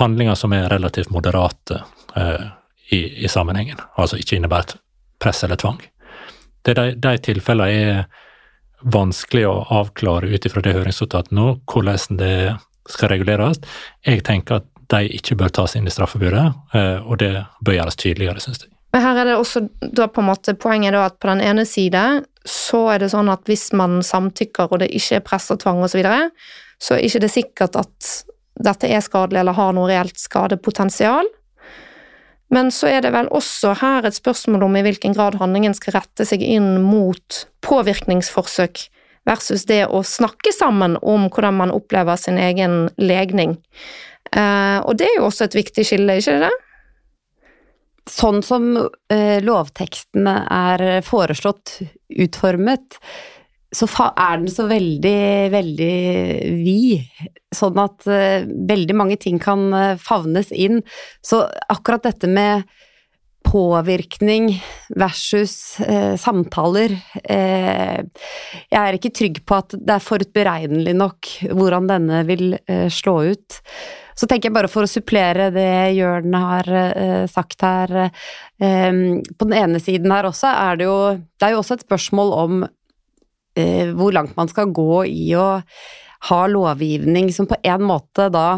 handlinger 0.00 0.36
som 0.36 0.52
er 0.52 0.68
relativt 0.72 1.12
moderate 1.14 1.80
eh, 2.16 2.46
i, 2.92 3.00
i 3.24 3.28
sammenhengen, 3.30 3.80
altså 3.96 4.18
ikke 4.20 4.38
innebærer 4.38 4.78
press 5.22 5.44
eller 5.44 5.58
tvang. 5.60 5.80
Det 6.62 6.74
er 6.74 6.80
de, 6.80 6.94
de 7.00 7.18
tilfellene 7.22 7.72
er 7.72 8.24
vanskelig 8.82 9.46
å 9.48 9.64
avklare 9.80 10.28
ut 10.28 10.46
ifra 10.46 10.62
det 10.62 10.74
høringsnotatet 10.76 11.34
nå, 11.34 11.52
hvordan 11.70 12.18
det 12.20 12.36
skal 12.90 13.10
reguleres. 13.14 13.62
Jeg 14.06 14.22
tenker 14.26 14.60
at 14.60 14.72
de 14.92 15.08
ikke 15.16 15.38
bør 15.38 15.50
tas 15.54 15.74
inn 15.78 15.88
i 15.88 15.94
straffebudet, 15.94 16.46
eh, 16.76 16.98
og 17.02 17.18
det 17.22 17.32
bør 17.64 17.80
gjøres 17.80 17.98
tydeligere, 17.98 18.42
syns 18.42 18.66
jeg. 18.66 18.75
Men 18.94 19.02
her 19.02 19.20
er 19.20 19.28
det 19.28 19.36
også 19.36 19.66
da 19.80 20.06
på 20.08 20.22
en 20.22 20.30
måte 20.30 20.54
poenget 20.58 20.94
da 20.96 21.06
at 21.08 21.18
på 21.20 21.28
den 21.28 21.42
ene 21.44 21.66
side 21.68 22.02
så 22.46 22.84
er 22.94 23.02
det 23.02 23.10
sånn 23.12 23.28
at 23.32 23.42
hvis 23.50 23.68
man 23.76 23.98
samtykker 24.06 24.70
og 24.70 24.80
det 24.82 24.92
ikke 24.94 25.18
er 25.18 25.26
press 25.26 25.50
og 25.52 25.60
tvang 25.64 25.82
osv., 25.82 25.96
så, 25.96 26.00
videre, 26.00 26.30
så 26.78 26.94
er 26.96 27.06
ikke 27.06 27.22
det 27.24 27.32
sikkert 27.34 27.78
at 27.80 28.12
dette 28.56 28.88
er 28.88 29.02
skadelig 29.04 29.42
eller 29.42 29.56
har 29.56 29.74
noe 29.76 29.90
reelt 29.90 30.16
skadepotensial. 30.20 31.28
Men 32.54 32.70
så 32.70 32.88
er 32.94 33.02
det 33.02 33.10
vel 33.14 33.28
også 33.34 33.74
her 33.80 34.06
et 34.06 34.16
spørsmål 34.16 34.68
om 34.68 34.76
i 34.78 34.84
hvilken 34.86 35.16
grad 35.16 35.38
handlingen 35.40 35.74
skal 35.74 35.98
rette 35.98 36.26
seg 36.28 36.44
inn 36.46 36.76
mot 36.84 37.42
påvirkningsforsøk 37.66 38.86
versus 39.26 39.66
det 39.66 39.82
å 39.90 40.04
snakke 40.06 40.52
sammen 40.54 40.94
om 41.02 41.26
hvordan 41.26 41.58
man 41.58 41.74
opplever 41.74 42.18
sin 42.20 42.38
egen 42.38 42.86
legning. 43.02 43.56
Eh, 44.30 44.78
og 44.86 44.94
det 45.00 45.10
er 45.10 45.18
jo 45.18 45.26
også 45.26 45.48
et 45.48 45.58
viktig 45.58 45.86
skille, 45.88 46.20
ikke 46.20 46.38
det? 46.46 46.52
Sånn 48.06 48.42
som 48.46 48.68
eh, 49.10 49.38
lovtekstene 49.42 50.36
er 50.52 50.84
foreslått 51.02 51.80
utformet, 52.22 53.00
så 53.74 53.88
er 54.12 54.38
den 54.40 54.50
så 54.52 54.66
veldig, 54.70 55.50
veldig 55.52 55.96
vid. 56.62 57.26
Sånn 57.54 57.78
at 57.82 58.06
eh, 58.06 58.46
veldig 58.46 58.96
mange 58.96 59.18
ting 59.20 59.40
kan 59.42 59.68
eh, 59.74 59.94
favnes 59.98 60.52
inn. 60.54 60.82
Så 61.24 61.42
akkurat 61.72 62.06
dette 62.06 62.30
med 62.30 62.66
påvirkning 63.46 64.50
versus 64.98 65.78
eh, 65.80 66.16
samtaler 66.18 66.96
eh, 67.22 68.00
Jeg 68.72 68.80
er 68.80 68.96
ikke 68.96 69.12
trygg 69.14 69.38
på 69.46 69.60
at 69.60 69.76
det 69.78 69.94
er 69.94 70.02
forutberegnelig 70.02 70.96
nok 70.98 71.30
hvordan 71.52 71.86
denne 71.90 72.24
vil 72.28 72.56
eh, 72.58 72.88
slå 72.92 73.20
ut. 73.30 73.60
Så 74.16 74.28
tenker 74.28 74.48
jeg 74.48 74.56
bare 74.56 74.70
for 74.72 74.86
å 74.86 74.90
supplere 74.90 75.50
det 75.54 75.96
Jørn 75.96 76.34
har 76.36 76.70
uh, 76.72 77.24
sagt 77.28 77.60
her 77.64 77.92
eh, 78.06 79.02
På 79.36 79.44
den 79.44 79.56
ene 79.58 79.82
siden 79.82 80.14
her 80.14 80.28
også 80.30 80.52
er 80.52 80.80
det 80.80 80.88
jo 80.88 80.96
Det 81.20 81.48
er 81.48 81.54
jo 81.54 81.60
også 81.60 81.76
et 81.76 81.84
spørsmål 81.84 82.32
om 82.40 82.64
uh, 82.64 83.86
hvor 83.98 84.16
langt 84.16 84.36
man 84.38 84.50
skal 84.52 84.72
gå 84.72 85.04
i 85.10 85.28
å 85.36 85.50
ha 86.30 86.40
lovgivning 86.48 87.28
som 87.34 87.48
på 87.48 87.58
en 87.60 87.84
måte 87.86 88.30
da 88.32 88.48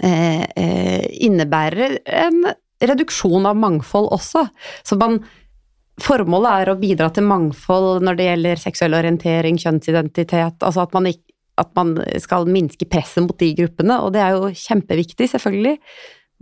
innebærer 0.00 1.98
en 2.08 2.38
reduksjon 2.88 3.44
av 3.46 3.58
mangfold 3.60 4.08
også. 4.16 4.46
Så 4.82 4.96
man 4.98 5.20
Formålet 6.02 6.64
er 6.64 6.72
å 6.72 6.78
bidra 6.80 7.06
til 7.14 7.22
mangfold 7.28 8.02
når 8.02 8.16
det 8.18 8.24
gjelder 8.26 8.58
seksuell 8.58 8.96
orientering, 8.98 9.60
kjønnsidentitet, 9.62 10.56
altså 10.58 10.82
at 10.82 10.96
man, 10.96 11.06
ikke, 11.12 11.33
at 11.60 11.70
man 11.78 11.94
skal 12.22 12.48
minske 12.50 12.86
presset 12.90 13.24
mot 13.26 13.38
de 13.38 13.52
gruppene, 13.58 14.00
og 14.02 14.14
det 14.14 14.22
er 14.24 14.34
jo 14.34 14.52
kjempeviktig, 14.58 15.28
selvfølgelig. 15.30 15.78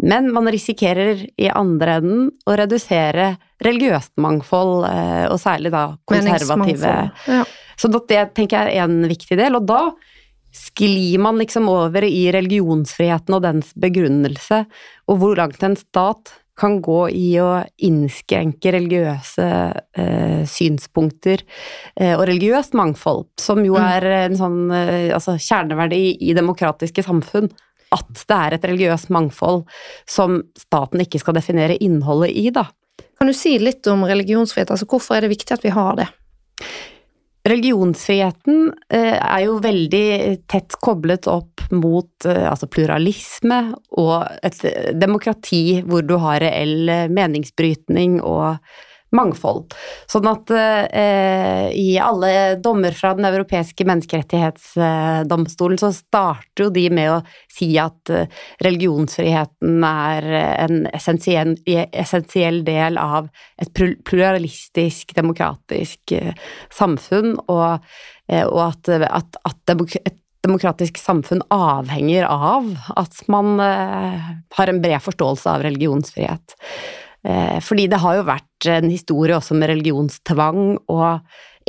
Men 0.02 0.30
man 0.32 0.48
risikerer 0.50 1.26
i 1.38 1.50
andre 1.52 1.98
enden 2.00 2.30
å 2.48 2.54
redusere 2.58 3.34
religiøst 3.62 4.14
mangfold, 4.22 4.86
eh, 4.88 5.26
og 5.28 5.38
særlig 5.42 5.74
da 5.74 5.84
konservative 6.08 6.94
Ja. 7.28 7.44
Så 7.76 7.88
det 7.88 8.34
tenker 8.36 8.68
jeg 8.68 8.78
er 8.78 8.84
en 8.84 9.08
viktig 9.08 9.36
del, 9.36 9.56
og 9.56 9.66
da 9.66 9.92
sklir 10.52 11.18
man 11.18 11.38
liksom 11.40 11.68
over 11.72 12.04
i 12.04 12.30
religionsfriheten 12.34 13.34
og 13.34 13.42
dens 13.42 13.72
begrunnelse, 13.72 14.66
og 15.08 15.18
hvor 15.18 15.36
langt 15.40 15.62
en 15.64 15.76
stat 15.76 16.34
kan 16.62 16.78
gå 16.84 17.00
i 17.10 17.28
å 17.42 17.48
innskrenke 17.82 18.72
religiøse 18.76 19.48
eh, 19.98 20.42
synspunkter 20.48 21.42
eh, 21.96 22.14
og 22.14 22.24
religiøst 22.30 22.76
mangfold, 22.78 23.26
som 23.42 23.64
jo 23.66 23.74
Mm. 23.74 23.88
er 23.88 24.06
en 24.22 24.38
sånn 24.38 24.60
eh, 24.70 25.10
altså 25.16 25.34
kjerneverdi 25.40 26.18
i 26.22 26.36
demokratiske 26.38 27.02
samfunn. 27.02 27.50
At 27.92 28.22
det 28.24 28.38
er 28.38 28.54
et 28.56 28.64
religiøst 28.64 29.10
mangfold 29.12 29.66
som 30.08 30.38
staten 30.56 31.02
ikke 31.04 31.20
skal 31.20 31.36
definere 31.36 31.76
innholdet 31.76 32.32
i, 32.32 32.48
da. 32.54 32.70
Kan 33.18 33.28
du 33.28 33.34
si 33.36 33.58
litt 33.60 33.86
om 33.90 34.06
religionsfrihet? 34.08 34.70
Altså, 34.72 34.88
hvorfor 34.88 35.18
er 35.18 35.26
det 35.26 35.34
viktig 35.34 35.52
at 35.52 35.66
vi 35.66 35.74
har 35.74 35.98
det? 35.98 36.08
Religionsfriheten 37.48 38.68
eh, 38.92 39.16
er 39.18 39.40
jo 39.46 39.56
veldig 39.62 40.06
tett 40.50 40.76
koblet 40.78 41.26
opp 41.30 41.64
mot 41.74 42.26
eh, 42.28 42.44
altså 42.46 42.68
pluralisme 42.70 43.60
og 43.98 44.28
et 44.46 44.62
demokrati 44.94 45.80
hvor 45.82 46.06
du 46.06 46.14
har 46.22 46.42
reell 46.44 47.10
meningsbrytning 47.10 48.20
og 48.22 48.62
mangfold. 49.16 49.74
Sånn 50.10 50.28
at 50.30 50.50
eh, 50.56 51.68
i 51.76 51.98
alle 52.00 52.56
dommer 52.62 52.94
fra 52.96 53.12
Den 53.16 53.28
europeiske 53.28 53.84
menneskerettighetsdomstolen 53.88 55.80
så 55.80 55.92
starter 55.94 56.66
jo 56.66 56.70
de 56.72 56.86
med 56.94 57.10
å 57.12 57.18
si 57.52 57.68
at 57.80 58.12
eh, 58.12 58.30
religionsfriheten 58.64 59.84
er 59.86 60.28
en 60.64 60.86
essensiell, 60.94 61.54
essensiell 61.66 62.62
del 62.66 62.98
av 63.00 63.28
et 63.60 63.84
pluralistisk, 64.08 65.14
demokratisk 65.18 66.16
eh, 66.16 66.32
samfunn, 66.72 67.36
og, 67.52 67.84
eh, 68.32 68.46
og 68.46 68.64
at, 68.70 68.92
at, 69.12 69.40
at 69.44 69.76
et 69.76 70.18
demokratisk 70.42 70.96
samfunn 70.98 71.44
avhenger 71.54 72.24
av 72.26 72.72
at 72.98 73.20
man 73.30 73.60
har 73.62 74.72
en 74.72 74.80
bred 74.82 74.98
forståelse 75.04 75.46
av 75.52 75.62
religionsfrihet. 75.62 76.56
Eh, 77.22 77.58
fordi 77.62 77.86
det 77.90 78.00
har 78.02 78.18
jo 78.18 78.26
vært 78.26 78.68
en 78.70 78.90
historie 78.90 79.36
også 79.36 79.54
med 79.58 79.70
religionstvang 79.70 80.62
og 80.90 81.20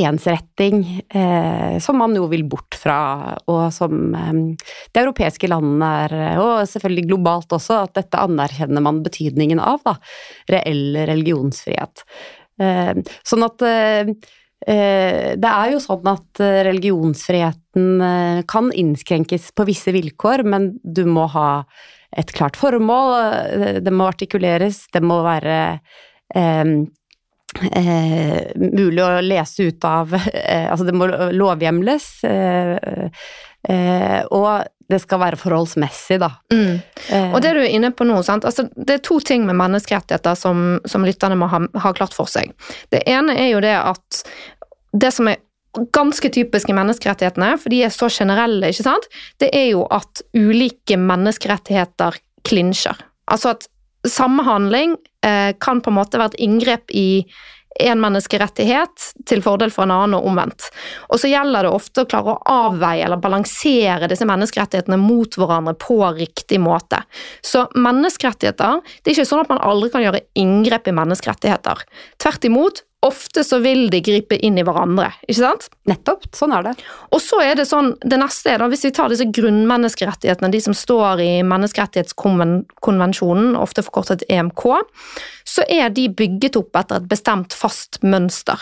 ensretting, 0.01 0.79
eh, 1.13 1.77
som 1.77 1.99
man 2.01 2.15
jo 2.17 2.25
vil 2.31 2.47
bort 2.49 2.73
fra, 2.73 3.35
og 3.45 3.67
som 3.75 4.15
eh, 4.17 4.31
de 4.57 5.03
europeiske 5.03 5.49
landene 5.51 5.89
er, 6.07 6.15
og 6.41 6.65
selvfølgelig 6.69 7.07
globalt 7.11 7.53
også, 7.53 7.83
at 7.85 7.97
dette 7.99 8.23
anerkjenner 8.25 8.81
man 8.81 9.03
betydningen 9.05 9.61
av, 9.61 9.83
da. 9.85 9.97
Reell 10.49 11.03
religionsfrihet. 11.13 12.07
Sånn 13.25 13.41
at 13.41 13.63
det 13.63 15.49
er 15.49 15.71
jo 15.73 15.79
sånn 15.81 16.05
at 16.11 16.41
religionsfriheten 16.67 18.43
kan 18.45 18.69
innskrenkes 18.69 19.49
på 19.57 19.65
visse 19.65 19.89
vilkår, 19.95 20.45
men 20.45 20.67
du 20.85 21.01
må 21.09 21.25
ha 21.33 21.47
et 22.17 22.31
klart 22.35 22.57
formål, 22.59 23.13
eh, 23.53 23.79
det 23.83 23.93
må 23.93 24.07
artikuleres, 24.11 24.85
det 24.93 25.01
må 25.05 25.21
være 25.25 25.55
eh, 26.35 26.73
eh, 27.71 28.51
mulig 28.55 29.03
å 29.03 29.09
lese 29.23 29.69
ut 29.69 29.87
av 29.87 30.13
eh, 30.33 30.69
Altså, 30.69 30.85
det 30.87 30.95
må 30.97 31.09
lovhjemles, 31.33 32.07
eh, 32.29 33.09
eh, 33.69 34.21
og 34.29 34.69
det 34.91 34.99
skal 34.99 35.21
være 35.21 35.39
forholdsmessig, 35.39 36.19
da. 36.21 36.27
Mm. 36.53 36.81
Og 37.33 37.37
det 37.41 37.53
du 37.55 37.61
er 37.63 37.71
inne 37.71 37.89
på 37.95 38.05
nå? 38.05 38.17
Altså, 38.19 38.67
det 38.75 38.97
er 38.97 39.05
to 39.07 39.15
ting 39.23 39.45
med 39.47 39.55
menneskerettigheter 39.57 40.35
som, 40.37 40.75
som 40.85 41.07
lytterne 41.07 41.37
må 41.39 41.47
ha, 41.49 41.63
ha 41.81 41.93
klart 41.95 42.13
for 42.13 42.29
seg. 42.29 42.51
Det 42.93 42.99
ene 43.09 43.33
er 43.39 43.53
jo 43.55 43.63
det 43.63 43.73
at 43.79 44.19
det 44.93 45.09
som 45.15 45.31
er 45.31 45.39
ganske 45.95 46.29
typisk 46.29 46.69
i 46.69 46.75
menneskerettighetene, 46.77 47.55
for 47.61 47.73
de 47.73 47.81
er 47.85 47.93
så 47.93 48.09
generelle, 48.11 48.69
ikke 48.69 48.85
sant, 48.85 49.07
det 49.41 49.49
er 49.55 49.71
jo 49.71 49.87
at 49.93 50.21
ulike 50.37 50.99
menneskerettigheter 50.99 52.19
klinsjer. 52.47 52.99
Altså 53.31 53.55
at 53.55 53.67
samme 54.07 54.43
handling 54.43 54.97
eh, 55.25 55.55
kan 55.63 55.81
på 55.81 55.91
en 55.91 55.97
måte 55.97 56.19
være 56.19 56.35
et 56.35 56.45
inngrep 56.45 56.91
i 56.93 57.25
en 57.81 57.97
menneskerettighet 57.97 59.05
til 59.25 59.41
fordel 59.41 59.71
for 59.73 59.87
en 59.87 59.95
annen 59.95 60.17
og 60.19 60.27
omvendt. 60.29 60.67
Og 61.09 61.17
så 61.21 61.31
gjelder 61.31 61.65
det 61.65 61.73
ofte 61.73 62.03
å 62.03 62.09
klare 62.09 62.35
å 62.35 62.57
avveie 62.69 63.05
eller 63.05 63.21
balansere 63.21 64.09
disse 64.11 64.27
menneskerettighetene 64.29 64.99
mot 65.01 65.37
hverandre 65.39 65.73
på 65.81 65.97
riktig 66.19 66.61
måte. 66.61 67.01
Så 67.41 67.65
menneskerettigheter 67.73 68.81
Det 68.83 69.09
er 69.09 69.15
ikke 69.15 69.29
sånn 69.29 69.43
at 69.43 69.49
man 69.49 69.63
aldri 69.65 69.89
kan 69.93 70.03
gjøre 70.05 70.21
inngrep 70.37 70.87
i 70.87 70.97
menneskerettigheter. 70.99 71.81
Tvert 72.21 72.45
imot, 72.45 72.83
ofte 73.03 73.43
så 73.43 73.59
vil 73.63 73.89
de 73.91 74.01
gripe 74.03 74.35
inn 74.39 74.57
i 74.57 74.63
hverandre, 74.65 75.11
ikke 75.27 75.41
sant? 75.41 75.69
Nettopp. 75.89 76.23
Sånn 76.35 76.53
er 76.55 76.63
det. 76.67 76.73
Og 77.13 77.21
så 77.21 77.41
er 77.43 77.55
det 77.59 77.65
sånn, 77.69 77.89
det 78.01 78.17
neste 78.21 78.49
er 78.53 78.57
da, 78.61 78.67
hvis 78.71 78.85
vi 78.87 78.91
tar 78.95 79.09
disse 79.11 79.31
grunnmenneskerettighetene, 79.35 80.53
de 80.53 80.61
som 80.63 80.75
står 80.77 81.21
i 81.23 81.31
menneskerettighetskonvensjonen, 81.47 83.49
ofte 83.59 83.85
forkortet 83.85 84.25
EMK, 84.31 84.63
så 85.43 85.61
er 85.67 85.89
de 85.93 86.09
bygget 86.09 86.57
opp 86.59 86.75
etter 86.79 86.95
et 87.01 87.11
bestemt 87.11 87.53
fast 87.57 87.99
mønster. 88.03 88.59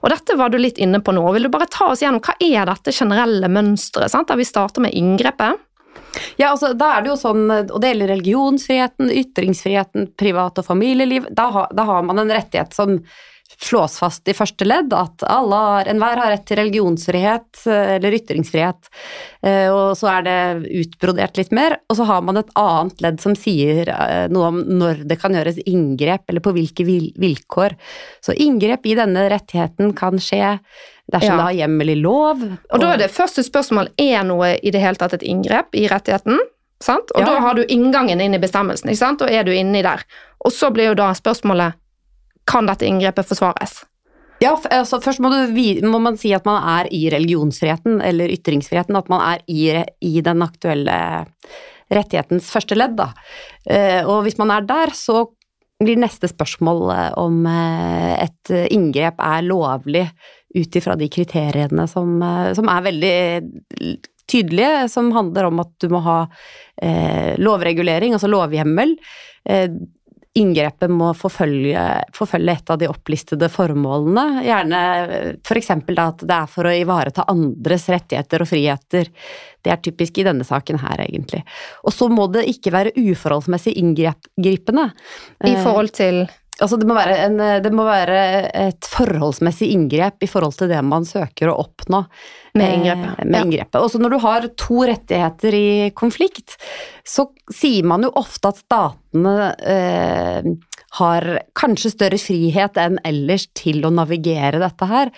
Og 0.00 0.10
dette 0.12 0.36
var 0.40 0.48
du 0.52 0.58
litt 0.60 0.78
inne 0.80 1.00
på 1.04 1.14
nå. 1.14 1.24
Vil 1.36 1.46
du 1.48 1.52
bare 1.52 1.70
ta 1.70 1.84
oss 1.92 2.02
gjennom 2.04 2.24
hva 2.24 2.34
er 2.40 2.66
dette 2.68 2.96
generelle 2.96 3.48
mønsteret, 3.52 4.10
sant? 4.12 4.28
der 4.32 4.40
vi 4.40 4.48
starter 4.48 4.80
med 4.84 4.96
inngrepet? 4.96 5.60
Ja, 6.36 6.50
altså, 6.50 6.72
da 6.76 6.96
er 6.96 7.04
det 7.04 7.12
jo 7.12 7.18
sånn, 7.20 7.44
og 7.50 7.76
det 7.80 7.92
gjelder 7.92 8.12
religionsfriheten, 8.12 9.12
ytringsfriheten, 9.22 10.10
privat- 10.18 10.60
og 10.60 10.66
familieliv. 10.66 11.28
Da, 11.32 11.48
ha, 11.54 11.66
da 11.72 11.86
har 11.88 12.04
man 12.08 12.22
en 12.22 12.32
rettighet 12.32 12.74
som 12.76 12.98
slås 13.60 13.98
fast 13.98 14.28
i 14.28 14.34
første 14.36 14.66
ledd 14.66 14.92
at 14.96 15.24
alle 15.28 15.58
har, 15.64 15.90
enhver 15.90 16.20
har 16.20 16.32
rett 16.34 16.46
til 16.48 16.58
religionsfrihet 16.60 17.64
eh, 17.66 17.96
eller 17.96 18.16
ytringsfrihet, 18.18 18.90
eh, 19.46 19.68
og 19.72 19.96
så 19.98 20.10
er 20.14 20.26
det 20.26 20.38
utbrodert 20.82 21.40
litt 21.40 21.52
mer. 21.54 21.76
Og 21.90 21.98
så 21.98 22.06
har 22.08 22.24
man 22.26 22.40
et 22.40 22.52
annet 22.58 23.04
ledd 23.04 23.20
som 23.22 23.36
sier 23.38 23.90
eh, 23.92 24.24
noe 24.32 24.48
om 24.52 24.62
når 24.82 25.04
det 25.10 25.18
kan 25.22 25.36
gjøres 25.36 25.60
inngrep, 25.66 26.24
eller 26.30 26.44
på 26.44 26.54
hvilke 26.56 26.86
vilkår. 26.86 27.76
Så 28.24 28.36
inngrep 28.36 28.88
i 28.88 28.96
denne 28.98 29.28
rettigheten 29.32 29.94
kan 29.98 30.20
skje 30.22 30.56
dersom 31.12 31.34
ja. 31.34 31.36
det 31.36 31.48
har 31.48 31.58
hjemmel 31.64 31.92
i 31.92 31.98
lov. 32.00 32.42
Og, 32.46 32.72
og 32.72 32.82
da 32.82 32.94
er 32.94 33.04
det 33.04 33.12
første 33.12 33.44
spørsmål 33.44 33.92
er 34.00 34.24
noe 34.26 34.54
i 34.56 34.72
det 34.72 34.82
hele 34.82 34.98
tatt 35.00 35.18
et 35.18 35.26
inngrep 35.26 35.76
i 35.76 35.88
rettigheten. 35.90 36.40
Sant? 36.82 37.12
Og 37.14 37.22
ja. 37.22 37.28
da 37.28 37.42
har 37.44 37.58
du 37.58 37.62
inngangen 37.70 38.20
inn 38.20 38.34
i 38.34 38.42
bestemmelsen, 38.42 38.90
og 38.90 39.28
er 39.30 39.46
du 39.46 39.52
inni 39.54 39.84
der. 39.84 40.02
Og 40.42 40.54
så 40.54 40.72
blir 40.74 40.90
jo 40.90 40.98
da 40.98 41.12
spørsmålet 41.14 41.78
kan 42.48 42.68
dette 42.68 42.86
inngrepet 42.88 43.28
forsvares? 43.28 43.82
Ja, 44.42 44.56
altså 44.74 44.98
Først 45.02 45.22
må, 45.22 45.30
du, 45.30 45.52
må, 45.86 46.00
man 46.02 46.16
si 46.18 46.32
at 46.34 46.46
man 46.48 46.58
er 46.74 46.88
i 46.94 47.04
religionsfriheten 47.12 48.00
eller 48.02 48.32
ytringsfriheten. 48.34 48.98
At 48.98 49.10
man 49.12 49.22
er 49.22 49.44
i, 49.46 49.68
i 50.02 50.16
den 50.24 50.42
aktuelle 50.42 50.96
rettighetens 51.92 52.50
første 52.50 52.78
ledd. 52.78 52.96
Da. 52.98 53.12
Eh, 53.68 54.00
og 54.02 54.24
hvis 54.26 54.38
man 54.40 54.52
er 54.54 54.66
der, 54.66 54.94
så 54.96 55.26
blir 55.82 55.98
neste 56.00 56.30
spørsmål 56.30 56.84
eh, 56.94 57.08
om 57.20 57.42
eh, 57.48 58.12
et 58.24 58.54
inngrep 58.74 59.22
er 59.22 59.46
lovlig 59.46 60.06
ut 60.52 60.78
ifra 60.78 60.98
de 61.00 61.08
kriteriene 61.12 61.86
som, 61.88 62.18
som, 62.52 62.66
er 62.68 62.82
veldig 62.84 63.14
tydelige, 64.28 64.88
som 64.92 65.08
handler 65.14 65.48
om 65.48 65.62
at 65.62 65.70
du 65.80 65.86
må 65.88 66.02
ha 66.04 66.18
lovregulering, 67.40 68.12
altså 68.12 68.28
lovhjemmel. 68.28 68.92
Inngrepet 70.34 70.88
må 70.88 71.10
forfølge, 71.12 71.80
forfølge, 72.16 72.54
et 72.56 72.70
av 72.72 72.78
de 72.80 72.88
opplistede 72.88 73.50
formålene. 73.52 74.44
Gjerne 74.46 74.78
f.eks. 75.44 75.72
For 75.84 76.00
at 76.00 76.24
det 76.24 76.38
er 76.38 76.46
for 76.48 76.68
å 76.68 76.72
ivareta 76.72 77.26
andres 77.28 77.84
rettigheter 77.92 78.44
og 78.44 78.48
friheter. 78.48 79.10
Det 79.62 79.74
er 79.74 79.82
typisk 79.84 80.22
i 80.22 80.24
denne 80.24 80.46
saken 80.48 80.80
her, 80.80 81.04
egentlig. 81.04 81.42
Og 81.84 81.92
så 81.92 82.08
må 82.08 82.30
det 82.32 82.46
ikke 82.48 82.72
være 82.72 82.94
uforholdsmessig 82.96 83.76
inngripende. 83.82 84.88
I 85.44 85.52
forhold 85.60 85.92
til 86.00 86.24
Altså 86.60 86.76
det 86.76 86.86
må, 86.86 86.98
en, 87.00 87.38
det 87.64 87.70
må, 87.72 87.86
være 87.86 88.18
et 88.60 88.88
forholdsmessig 88.92 89.70
inngrep 89.72 90.22
i 90.22 90.28
forhold 90.30 90.58
til 90.58 90.68
det 90.70 90.82
man 90.84 91.06
søker 91.08 91.48
å 91.48 91.56
oppnå 91.64 92.02
med 92.58 92.66
eh, 92.66 92.74
inngrepet. 92.76 93.22
Med 93.24 93.46
inngrepet. 93.46 93.78
Også 93.80 94.00
når 94.02 94.12
du 94.12 94.18
har 94.26 94.48
to 94.60 94.82
rettigheter 94.90 95.56
i 95.56 95.70
konflikt, 95.96 96.58
så 97.08 97.30
sier 97.52 97.88
man 97.88 98.04
jo 98.04 98.12
ofte 98.20 98.52
at 98.52 98.60
statene 98.60 99.36
eh, 99.64 100.52
har 101.00 101.28
kanskje 101.56 101.94
større 101.94 102.20
frihet 102.20 102.76
enn 102.80 103.00
ellers 103.08 103.48
til 103.56 103.80
å 103.88 103.94
navigere 103.94 104.60
dette 104.60 104.90
her. 104.90 105.12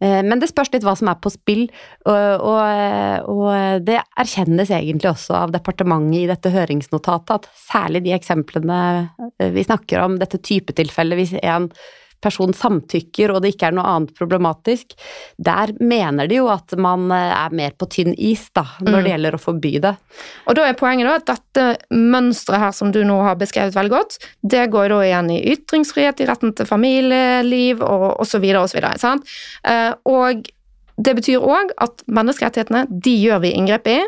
Eh, 0.00 0.20
men 0.22 0.38
det 0.38 0.50
spørs 0.50 0.70
litt 0.72 0.86
hva 0.86 0.94
som 0.98 1.10
er 1.10 1.18
på 1.22 1.32
spill, 1.34 1.64
og, 2.06 2.44
og, 2.46 3.30
og, 3.34 3.86
det 3.86 3.98
erkjennes 4.20 4.70
egentlig 4.74 5.10
også 5.10 5.38
av 5.40 5.54
departementet 5.54 6.20
i 6.20 6.28
dette 6.30 6.52
høringsnotatet, 6.54 7.34
at 7.40 7.64
særlig 7.68 8.04
de 8.06 8.14
eksemplene 8.16 8.80
eh, 9.38 9.50
vi 9.54 9.66
snakker 9.66 10.04
om, 10.04 10.18
dette 10.20 10.40
typetilfellet 10.42 11.18
hvis 11.18 11.34
en 11.42 11.72
person 12.24 12.54
samtykker 12.56 13.32
og 13.32 13.42
det 13.42 13.54
ikke 13.54 13.70
er 13.70 13.76
noe 13.78 13.86
annet 13.88 14.14
problematisk, 14.18 14.96
der 15.36 15.72
mener 15.80 16.28
de 16.30 16.40
jo 16.40 16.48
at 16.52 16.74
man 16.80 17.08
eh, 17.14 17.32
er 17.36 17.54
mer 17.54 17.76
på 17.78 17.88
tynn 17.92 18.14
is 18.14 18.48
da, 18.56 18.64
når 18.82 18.98
mm. 18.98 19.00
det 19.04 19.14
gjelder 19.14 19.38
å 19.38 19.42
forby 19.42 19.72
det. 19.84 19.94
Og 20.48 20.58
da 20.58 20.66
er 20.66 20.78
poenget 20.78 21.08
da 21.08 21.16
at 21.18 21.30
dette 21.30 21.94
mønsteret 21.94 22.64
her 22.66 22.76
som 22.76 22.92
du 22.94 23.00
nå 23.06 23.20
har 23.26 23.38
beskrevet 23.40 23.76
veldig 23.76 23.94
godt, 23.94 24.18
det 24.42 24.66
går 24.72 24.92
da 24.94 25.00
igjen 25.06 25.32
i 25.34 25.40
ytringsfrihet, 25.54 26.22
i 26.22 26.28
retten 26.28 26.54
til 26.56 26.68
familieliv 26.68 27.82
og 27.86 28.22
osv. 28.24 28.44
osv. 28.62 28.86
Og 30.08 30.46
det 30.98 31.14
betyr 31.14 31.44
òg 31.44 31.74
at 31.78 32.02
menneskerettighetene 32.10 32.86
de 32.90 33.14
gjør 33.22 33.44
vi 33.46 33.54
inngrep 33.54 33.90
i. 33.90 33.98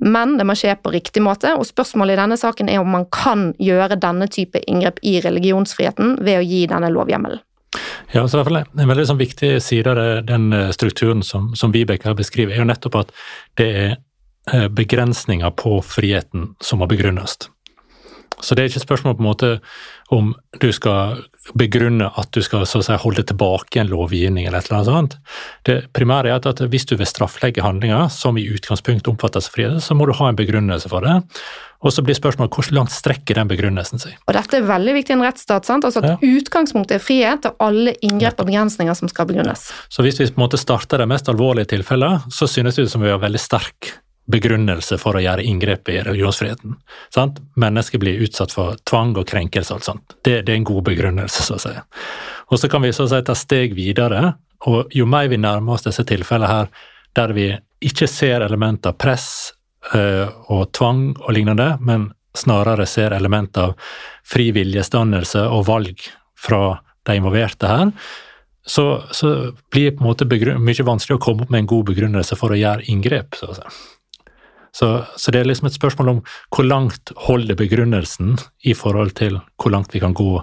Men 0.00 0.38
det 0.38 0.46
må 0.48 0.56
skje 0.56 0.72
på 0.80 0.94
riktig 0.94 1.20
måte, 1.20 1.52
og 1.52 1.66
spørsmålet 1.68 2.16
i 2.16 2.20
denne 2.22 2.38
saken 2.40 2.70
er 2.72 2.80
om 2.80 2.88
man 2.88 3.04
kan 3.12 3.50
gjøre 3.60 3.98
denne 4.00 4.30
type 4.32 4.62
inngrep 4.64 5.00
i 5.04 5.18
religionsfriheten 5.20 6.16
ved 6.24 6.40
å 6.40 6.46
gi 6.46 6.62
denne 6.70 6.88
lovhjemmelen. 6.94 7.42
Ja, 8.12 8.28
så 8.28 8.40
i 8.42 8.62
En 8.80 8.88
veldig 8.88 9.06
sånn, 9.06 9.20
viktig 9.20 9.52
side 9.62 9.92
av 9.92 10.26
den 10.26 10.52
eh, 10.52 10.70
strukturen 10.74 11.22
som, 11.22 11.52
som 11.54 11.72
Vibeke 11.72 12.08
har 12.08 12.18
beskrevet, 12.18 12.56
er 12.56 12.64
jo 12.64 12.70
nettopp 12.70 12.98
at 13.04 13.14
det 13.60 13.70
er 13.70 13.90
eh, 14.50 14.66
begrensninger 14.66 15.54
på 15.54 15.78
friheten 15.86 16.54
som 16.60 16.82
må 16.82 16.90
begrunnes. 16.90 17.38
Så 18.40 18.56
det 18.56 18.62
er 18.62 18.70
ikke 18.70 18.80
et 18.80 18.86
spørsmål 18.86 19.16
på 19.16 19.22
en 19.22 19.28
måte 19.28 19.50
om 20.10 20.32
du 20.62 20.70
skal 20.74 21.20
begrunne 21.58 22.08
at 22.18 22.30
du 22.34 22.40
skal 22.42 22.64
si, 22.66 22.80
holde 22.80 23.24
tilbake 23.26 23.82
en 23.82 23.90
lovgivning 23.90 24.46
eller 24.46 24.62
et 24.62 24.70
eller 24.70 24.90
annet. 24.90 25.16
Det 25.68 25.76
primære 25.96 26.32
er 26.32 26.48
at, 26.50 26.62
hvis 26.72 26.88
du 26.88 26.96
vil 26.96 27.08
strafflegge 27.08 27.64
handlinger 27.64 28.08
som 28.12 28.38
i 28.40 28.46
utgangspunktet 28.50 29.12
omfattes 29.12 29.50
av 29.50 29.56
frihet, 29.56 29.84
så 29.84 29.94
må 29.94 30.08
du 30.08 30.16
ha 30.18 30.30
en 30.30 30.38
begrunnelse 30.40 30.90
for 30.90 31.06
det. 31.06 31.20
Og 31.80 31.94
så 31.94 32.04
blir 32.04 32.16
spørsmålet 32.16 32.52
hvor 32.52 32.68
langt 32.76 32.92
strekker 32.92 33.38
den 33.40 33.48
begrunnelsen 33.48 34.02
seg. 34.02 34.18
Og 34.28 34.36
Dette 34.36 34.58
er 34.58 34.66
veldig 34.68 34.94
viktig 34.98 35.14
i 35.14 35.16
en 35.16 35.24
rettsstat. 35.24 35.68
sant? 35.68 35.86
Altså 35.88 36.02
at 36.02 36.10
ja. 36.10 36.36
Utgangspunktet 36.40 36.98
er 36.98 37.04
frihet 37.04 37.48
og 37.48 37.64
alle 37.64 37.94
inngrep 38.04 38.42
og 38.42 38.50
begrensninger 38.50 38.98
som 38.98 39.08
skal 39.08 39.28
begrunnes. 39.30 39.70
Så 39.88 40.04
Hvis 40.04 40.20
vi 40.20 40.28
på 40.28 40.36
en 40.36 40.44
måte 40.44 40.60
starter 40.60 41.00
de 41.00 41.08
mest 41.08 41.28
alvorlige 41.32 41.72
tilfellene, 41.72 42.20
så 42.28 42.48
synes 42.50 42.76
det 42.76 42.90
som 42.92 43.00
vi 43.00 43.12
har 43.12 43.22
veldig 43.22 43.40
sterk 43.40 43.94
begrunnelse 44.30 44.98
for 45.00 45.16
å 45.16 45.22
gjøre 45.24 45.44
inngrep 45.46 45.88
i 45.90 46.00
religionsfriheten. 46.06 46.76
Sant? 47.14 47.40
Mennesker 47.58 47.98
blir 48.02 48.20
utsatt 48.26 48.52
for 48.54 48.76
tvang 48.88 49.16
og 49.18 49.26
krenkelse 49.30 49.72
og 49.72 49.80
alt 49.80 49.88
sånt. 49.88 50.14
Det, 50.20 50.42
det, 50.44 50.52
er 50.52 50.60
en 50.60 50.68
god 50.68 50.84
begrunnelse, 50.90 51.46
så 51.46 51.56
å 51.56 51.62
si. 51.62 51.72
Og 52.50 52.60
så 52.60 52.70
kan 52.70 52.84
vi 52.84 52.92
så 52.94 53.08
å 53.08 53.10
si 53.10 53.20
ta 53.26 53.36
steg 53.38 53.74
videre, 53.78 54.34
og 54.68 54.92
jo 54.94 55.06
mer 55.08 55.30
vi 55.32 55.40
nærmer 55.40 55.78
oss 55.78 55.86
disse 55.86 56.04
tilfellene 56.06 56.50
her, 56.50 56.70
der 57.16 57.34
vi 57.34 57.48
ikke 57.80 58.06
ser 58.10 58.44
elementer 58.44 58.92
av 58.92 59.00
press 59.00 59.30
og 59.90 60.66
tvang 60.76 61.14
og 61.18 61.30
lignende, 61.34 61.72
men 61.80 62.10
snarere 62.36 62.86
ser 62.86 63.14
element 63.16 63.56
av 63.58 63.72
fri 64.26 64.50
viljesdannelse 64.54 65.46
og 65.50 65.64
valg 65.66 66.04
fra 66.38 66.80
de 67.08 67.16
involverte 67.18 67.70
her, 67.70 67.92
så, 68.66 69.02
så 69.10 69.52
blir 69.72 69.90
det 69.90 69.96
på 69.98 70.04
en 70.04 70.10
måte 70.10 70.58
mye 70.60 70.86
vanskelig 70.86 71.16
å 71.16 71.22
komme 71.22 71.46
opp 71.46 71.50
med 71.50 71.64
en 71.64 71.70
god 71.72 71.88
begrunnelse 71.90 72.36
for 72.38 72.52
å 72.52 72.58
gjøre 72.60 72.86
inngrep. 72.92 73.38
Så, 73.38 73.54
så, 73.56 74.90
så, 75.16 75.32
det 75.32 75.40
er 75.40 75.48
liksom 75.48 75.70
et 75.70 75.78
spørsmål 75.78 76.12
om 76.12 76.20
hvor 76.54 76.68
langt 76.68 77.14
holder 77.26 77.58
begrunnelsen 77.58 78.36
i 78.62 78.76
forhold 78.76 79.16
til 79.18 79.40
hvor 79.60 79.74
langt 79.74 79.96
vi 79.96 80.02
kan 80.04 80.14
gå 80.16 80.34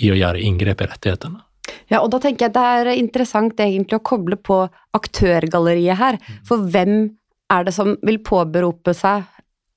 i 0.00 0.12
å 0.12 0.16
gjøre 0.16 0.42
inngrep 0.46 0.84
i 0.84 0.90
rettighetene. 0.92 1.42
Ja, 1.90 2.00
og 2.00 2.10
da 2.14 2.20
tenker 2.22 2.46
jeg 2.46 2.54
det 2.54 2.64
er 2.78 2.92
interessant 2.94 3.60
egentlig 3.62 3.98
å 3.98 4.06
koble 4.06 4.38
på 4.38 4.62
aktørgalleriet 4.96 5.98
her. 5.98 6.18
For 6.46 6.62
hvem 6.70 7.16
er 7.52 7.66
det 7.66 7.74
som 7.76 7.94
vil 8.02 8.20
påberope 8.24 8.94
seg 8.96 9.24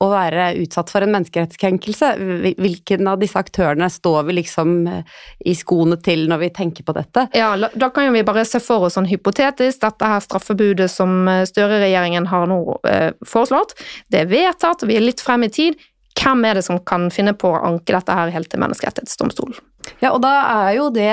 å 0.00 0.06
være 0.08 0.46
utsatt 0.62 0.88
for 0.92 1.04
en 1.04 1.12
menneskerettskrenkelse? 1.12 2.08
Hvilken 2.56 3.08
av 3.10 3.20
disse 3.20 3.36
aktørene 3.40 3.90
står 3.92 4.24
vi 4.30 4.38
liksom 4.38 4.72
eh, 4.88 5.18
i 5.44 5.54
skoene 5.56 5.98
til 6.00 6.24
når 6.30 6.40
vi 6.46 6.50
tenker 6.56 6.86
på 6.88 6.94
dette? 6.96 7.26
Ja, 7.36 7.52
Da 7.56 7.90
kan 7.92 8.08
jo 8.08 8.14
vi 8.16 8.24
bare 8.26 8.46
se 8.48 8.62
for 8.64 8.88
oss 8.88 8.96
sånn 8.96 9.10
hypotetisk 9.10 9.82
dette 9.84 10.08
her 10.08 10.24
straffebudet 10.24 10.88
som 10.92 11.28
eh, 11.28 11.44
Støre-regjeringen 11.48 12.30
har 12.32 12.48
nå 12.48 12.60
eh, 12.88 13.10
foreslått. 13.28 13.76
Det 14.08 14.24
er 14.24 14.32
vedtatt, 14.32 14.86
vi 14.88 14.96
er 14.96 15.04
litt 15.04 15.20
frem 15.24 15.44
i 15.44 15.52
tid. 15.52 15.76
Hvem 16.16 16.46
er 16.48 16.58
det 16.58 16.64
som 16.66 16.80
kan 16.84 17.10
finne 17.12 17.36
på 17.36 17.52
å 17.52 17.64
anke 17.68 17.94
dette 17.94 18.16
her 18.16 18.32
helt 18.32 18.50
til 18.52 18.60
Menneskerettighetsdomstolen? 18.64 19.60
Ja, 20.00 20.14
og 20.14 20.22
da 20.24 20.32
er 20.64 20.78
jo 20.80 20.88
det 20.94 21.12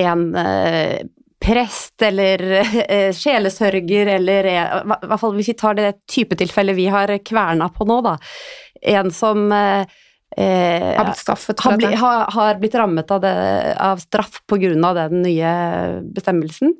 en 0.00 0.32
eh, 0.40 1.04
prest 1.42 2.02
eller 2.02 2.42
eh, 2.88 3.10
sjelesørger 3.16 4.14
eller 4.16 4.50
eh, 4.52 4.76
I 4.84 5.10
hvert 5.10 5.20
fall 5.20 5.34
hvis 5.38 5.50
vi 5.52 5.58
tar 5.58 5.78
det 5.78 5.90
typetilfellet 6.10 6.78
vi 6.78 6.86
har 6.92 7.12
kverna 7.26 7.70
på 7.74 7.86
nå, 7.88 7.98
da. 8.04 8.16
En 8.92 9.10
som 9.14 9.50
eh, 9.52 9.84
har 10.36 11.04
blitt 11.04 11.20
straffet 11.20 11.60
for 11.60 11.76
dette? 11.76 11.98
Har, 12.00 12.24
har, 12.32 12.60
blitt 12.62 12.76
rammet 12.78 13.10
av, 13.10 13.20
det, 13.24 13.34
av 13.82 14.00
straff 14.02 14.40
pga. 14.48 14.94
den 14.96 15.22
nye 15.26 15.52
bestemmelsen, 16.14 16.74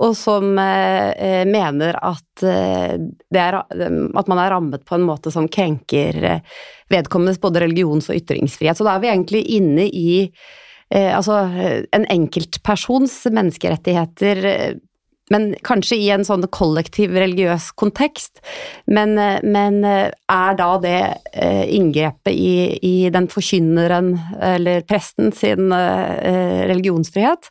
og 0.00 0.16
som 0.18 0.58
eh, 0.58 1.44
mener 1.48 1.96
at, 1.96 2.44
eh, 2.44 2.98
er, 3.34 3.60
at, 3.62 4.28
man 4.28 4.42
er 4.42 4.50
rammet 4.52 4.84
på 4.84 4.98
en 4.98 5.06
måte 5.06 5.32
som 5.32 5.48
krenker 5.48 6.42
vedkommendes 6.90 7.40
både 7.40 7.62
religions- 7.64 8.10
og 8.10 8.18
ytringsfrihet. 8.18 8.76
Så 8.76 8.86
da 8.86 8.96
er 8.96 9.04
vi 9.04 9.12
egentlig 9.14 9.44
inne 9.56 9.86
i 9.86 10.10
eh, 10.26 10.58
Altså 10.90 11.44
en 11.94 12.06
enkeltpersons 12.10 13.22
menneskerettigheter 13.30 14.44
eh, 14.44 14.78
men 15.30 15.52
kanskje 15.62 15.94
i 15.94 16.08
en 16.10 16.24
sånn 16.26 16.42
kollektiv 16.50 17.12
religiøs 17.14 17.68
kontekst. 17.78 18.40
Men, 18.90 19.12
eh, 19.14 19.38
men 19.46 19.84
er 19.86 20.56
da 20.58 20.70
det 20.82 20.96
inngrepet 21.70 22.34
i, 22.34 22.78
i, 22.82 22.94
den 23.14 23.28
forkynneren, 23.30 24.16
eller 24.42 24.82
presten, 24.82 25.30
sin 25.30 25.70
religionsfrihet 25.70 27.46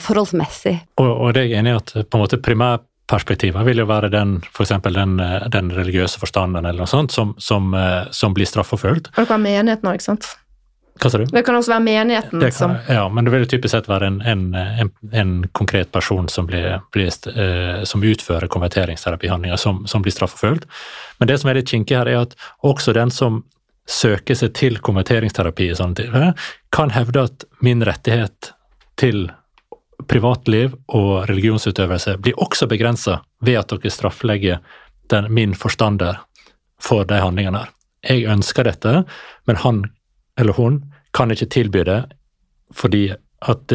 forholdsmessig? 0.00 0.78
Og, 1.02 1.10
og 1.10 1.34
det 1.36 1.42
er 1.42 1.50
jeg 1.50 1.60
enig 1.60 1.74
i 1.74 1.76
at 1.76 1.92
på 2.08 2.16
en 2.16 2.22
måte 2.22 2.40
primærperspektivet 2.40 3.68
vil 3.68 3.82
jo 3.82 3.88
være 3.90 4.08
den, 4.14 4.38
for 4.48 4.64
den, 4.64 5.18
den 5.52 5.70
religiøse 5.76 6.22
forstanden 6.22 6.64
eller 6.64 6.86
noe 6.86 6.88
sånt, 6.88 7.12
som, 7.12 7.36
som, 7.36 7.76
som 8.08 8.36
blir 8.36 8.48
straffeforfulgt. 8.48 9.12
Og 9.12 9.20
det 9.20 9.28
kan 9.28 9.36
være 9.36 9.48
menigheten 9.50 9.92
òg, 9.92 10.00
ikke 10.00 10.08
sant? 10.14 10.32
Hva 10.96 11.10
sa 11.12 11.18
du? 11.20 11.26
Det 11.28 11.42
kan 11.44 11.56
også 11.58 11.74
være 11.74 11.84
menigheten 11.84 12.40
kan, 12.40 12.52
som 12.52 12.76
Ja, 12.88 13.08
men 13.12 13.26
det 13.26 13.32
vil 13.34 13.48
typisk 13.50 13.74
sett 13.74 13.88
være 13.90 14.08
en, 14.08 14.20
en, 14.24 14.46
en, 14.54 14.90
en 15.12 15.34
konkret 15.52 15.92
person 15.92 16.28
som, 16.32 16.48
blir, 16.48 16.78
blir, 16.94 17.10
uh, 17.36 17.82
som 17.84 18.04
utfører 18.04 18.48
konverteringsterapihandlinger, 18.52 19.60
som, 19.60 19.84
som 19.86 20.04
blir 20.04 20.14
straffeforfulgt. 20.16 20.64
Men 21.18 21.28
det 21.28 21.38
som 21.42 21.50
er 21.50 21.60
litt 21.60 21.72
kinkig 21.72 21.98
her, 21.98 22.08
er 22.08 22.24
at 22.24 22.36
også 22.64 22.96
den 22.96 23.12
som 23.12 23.42
søker 23.86 24.34
seg 24.34 24.54
til 24.58 24.80
konverteringsterapi 24.82 25.70
kan 26.74 26.90
hevde 26.90 27.22
at 27.28 27.44
min 27.62 27.84
rettighet 27.86 28.52
til 28.98 29.28
privatliv 30.10 30.74
og 30.92 31.28
religionsutøvelse 31.30 32.16
blir 32.18 32.40
også 32.42 32.66
begrensa 32.66 33.20
ved 33.40 33.60
at 33.60 33.72
dere 33.72 33.92
strafflegger 33.92 34.58
den, 35.10 35.32
min 35.32 35.54
forstander 35.54 36.18
for 36.82 37.04
de 37.04 37.20
handlingene 37.22 37.62
her. 37.62 37.72
Jeg 38.06 38.26
ønsker 38.30 38.66
dette, 38.66 39.04
men 39.46 39.56
han 39.62 39.84
eller 40.38 40.56
hun 40.56 40.80
kan 41.16 41.32
ikke 41.32 41.48
tilby 41.52 41.84
det 41.88 42.02
fordi 42.74 43.08
at 43.46 43.72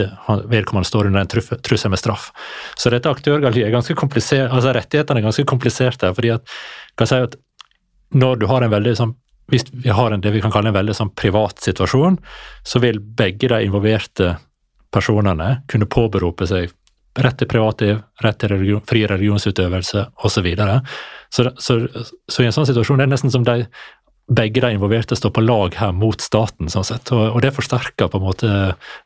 vedkommende 0.50 0.88
står 0.90 1.08
under 1.08 1.22
en 1.22 1.30
trussel 1.64 1.92
med 1.94 2.00
straff. 2.00 2.32
Så 2.76 2.90
dette 2.90 3.10
aktørgalleriet 3.12 3.70
er 3.70 3.76
ganske 3.76 3.96
komplisert, 3.96 4.50
altså 4.50 4.74
rettighetene 4.76 5.22
er 5.22 5.28
ganske 5.30 5.46
kompliserte. 5.48 6.14
fordi 6.18 6.34
at, 6.34 6.56
kan 6.98 7.08
si 7.08 7.20
at 7.28 7.38
når 8.12 8.42
du 8.42 8.48
har 8.50 8.66
en 8.66 8.74
veldig 8.74 8.96
sånn 8.98 9.16
hvis 9.52 9.66
vi 9.72 9.92
har 9.92 10.12
en, 10.12 10.22
det 10.24 10.32
vi 10.32 10.42
kan 10.42 10.52
kalle 10.52 10.72
en 10.72 10.78
veldig 10.78 10.94
sånn 10.96 11.10
privat 11.16 11.60
situasjon, 11.60 12.18
så 12.64 12.80
vil 12.80 13.02
begge 13.02 13.50
de 13.52 13.66
involverte 13.66 14.38
personene 14.92 15.58
kunne 15.72 15.90
påberope 15.92 16.48
seg 16.48 16.72
rett 17.20 17.36
til 17.42 17.50
privatliv, 17.52 17.98
rett 18.24 18.38
til 18.40 18.54
religion, 18.54 18.84
fri 18.88 19.04
religionsutøvelse 19.12 20.06
osv. 20.24 20.32
Så, 20.32 20.44
videre. 20.46 20.78
så, 21.30 21.50
så, 21.58 21.82
så 22.32 22.44
i 22.44 22.48
en 22.48 22.56
sånn 22.56 22.70
situasjon 22.70 23.02
er 23.02 23.10
det 23.10 23.18
nesten 23.18 23.34
som 23.34 23.44
de 23.48 23.66
begge 24.28 24.62
de 24.64 24.74
involverte 24.76 25.16
står 25.16 25.34
på 25.36 25.44
lag 25.44 25.76
her 25.80 25.92
mot 25.96 26.22
staten, 26.22 26.70
sånn 26.72 26.86
sett. 26.88 27.12
Og, 27.16 27.24
og 27.36 27.42
det 27.44 27.54
forsterker 27.56 28.12
på 28.12 28.20
en 28.20 28.26
måte 28.26 28.52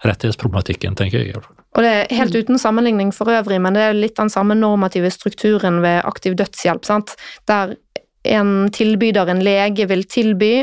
rettighetsproblematikken, 0.05 0.97
tenker 0.99 1.23
jeg. 1.23 1.39
Og 1.75 1.83
det 1.83 1.91
er 1.91 2.13
helt 2.19 2.35
uten 2.35 2.59
sammenligning 2.61 3.11
for 3.15 3.31
øvrig, 3.33 3.59
men 3.63 3.75
det 3.75 3.87
er 3.87 3.97
litt 3.97 4.17
den 4.19 4.31
samme 4.31 4.57
normative 4.57 5.11
strukturen 5.13 5.81
ved 5.85 6.03
aktiv 6.05 6.37
dødshjelp, 6.39 6.85
sant? 6.87 7.15
der 7.49 7.75
en 8.25 8.71
tilbyder, 8.73 9.29
en 9.29 9.43
lege, 9.45 9.85
vil 9.89 10.05
tilby 10.09 10.53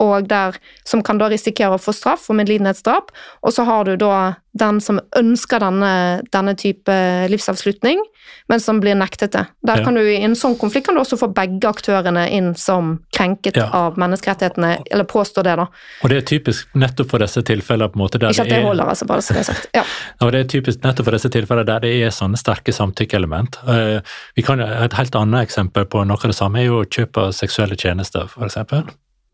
og 0.00 0.28
der, 0.28 0.56
som 0.88 1.02
kan 1.04 1.20
da 1.20 1.28
risikere 1.30 1.76
å 1.76 1.82
få 1.82 1.92
straff 1.92 2.24
for 2.28 2.38
medlidenhetsdrap. 2.38 3.12
Og 3.44 3.52
så 3.52 3.66
har 3.68 3.84
du 3.84 3.96
da 4.00 4.40
den 4.56 4.80
som 4.82 4.98
ønsker 5.16 5.60
denne, 5.62 5.92
denne 6.32 6.54
type 6.58 6.94
livsavslutning, 7.30 8.00
men 8.48 8.62
som 8.62 8.80
blir 8.82 8.96
nektet 8.98 9.36
det. 9.36 9.44
Der 9.66 9.78
ja. 9.78 9.84
kan 9.84 9.94
du, 9.94 10.02
I 10.02 10.22
en 10.26 10.34
sånn 10.38 10.56
konflikt 10.58 10.88
kan 10.88 10.96
du 10.96 11.02
også 11.02 11.18
få 11.20 11.28
begge 11.34 11.68
aktørene 11.70 12.24
inn 12.34 12.52
som 12.58 12.96
krenket 13.14 13.60
ja. 13.60 13.68
av 13.76 13.98
menneskerettighetene, 14.00 14.72
eller 14.90 15.06
påstå 15.10 15.44
det, 15.46 15.54
da. 15.60 15.68
Og 16.02 16.10
det 16.10 16.22
er 16.22 16.26
typisk 16.32 16.72
nettopp 16.74 17.12
for 17.12 17.22
disse 17.22 17.44
tilfellene 17.46 17.92
på 17.92 18.00
en 18.00 18.04
måte 18.04 18.22
der 18.22 18.34
Ikke 18.34 18.48
at 18.48 18.54
det, 18.54 18.62
holder, 18.64 18.90
altså, 18.94 19.06
bare 19.10 19.26
så 19.26 19.36
det 19.36 19.44
er 19.44 19.50
sagt. 19.52 19.68
Ja. 19.76 19.84
og 20.24 20.32
det 20.34 20.42
er 20.42 20.50
typisk 20.56 20.82
nettopp 20.86 21.10
for 21.10 21.18
disse 21.18 21.32
tilfellene 21.36 21.68
der 21.68 21.84
det 21.84 21.92
er 22.00 22.16
sånne 22.16 22.40
sterke 22.40 22.74
samtykkeelement. 22.74 23.60
Uh, 23.68 24.00
vi 24.34 24.46
kan, 24.46 24.64
et 24.64 24.98
helt 24.98 25.20
annet 25.20 25.46
eksempel 25.46 25.86
på 25.86 26.02
noe 26.08 26.18
av 26.18 26.32
det 26.32 26.40
samme 26.40 26.64
er 26.64 26.72
jo 26.72 26.82
kjøp 26.88 27.22
av 27.22 27.30
seksuelle 27.36 27.78
tjenester, 27.78 28.26
f.eks 28.26 28.58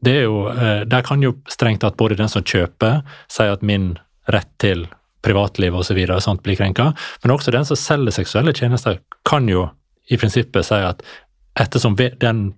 det 0.06 0.14
er 0.20 0.26
jo, 0.28 0.46
eh, 0.52 0.84
Der 0.86 1.02
kan 1.02 1.22
jo 1.22 1.34
strengt 1.50 1.82
tatt 1.82 1.98
både 1.98 2.16
den 2.18 2.30
som 2.30 2.44
kjøper, 2.46 3.02
si 3.28 3.42
at 3.42 3.62
min 3.62 3.96
rett 4.30 4.50
til 4.62 4.86
privatliv 5.26 5.74
osv. 5.74 5.98
blir 6.42 6.56
krenka, 6.56 6.92
men 7.22 7.34
også 7.34 7.50
den 7.50 7.64
som 7.66 7.76
selger 7.76 8.14
seksuelle 8.14 8.54
tjenester, 8.54 9.00
kan 9.24 9.48
jo 9.48 9.70
i 10.10 10.16
prinsippet 10.16 10.64
si 10.64 10.78
at 10.78 11.02
ettersom 11.58 11.96
den 11.96 12.54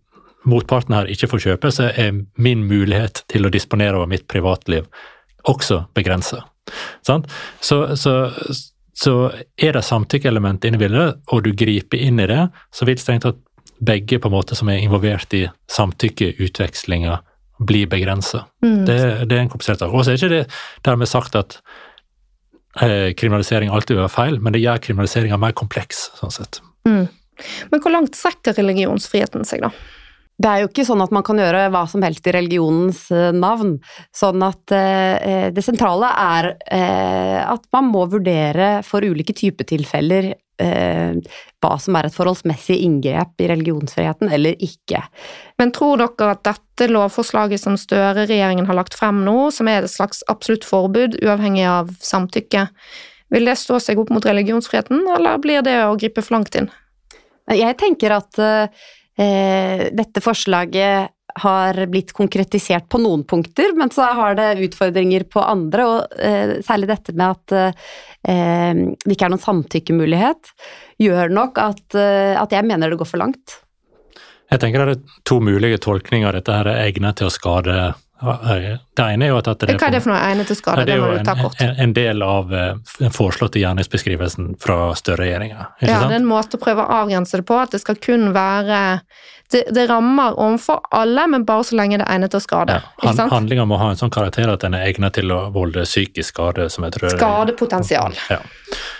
motparten 0.48 0.94
her 0.94 1.08
ikke 1.08 1.30
får 1.32 1.44
kjøpe, 1.46 1.72
så 1.72 1.88
er 1.88 2.24
min 2.36 2.66
mulighet 2.68 3.24
til 3.28 3.46
å 3.46 3.52
disponere 3.52 3.96
over 3.96 4.10
mitt 4.10 4.26
privatliv 4.28 4.84
også 5.48 5.86
begrensa. 5.96 6.42
Så, 7.02 7.22
så, 7.96 8.14
så, 8.92 9.14
er 9.56 9.72
det 9.72 9.84
samtykkeelement 9.84 10.64
inne 10.64 10.76
i 10.76 10.82
bildet, 10.82 11.22
og 11.32 11.44
du 11.44 11.54
griper 11.56 12.00
inn 12.04 12.20
i 12.20 12.28
det, 12.28 12.48
så 12.74 12.88
vil 12.88 13.00
strengt 13.00 13.24
tatt 13.24 13.40
begge 13.78 14.18
på 14.18 14.28
en 14.28 14.34
måte 14.34 14.58
som 14.58 14.68
er 14.68 14.82
involvert 14.82 15.32
i 15.38 15.46
samtykkeutvekslinga, 15.72 17.20
blir 17.58 17.88
begrensa. 17.90 18.44
Mm. 18.64 18.86
Det, 18.86 18.98
det, 19.28 19.36
er 19.36 19.44
en 19.44 19.52
komplisert 19.52 19.82
sak. 19.82 19.92
Og 19.92 20.04
så 20.04 20.12
er 20.12 20.20
ikke 20.20 20.32
det 20.32 20.44
dermed 20.86 21.10
sagt 21.10 21.38
at 21.38 21.58
eh, 22.80 23.14
kriminalisering 23.18 23.72
alltid 23.72 23.96
vil 23.96 24.04
være 24.04 24.14
feil, 24.14 24.40
men 24.42 24.54
det 24.54 24.62
gjør 24.62 24.82
kriminaliseringa 24.88 25.40
mer 25.40 25.56
kompleks, 25.58 26.08
sånn 26.20 26.34
sett. 26.34 26.60
Mm. 26.88 27.06
Men 27.70 27.82
hvor 27.82 27.94
langt 27.94 28.18
strekker 28.18 28.56
religionsfriheten 28.58 29.46
seg, 29.46 29.62
da? 29.66 29.72
Det 30.38 30.50
er 30.50 30.62
jo 30.62 30.68
ikke 30.70 30.86
sånn 30.86 31.02
at 31.02 31.14
man 31.14 31.24
kan 31.26 31.40
gjøre 31.40 31.64
hva 31.74 31.82
som 31.90 32.04
helst 32.06 32.26
i 32.30 32.34
religionens 32.36 33.08
eh, 33.10 33.30
navn. 33.34 33.76
Sånn 34.14 34.44
at 34.46 34.74
eh, 34.74 35.48
det 35.54 35.64
sentrale 35.66 36.12
er 36.14 36.52
eh, 36.70 37.40
at 37.42 37.66
man 37.74 37.90
må 37.90 38.04
vurdere 38.12 38.78
for 38.86 39.02
ulike 39.02 39.34
typer 39.34 39.66
tilfeller 39.66 40.30
eh, 40.62 41.18
hva 41.62 41.74
som 41.82 41.98
er 41.98 42.08
et 42.08 42.16
forholdsmessig 42.16 42.78
inngrep 42.84 43.42
i 43.42 43.48
religionsfriheten 43.50 44.30
eller 44.34 44.58
ikke. 44.64 45.02
Men 45.58 45.72
tror 45.74 46.02
dere 46.02 46.34
at 46.34 46.44
dette 46.46 46.90
lovforslaget 46.90 47.62
som 47.62 47.78
Støre-regjeringen 47.78 48.68
har 48.68 48.78
lagt 48.78 48.96
frem 48.98 49.24
nå, 49.26 49.50
som 49.54 49.70
er 49.70 49.82
et 49.82 49.92
slags 49.92 50.22
absolutt 50.30 50.66
forbud, 50.68 51.18
uavhengig 51.24 51.66
av 51.68 51.94
samtykke, 51.98 52.68
vil 53.34 53.48
det 53.50 53.58
stå 53.60 53.80
seg 53.82 53.98
opp 54.00 54.12
mot 54.14 54.24
religionsfriheten, 54.24 55.02
eller 55.18 55.40
blir 55.42 55.64
det 55.66 55.76
å 55.84 55.96
gripe 56.00 56.24
for 56.24 56.38
langt 56.38 56.54
inn? 56.58 56.70
Jeg 57.48 57.76
tenker 57.80 58.12
at 58.12 58.38
eh, 58.44 58.86
dette 59.18 60.22
forslaget 60.22 61.10
har 61.38 61.78
blitt 61.90 62.12
konkretisert 62.16 62.88
på 62.90 63.00
noen 63.02 63.24
punkter, 63.28 63.72
men 63.76 63.90
så 63.94 64.08
har 64.16 64.36
det 64.38 64.48
utfordringer 64.68 65.26
på 65.30 65.42
andre, 65.44 65.86
og 65.86 66.18
eh, 66.18 66.58
særlig 66.66 66.90
dette 66.90 67.14
med 67.14 67.36
at 67.36 67.56
eh, 67.58 68.82
det 69.04 69.14
ikke 69.14 69.28
er 69.28 69.34
noen 69.34 69.44
samtykkemulighet, 69.44 70.52
gjør 71.02 71.34
nok 71.34 71.60
at, 71.62 71.84
eh, 71.94 72.34
at, 72.38 72.54
jeg 72.54 72.66
mener 72.68 72.90
det 72.90 73.00
går 73.00 73.10
for 73.10 73.22
langt. 73.22 73.60
Jeg 74.48 74.62
tenker 74.62 74.88
det 74.88 74.96
er 74.96 75.18
to 75.28 75.40
mulige 75.44 75.80
tolkninger 75.84 76.38
dette 76.38 76.54
her 76.54 76.70
er 76.70 76.86
egnet 76.86 77.20
til 77.20 77.28
å 77.28 77.34
skade 77.34 77.78
det 78.98 79.06
ene 79.14 79.28
er 79.28 79.32
jo 79.32 79.38
at, 79.38 79.48
at 79.52 79.64
det 79.64 79.78
Hva 79.78 79.88
er 79.88 79.96
det 79.96 80.02
for 80.04 80.12
noe 80.12 80.20
egnet 80.26 80.50
til 80.50 80.58
skade? 80.58 80.84
Det, 80.88 80.96
er 80.96 81.02
jo 81.02 81.10
en, 81.14 81.42
en, 81.48 81.74
en, 81.86 81.96
del 81.96 82.26
av 82.26 82.54
eh, 82.54 82.70
den 82.98 83.14
foreslåtte 83.14 83.62
gjerningsbeskrivelsen 83.62 84.52
fra 84.62 84.78
Støre-regjeringa. 84.98 85.70
Ja, 85.80 86.04
det 86.04 86.12
er 86.12 86.20
en 86.20 86.28
måte 86.28 86.58
å 86.58 86.62
prøve 86.62 86.84
å 86.84 87.02
avgrense 87.02 87.40
det 87.40 87.46
på, 87.48 87.58
at 87.62 87.74
det 87.74 87.82
skal 87.84 88.00
kun 88.02 88.32
være 88.36 88.80
det, 89.50 89.64
det, 89.72 89.86
rammer 89.86 90.40
overfor 90.40 90.80
alle, 90.90 91.26
men 91.26 91.44
bare 91.48 91.64
så 91.64 91.76
lenge 91.78 91.96
det 91.96 92.04
er 92.04 92.18
egnet 92.18 92.34
til 92.34 92.40
å 92.40 92.44
skade. 92.44 92.74
Ja, 92.82 92.90
han, 93.06 93.30
Handlinga 93.32 93.64
må 93.68 93.78
ha 93.80 93.88
en 93.94 94.00
sånn 94.00 94.12
karakter 94.12 94.50
at 94.52 94.64
den 94.64 94.76
er 94.76 94.84
egnet 94.90 95.16
til 95.16 95.32
å 95.32 95.38
volde 95.54 95.86
psykisk 95.88 96.34
skade. 96.34 96.68
som 96.68 96.84
jeg 96.84 96.98
tror 96.98 97.14
Skadepotensial. 97.14 98.16
Ja. 98.28 98.42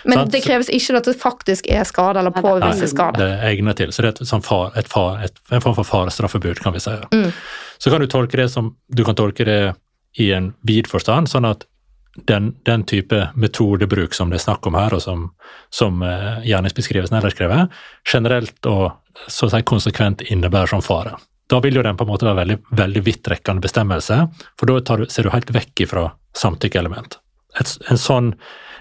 Men 0.09 0.23
så, 0.23 0.25
det 0.33 0.41
kreves 0.47 0.71
ikke 0.73 0.97
at 1.03 1.11
det 1.11 1.19
faktisk 1.21 1.69
er 1.69 1.85
skade 1.85 2.23
eller 2.23 2.33
påvise 2.33 2.89
skade. 2.89 3.21
Det 3.21 3.29
er 3.29 3.45
egnet 3.51 3.77
til, 3.83 3.93
så 3.93 4.05
det 4.05 4.15
er 4.15 4.17
et, 4.17 4.31
sånn 4.31 4.45
far, 4.47 4.73
et 4.81 4.89
far, 4.89 5.21
et, 5.27 5.37
en 5.53 5.65
form 5.65 5.77
for 5.77 5.89
farestraffebud, 5.89 6.63
kan 6.65 6.73
vi 6.77 6.81
si. 6.81 6.97
Mm. 7.13 7.29
Så 7.79 7.93
kan 7.93 8.01
du 8.01 8.09
tolke 8.11 8.41
det 8.41 8.49
som 8.51 8.73
Du 8.89 9.05
kan 9.05 9.15
tolke 9.15 9.45
det 9.45 9.61
i 10.19 10.31
en 10.35 10.53
vid 10.67 10.89
forstand, 10.91 11.31
sånn 11.31 11.47
at 11.49 11.65
den, 12.27 12.51
den, 12.67 12.83
type 12.89 13.29
metodebruk 13.39 14.15
som 14.17 14.33
det 14.33 14.41
er 14.41 14.47
snakk 14.49 14.67
om 14.67 14.75
her, 14.75 14.95
og 14.97 15.03
som, 15.05 15.29
som 15.71 16.03
uh, 16.03 16.41
gjerningsbeskrivelsen 16.47 17.19
ellers 17.21 17.37
krever, 17.39 17.69
generelt 18.13 18.67
og 18.67 18.99
så 19.31 19.47
å 19.47 19.53
si 19.53 19.63
konsekvent 19.67 20.25
innebærer 20.27 20.73
som 20.73 20.83
fare. 20.83 21.15
Da 21.49 21.61
vil 21.65 21.79
jo 21.79 21.85
den 21.85 21.97
på 21.97 22.05
en 22.05 22.11
måte 22.11 22.27
være 22.27 22.43
veldig, 22.43 22.59
veldig 22.77 23.03
vidtrekkende 23.07 23.65
bestemmelse, 23.65 24.19
for 24.59 24.69
da 24.71 24.99
du, 25.01 25.07
ser 25.11 25.27
du 25.27 25.33
helt 25.33 25.53
vekk 25.55 25.87
ifra 25.87 26.09
samtykkeelement. 26.37 27.21
En 27.59 28.01
sånn 28.01 28.35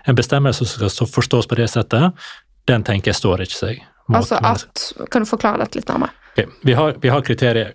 en 0.07 0.15
bestemmelse 0.15 0.65
som 0.65 0.89
skal 0.89 1.07
forstås 1.07 1.47
på 1.47 1.55
det 1.59 1.67
settet, 1.71 2.27
den 2.67 2.83
tenker 2.87 3.11
jeg 3.11 3.19
står 3.19 3.43
ikke 3.43 3.57
seg. 3.57 3.81
Altså 4.15 4.39
at, 4.39 4.91
Kan 5.11 5.25
du 5.25 5.29
forklare 5.29 5.65
dette 5.65 5.81
litt 5.81 5.89
nærmere? 5.91 6.15
Okay. 6.31 6.47
Vi, 6.63 6.75
har, 6.77 6.95
vi 7.01 7.11
har 7.11 7.23
kriterier 7.27 7.73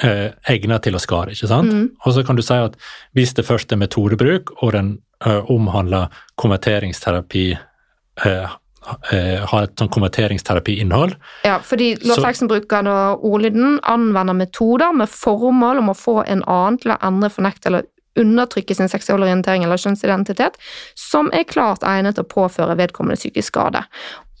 eh, 0.00 0.32
egnet 0.48 0.86
til 0.86 0.96
å 0.96 1.02
skade, 1.02 1.36
ikke 1.36 1.50
sant? 1.50 1.72
Mm. 1.72 1.90
Og 2.04 2.16
så 2.16 2.24
kan 2.26 2.38
du 2.38 2.42
si 2.46 2.56
at 2.56 2.78
hvis 3.16 3.34
det 3.38 3.46
først 3.48 3.72
er 3.72 3.80
metodebruk, 3.82 4.54
og 4.62 4.72
den 4.76 4.96
eh, 5.24 5.52
omhandler 5.52 6.10
konverteringsterapi 6.40 7.46
eh, 7.52 8.58
Eh, 8.82 9.42
har 9.46 9.62
et 9.62 9.78
sånn 9.78 9.90
konverteringsterapiinnhold. 9.94 11.14
Ja, 11.46 11.60
fordi 11.62 11.92
lovteksten 12.02 12.48
bruker 12.50 12.82
da 12.82 13.14
ordlyden 13.14 13.78
'anvender 13.78 14.34
metoder 14.34 14.90
med 14.92 15.08
formål 15.08 15.78
om 15.78 15.90
å 15.92 15.94
få 15.94 16.16
en 16.26 16.42
annen 16.42 16.78
til 16.82 16.90
å 16.90 16.98
endre, 16.98 17.30
fornekte 17.30 17.70
eller 17.70 17.84
undertrykke 18.18 18.74
sin 18.74 18.88
seksuelle 18.88 19.24
orientering 19.24 19.62
eller 19.62 19.78
kjønnsidentitet, 19.78 20.58
som 20.96 21.30
er 21.32 21.44
klart 21.44 21.86
egnet 21.86 22.16
til 22.16 22.24
å 22.24 22.34
påføre 22.34 22.76
vedkommende 22.76 23.16
psykisk 23.16 23.54
skade. 23.54 23.84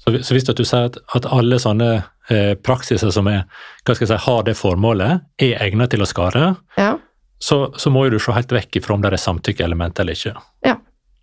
Så, 0.02 0.12
så 0.26 0.34
hvis 0.34 0.44
du 0.48 0.64
sier 0.66 0.88
at, 0.90 0.96
at 1.14 1.26
alle 1.30 1.58
sånne 1.62 1.90
eh, 2.32 2.54
praksiser 2.58 3.12
som 3.14 3.28
er, 3.30 3.44
hva 3.86 3.94
skal 3.94 4.06
jeg 4.08 4.12
si, 4.12 4.20
har 4.26 4.42
det 4.48 4.56
formålet, 4.58 5.20
er 5.42 5.60
egnet 5.62 5.92
til 5.94 6.02
å 6.02 6.08
skade, 6.10 6.48
Ja. 6.78 6.96
så, 7.42 7.60
så 7.78 7.90
må 7.94 8.04
jo 8.08 8.16
du 8.16 8.18
se 8.22 8.34
helt 8.34 8.50
vekk 8.54 8.80
ifra 8.80 8.96
om 8.96 9.02
det 9.04 9.12
er 9.12 9.22
samtykkeelement 9.22 10.00
eller 10.02 10.18
ikke. 10.18 10.34
Ja. 10.66 10.76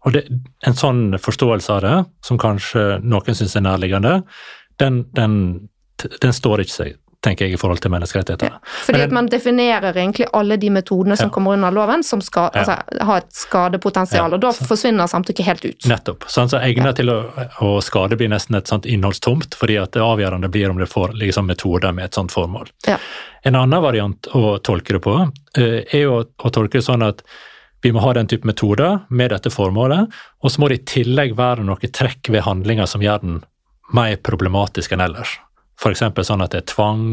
Og 0.07 0.15
det, 0.15 0.23
en 0.63 0.77
sånn 0.79 1.03
forståelse 1.19 1.75
av 1.75 1.81
det, 1.83 1.97
som 2.23 2.39
kanskje 2.39 3.01
noen 3.03 3.35
syns 3.35 3.57
er 3.59 3.65
nærliggende, 3.67 4.21
den, 4.79 5.01
den, 5.17 5.35
den 6.23 6.33
står 6.35 6.63
ikke 6.63 6.77
seg, 6.77 6.95
tenker 7.21 7.45
jeg, 7.45 7.53
i 7.53 7.59
forhold 7.59 7.81
til 7.83 7.91
menneskerettigheter. 7.91 8.53
Fordi 8.85 8.97
Men 8.97 9.01
at 9.09 9.11
man 9.11 9.27
definerer 9.27 9.91
egentlig 9.97 10.27
alle 10.33 10.55
de 10.57 10.69
metodene 10.69 11.17
som 11.17 11.27
Ja. 11.27 11.33
kommer 11.35 11.51
under 11.53 11.71
loven, 11.71 12.03
som 12.03 12.21
skal 12.21 12.49
Ja. 12.53 12.61
altså, 12.61 13.03
ha 13.05 13.17
et 13.17 13.29
skadepotensial, 13.33 14.29
Ja, 14.29 14.35
og 14.35 14.39
da 14.41 14.51
så- 14.51 14.65
forsvinner 14.67 15.07
samtykket 15.07 15.45
helt 15.45 15.65
ut. 15.65 15.79
Nettopp. 15.85 16.19
Sånn, 16.27 16.47
så 16.49 16.61
egner 16.63 16.93
til 16.95 17.07
å, 17.07 17.29
å 17.59 17.81
skade 17.83 18.15
blir 18.17 18.29
nesten 18.29 18.55
et 18.55 18.67
sånt 18.67 18.85
innholdstomt, 18.85 19.55
fordi 19.55 19.81
at 19.81 19.91
det 19.91 20.01
avgjørende 20.01 20.49
blir 20.49 20.69
om 20.69 20.77
det 20.77 20.87
får 20.89 21.13
liksom, 21.13 21.45
metoder 21.47 21.93
med 21.93 22.05
et 22.05 22.11
sånt 22.13 22.31
formål. 22.31 22.67
Ja. 22.87 22.97
En 23.43 23.55
annen 23.55 23.81
variant 23.81 24.21
å 24.33 24.59
tolke 24.61 24.93
det 24.93 25.01
på, 25.01 25.31
eh, 25.57 25.83
er 25.93 26.03
jo 26.03 26.21
å, 26.21 26.25
å 26.39 26.51
tolke 26.51 26.71
det 26.79 26.83
sånn 26.85 27.05
at 27.05 27.21
vi 27.81 27.91
må 27.91 27.99
ha 28.01 28.13
den 28.13 28.27
type 28.27 28.43
metoder 28.45 29.05
med 29.09 29.31
dette 29.31 29.49
formålet, 29.49 30.09
og 30.43 30.49
så 30.51 30.59
må 30.59 30.69
det 30.69 30.79
i 30.81 31.01
tillegg 31.03 31.35
være 31.35 31.63
noe 31.63 31.75
trekk 31.77 32.29
ved 32.29 32.43
handlinga 32.43 32.87
som 32.87 33.01
gjør 33.01 33.21
den 33.21 33.43
mer 33.93 34.15
problematisk 34.17 34.91
enn 34.91 35.01
ellers. 35.01 35.37
F.eks. 35.79 36.01
sånn 36.27 36.43
at 36.43 36.51
det 36.51 36.63
er 36.63 36.67
tvang, 36.73 37.03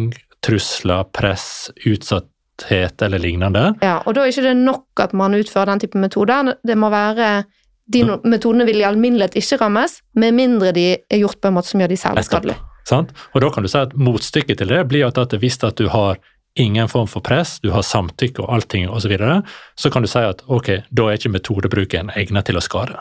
trusler, 0.44 1.04
press, 1.14 1.70
utsatthet 1.86 3.02
eller 3.02 3.22
lignende. 3.22 3.68
Ja, 3.84 4.00
og 4.04 4.16
da 4.16 4.24
er 4.24 4.32
ikke 4.32 4.46
det 4.48 4.56
nok 4.58 5.02
at 5.02 5.14
man 5.16 5.36
utfører 5.38 5.72
den 5.72 5.84
type 5.84 6.00
metoder. 6.02 6.54
Det 6.66 6.76
må 6.78 6.90
være 6.90 7.44
De 7.86 8.00
no- 8.02 8.18
metodene 8.26 8.64
vil 8.66 8.80
i 8.80 8.86
alminnelighet 8.86 9.36
ikke 9.38 9.60
rammes, 9.60 10.00
med 10.18 10.34
mindre 10.34 10.72
de 10.74 10.88
er 10.98 11.20
gjort 11.20 11.38
på 11.40 11.52
en 11.52 11.54
måte 11.54 11.70
som 11.70 11.78
gjør 11.80 11.92
de 11.92 11.98
særlig 12.00 12.24
skadelige. 12.26 12.58
Sant? 12.86 13.12
Og 13.34 13.44
da 13.44 13.50
kan 13.54 13.62
du 13.62 13.68
si 13.70 13.78
at 13.78 13.94
motstykket 13.94 14.58
til 14.58 14.72
det 14.74 14.80
blir 14.90 15.06
at, 15.06 15.18
at 15.18 15.36
hvis 15.38 15.62
at 15.62 15.78
du 15.78 15.86
har 15.92 16.18
ingen 16.58 16.88
form 16.88 17.06
for 17.06 17.22
press, 17.22 17.60
du 17.62 17.70
har 17.70 17.86
samtykke 17.86 18.42
og 18.42 18.52
allting 18.56 18.88
osv., 18.88 19.04
så, 19.06 19.08
videre, 19.12 19.42
så 19.78 19.90
kan 19.92 20.02
du 20.02 20.10
si 20.10 20.18
at 20.18 20.42
ok, 20.50 20.72
da 20.90 21.06
er 21.06 21.18
ikke 21.20 21.34
metodebruken 21.36 22.10
egnet 22.16 22.48
til 22.48 22.58
å 22.58 22.64
skade. 22.64 22.98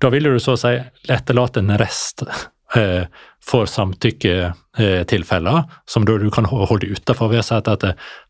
Da 0.00 0.08
vil 0.12 0.28
du 0.28 0.38
så 0.40 0.54
å 0.56 0.60
si 0.60 0.72
etterlate 1.12 1.60
en 1.60 1.76
rest 1.80 2.24
for 3.46 3.68
samtykketilfeller, 3.70 5.62
som 5.86 6.04
da 6.08 6.16
du 6.18 6.28
kan 6.34 6.44
holde 6.50 6.90
utenfor 6.92 7.30
ved 7.32 7.40
å 7.42 7.46
si 7.46 7.54
at, 7.56 7.68
at 7.70 7.84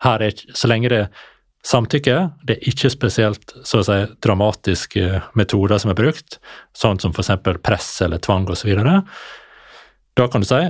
her 0.05 0.25
er, 0.27 0.33
så 0.55 0.69
lenge 0.71 0.91
det 0.93 1.01
er 1.07 1.25
samtykke, 1.67 2.17
det 2.47 2.57
er 2.59 2.69
ikke 2.71 2.91
spesielt 2.93 3.55
så 3.67 3.81
å 3.83 3.87
si, 3.87 3.99
dramatiske 4.23 5.23
metoder 5.39 5.81
som 5.83 5.91
er 5.93 5.99
brukt, 5.99 6.39
sånn 6.77 7.01
som 7.03 7.15
f.eks. 7.17 7.33
press 7.67 7.91
eller 8.07 8.23
tvang 8.23 8.47
osv., 8.53 8.73
da 10.17 10.29
kan 10.33 10.41
du 10.41 10.49
si 10.49 10.63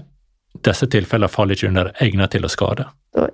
disse 0.65 0.87
tilfellene 0.91 1.29
faller 1.31 1.55
ikke 1.55 1.69
under 1.69 1.91
egnet 2.03 2.33
til 2.33 2.47
å 2.47 2.51
skade. 2.51 2.87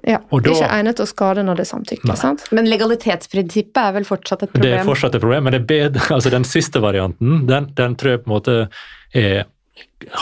Ja, 0.07 0.19
Og 0.31 0.43
da- 0.43 0.51
ikke 0.51 0.69
egnet 0.75 0.97
til 0.99 1.07
å 1.07 1.11
skade 1.11 1.45
når 1.47 1.57
det 1.57 1.65
er 1.65 1.71
samtykke. 1.71 2.17
Sant? 2.19 2.45
Men 2.53 2.67
legalitetsprinsippet 2.71 3.79
er 3.83 3.93
vel 3.97 4.05
fortsatt 4.05 4.43
et 4.43 4.53
problem? 4.53 4.71
Det 4.71 4.81
er 4.81 4.85
fortsatt 4.87 5.15
et 5.15 5.23
problem, 5.23 5.45
men 5.45 5.53
det 5.55 5.61
er 5.63 5.67
bedre, 5.71 6.03
altså 6.17 6.31
den 6.35 6.45
siste 6.45 6.83
varianten 6.83 7.47
den, 7.47 7.71
den 7.79 7.97
tror 7.97 8.17
jeg 8.17 8.25
på 8.25 8.31
en 8.31 8.35
måte 8.35 8.57
er, 9.15 9.45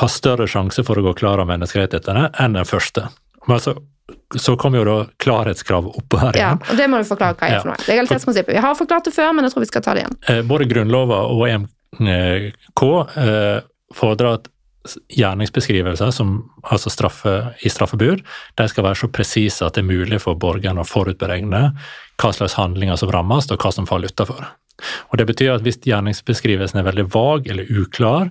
har 0.01 0.09
større 0.13 0.47
sjanse 0.51 0.85
for 0.87 0.99
å 1.01 1.03
gå 1.09 1.15
klar 1.23 1.41
av 1.43 1.49
menneskerettighetene 1.51 2.31
enn 2.41 2.55
den 2.59 2.69
første. 2.69 3.09
Men 3.47 3.57
altså, 3.57 3.75
så 4.39 4.55
kommer 4.61 4.83
jo 4.83 4.85
da 4.87 4.97
klarhetskrav 5.23 5.89
oppå 5.91 6.21
her 6.21 6.37
igjen. 6.39 6.61
Ja, 6.63 6.71
og 6.71 6.77
det 6.79 6.87
må 6.93 7.01
du 7.01 7.09
forklare 7.09 7.35
hva 7.39 7.49
er 7.49 7.53
Ja. 7.57 7.61
for 7.65 7.73
noe. 7.73 7.83
Legalitetsprinsippet. 7.89 8.55
Vi 8.55 8.63
har 8.67 8.75
forklart 8.79 9.05
det 9.09 9.15
før, 9.17 9.33
men 9.35 9.45
jeg 9.45 9.53
tror 9.55 9.65
vi 9.65 9.71
skal 9.73 9.83
ta 9.83 9.95
det 9.95 10.05
igjen. 10.05 10.17
Eh, 10.29 10.43
Både 10.43 10.69
Grunnlova 10.71 11.21
og 11.31 11.47
EMK 11.49 12.83
eh, 13.17 13.61
fordrer 13.95 14.35
at 14.39 14.49
gjerningsbeskrivelser 15.13 16.11
som, 16.15 16.51
altså 16.65 16.91
straffe, 16.93 17.35
i 17.65 17.69
straffebud, 17.73 18.23
de 18.57 18.69
skal 18.71 18.87
være 18.87 18.99
så 19.03 19.11
presise 19.13 19.67
at 19.67 19.77
det 19.77 19.83
er 19.85 19.91
mulig 19.91 20.21
for 20.25 20.39
borgeren 20.41 20.81
å 20.81 20.87
forutberegne 20.89 21.63
hva 22.21 22.31
slags 22.37 22.57
handlinger 22.59 22.97
som 23.01 23.13
rammes, 23.13 23.51
og 23.51 23.61
hva 23.61 23.73
som 23.75 23.87
faller 23.89 24.09
utenfor. 24.13 24.47
Og 25.13 25.19
Det 25.19 25.27
betyr 25.29 25.55
at 25.59 25.63
hvis 25.67 25.81
gjerningsbeskrivelsen 25.85 26.81
er 26.81 26.87
veldig 26.89 27.07
vag 27.13 27.49
eller 27.53 27.69
uklar, 27.69 28.31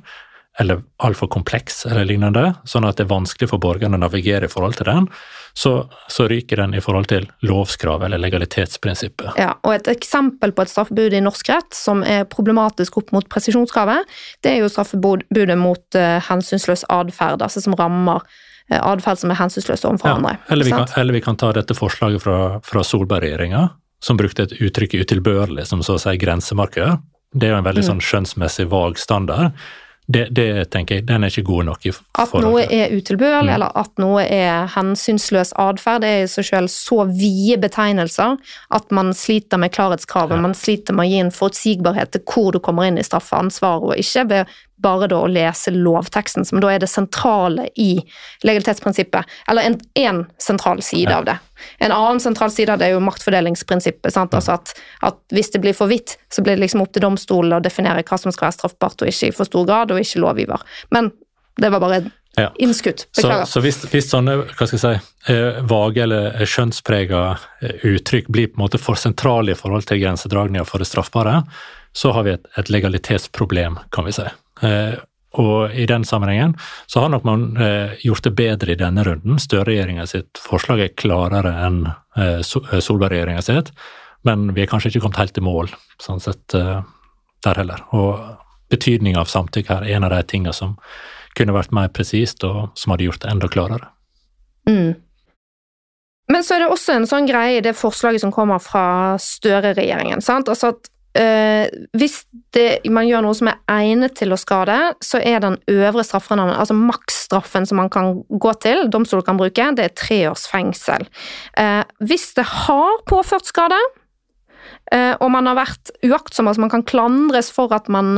eller 0.59 0.81
altfor 1.03 1.29
kompleks 1.31 1.85
eller 1.87 2.05
lignende, 2.05 2.53
sånn 2.67 2.87
at 2.87 2.97
det 2.99 3.05
er 3.05 3.13
vanskelig 3.13 3.47
for 3.51 3.61
borgerne 3.63 3.95
å 3.95 4.01
navigere 4.01 4.49
i 4.49 4.51
forhold 4.51 4.75
til 4.79 4.89
den, 4.89 5.07
så, 5.53 5.71
så 6.11 6.27
ryker 6.27 6.59
den 6.61 6.75
i 6.75 6.81
forhold 6.83 7.07
til 7.11 7.25
lovskrav 7.47 8.03
eller 8.05 8.21
legalitetsprinsippet. 8.21 9.39
Ja, 9.39 9.53
og 9.63 9.73
Et 9.77 9.89
eksempel 9.91 10.53
på 10.55 10.65
et 10.65 10.71
straffebud 10.71 11.15
i 11.15 11.23
norsk 11.23 11.49
rett 11.51 11.75
som 11.75 12.03
er 12.03 12.27
problematisk 12.29 12.99
opp 13.01 13.13
mot 13.15 13.27
presisjonskravet, 13.31 14.07
det 14.43 14.53
er 14.53 14.61
jo 14.63 14.69
straffebudet 14.71 15.57
mot 15.59 15.99
uh, 15.99 16.19
hensynsløs 16.27 16.85
atferd, 16.91 17.41
altså 17.45 17.63
som 17.63 17.75
rammer 17.79 18.23
uh, 18.23 18.79
atferd 18.79 19.23
som 19.23 19.33
er 19.33 19.39
hensynsløs 19.39 19.87
overfor 19.87 20.17
andre. 20.17 20.37
eller, 20.49 20.67
vi 20.67 20.75
kan, 20.75 20.87
eller 20.99 21.17
vi 21.17 21.23
kan 21.25 21.39
ta 21.39 21.53
dette 21.55 21.77
forslaget 21.77 22.23
fra, 22.23 22.39
fra 22.63 22.83
Solberg-regjeringa, 22.83 23.69
som 24.03 24.19
brukte 24.19 24.47
et 24.47 24.59
uttrykk 24.59 24.99
utilbørlig 25.01 25.67
som 25.67 25.83
så 25.83 25.97
å 25.97 26.03
si 26.03 26.15
grensemarkør. 26.19 26.99
Det 27.35 27.47
er 27.47 27.53
jo 27.53 27.61
en 27.61 27.67
veldig 27.67 27.83
Mm. 27.83 27.89
sånn 27.89 28.01
skjønnsmessig 28.01 28.69
vag 28.71 28.97
standard. 28.97 29.51
Det, 30.11 30.23
det 30.33 30.71
tenker 30.73 30.95
jeg, 30.95 31.07
Den 31.07 31.23
er 31.23 31.29
ikke 31.29 31.43
god 31.45 31.63
nok. 31.67 31.85
i 31.85 31.91
At 32.17 32.31
noe 32.33 32.63
er 32.65 32.89
utilbørlig, 32.89 33.49
Mm. 33.49 33.53
eller 33.53 33.77
at 33.77 33.91
noe 34.01 34.23
er 34.25 34.65
hensynsløs 34.73 35.53
atferd, 35.53 36.03
er 36.03 36.23
i 36.23 36.27
seg 36.27 36.45
selv 36.45 36.67
så 36.73 37.05
vide 37.05 37.59
betegnelser 37.61 38.37
at 38.71 38.91
man 38.91 39.13
sliter 39.13 39.57
med 39.61 39.71
klarhetskravet. 39.71 40.35
Ja. 40.35 40.41
Man 40.41 40.55
sliter 40.57 40.93
med 40.97 41.05
å 41.05 41.09
gi 41.11 41.19
en 41.19 41.31
forutsigbarhet 41.31 42.11
til 42.11 42.21
hvor 42.25 42.51
du 42.51 42.59
kommer 42.59 42.87
inn 42.89 42.97
i 42.97 43.05
straffeansvaret 43.05 43.83
og 43.83 43.97
ikke, 44.01 44.25
ved 44.29 44.45
bare 44.79 45.07
da 45.11 45.17
å 45.23 45.27
lese 45.27 45.71
lovteksten, 45.75 46.45
som 46.47 46.59
da 46.63 46.69
er 46.73 46.79
det 46.79 46.89
sentrale 46.89 47.67
i 47.75 47.99
legalitetsprinsippet. 48.47 49.25
Eller 49.51 49.61
en, 49.69 49.77
en 49.95 50.25
sentral 50.41 50.81
side 50.81 51.09
Ja. 51.11 51.17
av 51.17 51.25
det. 51.25 51.37
En 51.83 51.91
annen 51.91 52.19
sentral 52.19 52.51
side 52.51 52.69
av 52.73 52.79
det 52.79 52.87
er 52.87 52.93
jo 52.95 52.99
maktfordelingsprinsippet. 53.03 54.13
Sant? 54.15 54.33
Altså 54.33 54.55
at, 54.55 54.73
at 55.03 55.17
hvis 55.35 55.51
det 55.51 55.61
blir 55.63 55.75
for 55.75 55.87
vidt, 55.91 56.17
så 56.31 56.41
blir 56.45 56.55
det 56.55 56.63
liksom 56.67 56.81
opp 56.85 56.93
til 56.95 57.03
domstolen 57.03 57.57
å 57.57 57.63
definere 57.63 58.03
hva 58.07 58.17
som 58.19 58.31
skal 58.31 58.47
være 58.49 58.57
straffbart 58.59 59.01
og 59.03 59.11
ikke 59.11 59.27
i 59.31 59.35
for 59.35 59.49
stor 59.49 59.65
grad, 59.67 59.91
og 59.91 59.99
ikke 59.99 60.21
lovgiver. 60.23 60.63
Men 60.95 61.11
det 61.59 61.71
var 61.73 61.79
bare 61.83 62.01
Ja. 62.37 62.51
innskutt. 62.59 63.07
Så, 63.11 63.23
Beklager. 63.25 63.45
så 63.45 63.59
hvis, 63.61 63.77
hvis 63.91 64.07
sånne 64.13 64.35
hva 64.45 64.67
skal 64.67 64.77
jeg 64.77 64.79
si, 65.01 65.33
eh, 65.33 65.59
vage 65.67 65.97
eller 66.05 66.45
skjønnsprega 66.45 67.37
eh, 67.61 67.81
uttrykk 67.89 68.29
blir 68.31 68.47
på 68.47 68.59
en 68.59 68.63
måte 68.67 68.79
for 68.79 68.95
sentrale 68.95 69.51
i 69.51 69.55
forhold 69.57 69.83
til 69.89 69.99
grensedragninga 69.99 70.63
for 70.65 70.77
det 70.79 70.87
straffbare, 70.87 71.41
så 71.91 72.13
har 72.13 72.23
vi 72.23 72.31
et, 72.37 72.45
et 72.55 72.69
legalitetsproblem, 72.69 73.79
kan 73.91 74.05
vi 74.05 74.11
si. 74.13 74.27
Eh, 74.65 74.97
og 75.39 75.75
i 75.77 75.85
den 75.85 76.03
sammenhengen 76.07 76.55
så 76.89 77.03
har 77.03 77.11
nok 77.13 77.25
man 77.27 77.45
eh, 77.61 77.93
gjort 78.01 78.25
det 78.25 78.33
bedre 78.37 78.73
i 78.73 78.79
denne 78.79 79.05
runden. 79.05 79.37
Støre-regjeringa 79.41 80.07
sitt 80.09 80.41
forslag 80.41 80.81
er 80.83 80.95
klarere 80.97 81.53
enn 81.67 81.83
eh, 82.17 82.41
Solberg-regjeringa 82.41 83.43
sitt, 83.45 83.71
men 84.27 84.49
vi 84.55 84.65
er 84.65 84.71
kanskje 84.71 84.93
ikke 84.93 85.05
kommet 85.05 85.21
helt 85.21 85.37
i 85.37 85.45
mål 85.45 85.69
sånn 86.01 86.19
sett 86.23 86.51
der 86.51 87.59
heller. 87.61 87.85
Og 87.95 88.17
betydninga 88.73 89.21
av 89.21 89.29
samtykke 89.31 89.77
her 89.77 89.85
er 89.85 89.95
en 89.95 90.07
av 90.07 90.11
de 90.11 90.19
tingene 90.27 90.55
som 90.55 90.75
kunne 91.37 91.55
vært 91.55 91.71
mer 91.75 91.87
presist, 91.93 92.43
og 92.43 92.73
som 92.75 92.91
hadde 92.91 93.05
gjort 93.07 93.21
det 93.23 93.31
enda 93.31 93.47
klarere. 93.51 93.87
Mm. 94.67 94.97
Men 96.29 96.45
så 96.45 96.55
er 96.55 96.65
det 96.65 96.73
også 96.73 96.97
en 96.97 97.07
sånn 97.09 97.29
greie 97.29 97.57
i 97.57 97.65
det 97.65 97.73
forslaget 97.77 98.21
som 98.21 98.33
kommer 98.33 98.59
fra 98.61 99.17
Støre-regjeringen. 99.21 100.21
sant? 100.21 100.49
Altså 100.51 100.73
at 100.75 100.89
eh, 101.17 101.69
hvis 101.97 102.23
det, 102.55 102.81
man 102.91 103.07
gjør 103.07 103.23
noe 103.25 103.37
som 103.37 103.49
er 103.51 103.61
egnet 103.71 104.17
til 104.19 104.33
å 104.33 104.39
skade, 104.39 104.77
så 105.03 105.21
er 105.21 105.41
den 105.43 105.57
øvre 105.71 106.03
strafferammen, 106.05 106.55
altså 106.55 106.77
maksstraffen 106.77 107.67
som 107.69 107.81
man 107.81 107.91
kan 107.93 108.19
gå 108.29 108.53
til, 108.63 108.85
domstolen 108.91 109.25
kan 109.27 109.39
bruke, 109.39 109.71
det 109.77 109.87
er 109.87 109.95
tre 109.97 110.19
års 110.31 110.47
fengsel. 110.51 111.07
Uh, 111.57 111.81
hvis 112.03 112.31
det 112.37 112.45
har 112.65 113.01
påført 113.09 113.49
skade, 113.49 113.79
uh, 114.93 115.15
og 115.19 115.27
man 115.33 115.49
har 115.49 115.59
vært 115.61 115.93
uaktsom, 116.05 116.49
altså 116.49 116.65
man 116.65 116.73
kan 116.73 116.85
klandres 116.85 117.51
for 117.53 117.73
at 117.75 117.89
man, 117.89 118.13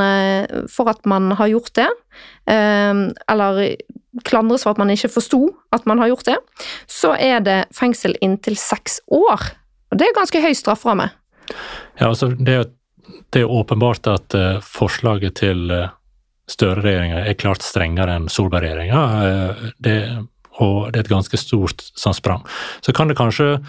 for 0.71 0.91
at 0.91 1.05
man 1.09 1.31
har 1.39 1.51
gjort 1.51 1.73
det, 1.79 1.89
eller 2.51 3.63
klandres 4.27 4.65
for 4.65 4.73
at 4.73 4.81
man 4.81 4.91
ikke 4.91 5.11
forsto 5.13 5.45
at 5.71 5.85
man 5.87 6.01
har 6.01 6.09
gjort 6.11 6.27
det, 6.27 6.37
så 6.89 7.13
er 7.15 7.39
det 7.45 7.59
fengsel 7.75 8.17
inntil 8.23 8.57
seks 8.59 8.99
år. 9.07 9.53
Og 9.91 9.99
det 9.99 10.07
er 10.07 10.17
ganske 10.17 10.41
høy 10.43 10.51
strafferamme. 10.57 11.09
Ja, 11.99 12.09
altså, 12.09 12.31
det, 12.31 12.47
er, 12.49 12.61
jo- 12.63 12.71
det 13.31 13.43
er 13.43 13.51
åpenbart 13.51 14.07
at 14.11 14.35
eh, 14.37 14.61
forslaget 14.65 15.39
til 15.41 15.71
uh, 15.71 15.89
Støre-regjeringa 16.51 17.21
er 17.29 17.37
klart 17.39 17.63
strengere 17.63 18.17
enn 18.17 18.27
Solberg-regjeringa, 18.31 19.01
eh, 19.87 20.17
og 20.59 20.91
det 20.91 20.99
er 20.99 21.05
et 21.05 21.11
ganske 21.13 21.39
stort 21.39 21.83
sånn 21.95 22.17
sprang. 22.17 22.43
Så 22.83 22.93
kan 22.95 23.07
det 23.07 23.15
kanskje 23.19 23.61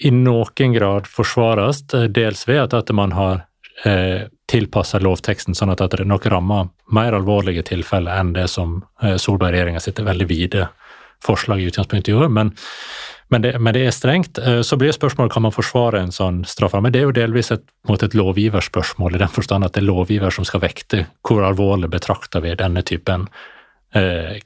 i 0.00 0.12
noen 0.14 0.74
grad 0.76 1.08
forsvares, 1.10 1.82
eh, 1.94 2.06
dels 2.08 2.46
ved 2.48 2.62
at, 2.64 2.76
at 2.76 2.92
man 2.96 3.12
har 3.16 3.44
eh, 3.84 4.28
tilpassa 4.50 5.00
lovteksten 5.02 5.56
sånn 5.56 5.72
at, 5.74 5.82
at 5.84 5.98
det 5.98 6.06
nok 6.08 6.28
rammer 6.32 6.70
mer 6.92 7.16
alvorlige 7.16 7.64
tilfeller 7.72 8.20
enn 8.20 8.34
det 8.36 8.48
som 8.52 8.80
eh, 9.02 9.16
Solberg-regjeringa 9.20 9.82
sitt 9.82 10.00
veldig 10.04 10.28
vide 10.30 10.68
forslag 11.24 11.60
i 11.60 11.68
utgangspunktet 11.68 12.14
gjorde. 12.14 12.30
Men, 12.32 12.54
men 13.30 13.42
det, 13.42 13.52
men 13.62 13.74
det, 13.74 13.84
er 13.86 13.94
strengt. 13.94 14.38
Eh, 14.38 14.60
så 14.66 14.76
blir 14.78 14.94
spørsmålet 14.94 15.32
kan 15.32 15.44
man 15.46 15.54
forsvare 15.54 16.02
en 16.02 16.14
sånn 16.14 16.42
strafferamme. 16.48 16.90
Det 16.90 17.02
er 17.02 17.06
jo 17.08 17.14
delvis 17.14 17.52
et, 17.54 17.62
et 17.94 18.16
lovgiverspørsmål, 18.18 19.14
i 19.14 19.22
den 19.22 19.30
forstand 19.30 19.66
at 19.66 19.76
det 19.76 19.84
er 19.84 19.88
lovgiver 19.90 20.34
som 20.34 20.46
skal 20.48 20.64
vekte 20.64 21.04
hvor 21.26 21.46
alvorlig 21.46 21.90
betrakter 21.92 22.42
vi 22.42 22.56
denne 22.58 22.82
typen 22.86 23.28
eh, 23.94 24.40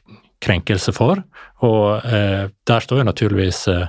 krenkelse 0.45 0.93
for. 0.97 1.23
Og 1.65 2.05
eh, 2.05 2.51
der 2.69 2.85
står 2.85 3.01
jo 3.01 3.09
naturligvis 3.09 3.63
eh, 3.73 3.87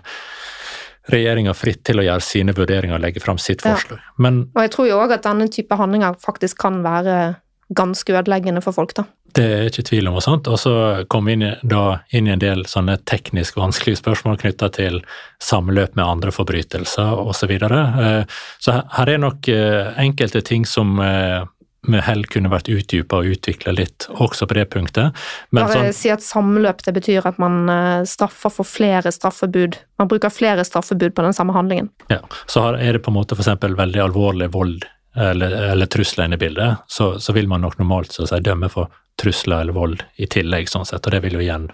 regjeringa 1.11 1.53
fritt 1.57 1.83
til 1.85 2.01
å 2.01 2.05
gjøre 2.05 2.23
sine 2.23 2.55
vurderinger 2.55 2.97
og 2.97 3.03
legge 3.03 3.23
fram 3.23 3.39
sitt 3.41 3.65
forslag. 3.65 3.99
Ja. 3.99 4.15
Men, 4.23 4.45
og 4.55 4.63
jeg 4.63 4.73
tror 4.73 4.89
jo 4.89 5.01
òg 5.03 5.17
at 5.17 5.27
denne 5.27 5.49
type 5.51 5.77
handlinger 5.77 6.17
faktisk 6.23 6.63
kan 6.63 6.79
være 6.85 7.35
ganske 7.75 8.15
ødeleggende 8.15 8.63
for 8.63 8.77
folk, 8.77 8.95
da. 8.97 9.09
Det 9.35 9.45
er 9.45 9.65
ikke 9.69 9.83
tvil 9.89 10.07
om. 10.09 10.17
Og 10.19 10.23
sånt. 10.23 10.47
Og 10.47 10.59
så 10.59 10.73
kom 11.11 11.27
vi 11.27 11.35
inn, 11.35 11.47
da, 11.63 11.83
inn 12.15 12.29
i 12.29 12.33
en 12.35 12.41
del 12.41 12.63
sånne 12.69 12.97
teknisk 13.07 13.57
vanskelige 13.59 13.99
spørsmål 13.99 14.39
knytta 14.41 14.71
til 14.75 15.01
samløp 15.43 15.97
med 15.97 16.05
andre 16.05 16.35
forbrytelser 16.35 17.19
osv. 17.19 17.33
Så, 17.45 17.49
videre. 17.51 17.81
Eh, 18.01 18.39
så 18.63 18.79
her 18.95 19.11
er 19.11 19.19
nok 19.21 19.45
eh, 19.51 19.91
enkelte 20.01 20.39
ting 20.41 20.63
som 20.65 20.95
eh, 21.03 21.43
med 21.85 22.01
hell 22.01 22.23
kunne 22.31 22.49
vært 22.49 22.71
utdypa 22.73 23.19
og 23.21 23.35
utvikla 23.35 23.75
litt 23.75 24.07
også 24.09 24.47
på 24.49 24.57
det 24.57 24.63
punktet. 24.73 25.13
Men 25.53 25.67
Bare 25.67 25.83
sånn, 25.83 25.91
si 25.93 26.09
at 26.09 26.25
samløp 26.25 26.81
det 26.87 26.95
betyr 26.95 27.27
at 27.29 27.37
man 27.37 27.69
straffer 28.09 28.49
for 28.49 28.65
flere 28.65 29.13
straffebud. 29.13 29.77
Man 30.01 30.09
bruker 30.09 30.33
flere 30.33 30.65
straffebud 30.65 31.13
på 31.13 31.27
den 31.27 31.37
samme 31.37 31.53
handlingen. 31.53 31.91
Ja, 32.09 32.23
Så 32.49 32.65
er 32.73 32.97
det 32.97 33.03
på 33.05 33.13
en 33.13 33.19
måte 33.19 33.37
f.eks. 33.37 33.53
veldig 33.61 34.01
alvorlig 34.07 34.49
vold 34.55 34.87
eller, 35.15 35.51
eller 35.71 35.85
trusler 35.85 36.25
inne 36.25 36.35
i 36.35 36.41
bildet, 36.41 36.85
så, 36.87 37.15
så, 37.19 37.33
vil 37.33 37.47
man 37.47 37.61
nok 37.61 37.77
normalt 37.79 38.11
så 38.11 38.25
å 38.25 38.29
si, 38.29 38.39
dømme 38.43 38.69
for 38.71 38.91
trusler 39.21 39.63
eller 39.63 39.75
vold 39.75 40.03
i 40.19 40.27
tillegg, 40.27 40.67
sånn 40.67 40.85
sett, 40.87 41.05
og 41.07 41.15
det 41.15 41.21
vil 41.23 41.37
jo 41.37 41.43
igjen 41.43 41.69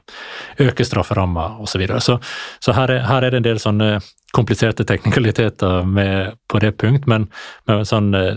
øke 0.62 0.86
strafferamma 0.86 1.48
osv. 1.58 1.74
Så, 1.74 1.82
videre. 1.82 2.02
så 2.02 2.20
Så 2.60 2.76
her 2.78 2.94
er, 2.94 3.06
her 3.10 3.26
er, 3.26 3.32
det 3.32 3.42
en 3.42 3.50
del 3.50 3.62
sånne 3.62 3.96
kompliserte 4.36 4.86
teknikaliteter 4.86 5.88
med, 5.88 6.38
på 6.48 6.62
det 6.62 6.76
punkt, 6.78 7.08
men, 7.10 7.28
men 7.68 7.86
sånn 7.88 8.14
eh, 8.16 8.36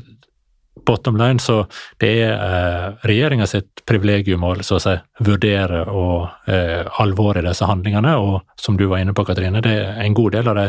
bottom 0.87 1.17
line, 1.17 1.39
så 1.39 1.65
det 2.03 2.11
er 2.25 2.33
eh, 2.35 2.87
regjeringa 3.07 3.47
sitt 3.47 3.85
privilegium 3.87 4.43
å 4.45 4.55
så 4.67 4.79
å 4.79 4.83
si, 4.83 4.95
vurdere 5.25 5.85
og 5.87 6.51
eh, 6.51 6.83
alvoret 7.01 7.45
i 7.45 7.47
disse 7.49 7.69
handlingene. 7.69 8.17
Og 8.19 8.43
som 8.61 8.77
du 8.77 8.87
var 8.91 9.03
inne 9.03 9.15
på, 9.15 9.25
Katrine, 9.25 9.63
det 9.65 9.73
er 9.73 10.03
en 10.03 10.17
god 10.17 10.35
del 10.35 10.51
av 10.51 10.59
de 10.59 10.67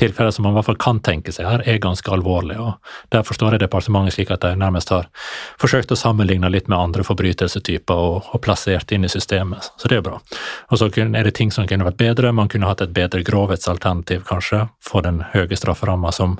tilfellene 0.00 0.34
som 0.34 0.46
man 0.46 0.54
i 0.54 0.58
hvert 0.58 0.70
fall 0.70 0.80
kan 0.82 1.02
tenke 1.04 1.34
seg 1.34 1.48
her, 1.48 1.64
er 1.68 1.82
ganske 1.82 2.12
alvorlige. 2.12 2.64
og 2.64 3.12
Der 3.14 3.26
forstår 3.28 3.56
jeg 3.56 3.64
departementet 3.66 4.16
slik 4.16 4.32
at 4.34 4.44
de 4.46 4.54
nærmest 4.58 4.92
har 4.94 5.08
forsøkt 5.60 5.92
å 5.92 6.00
sammenligne 6.00 6.50
litt 6.50 6.70
med 6.72 6.78
andre 6.78 7.06
forbrytelsestyper 7.06 8.04
og, 8.08 8.32
og 8.32 8.44
plassert 8.44 8.92
inn 8.92 9.04
i 9.04 9.12
systemet. 9.12 9.72
Så 9.76 9.90
det 9.92 10.00
er 10.00 10.06
bra. 10.06 10.20
Og 10.70 10.80
så 10.80 10.88
er 10.88 11.24
det 11.28 11.36
ting 11.36 11.52
som 11.52 11.68
kunne 11.68 11.86
vært 11.86 12.00
bedre. 12.00 12.32
Man 12.32 12.48
kunne 12.48 12.70
hatt 12.70 12.84
et 12.84 12.94
bedre 12.96 13.22
grovhetsalternativ, 13.26 14.24
kanskje, 14.28 14.66
for 14.80 15.04
den 15.04 15.22
høye 15.34 15.58
strafferamma 15.58 16.12
som 16.14 16.38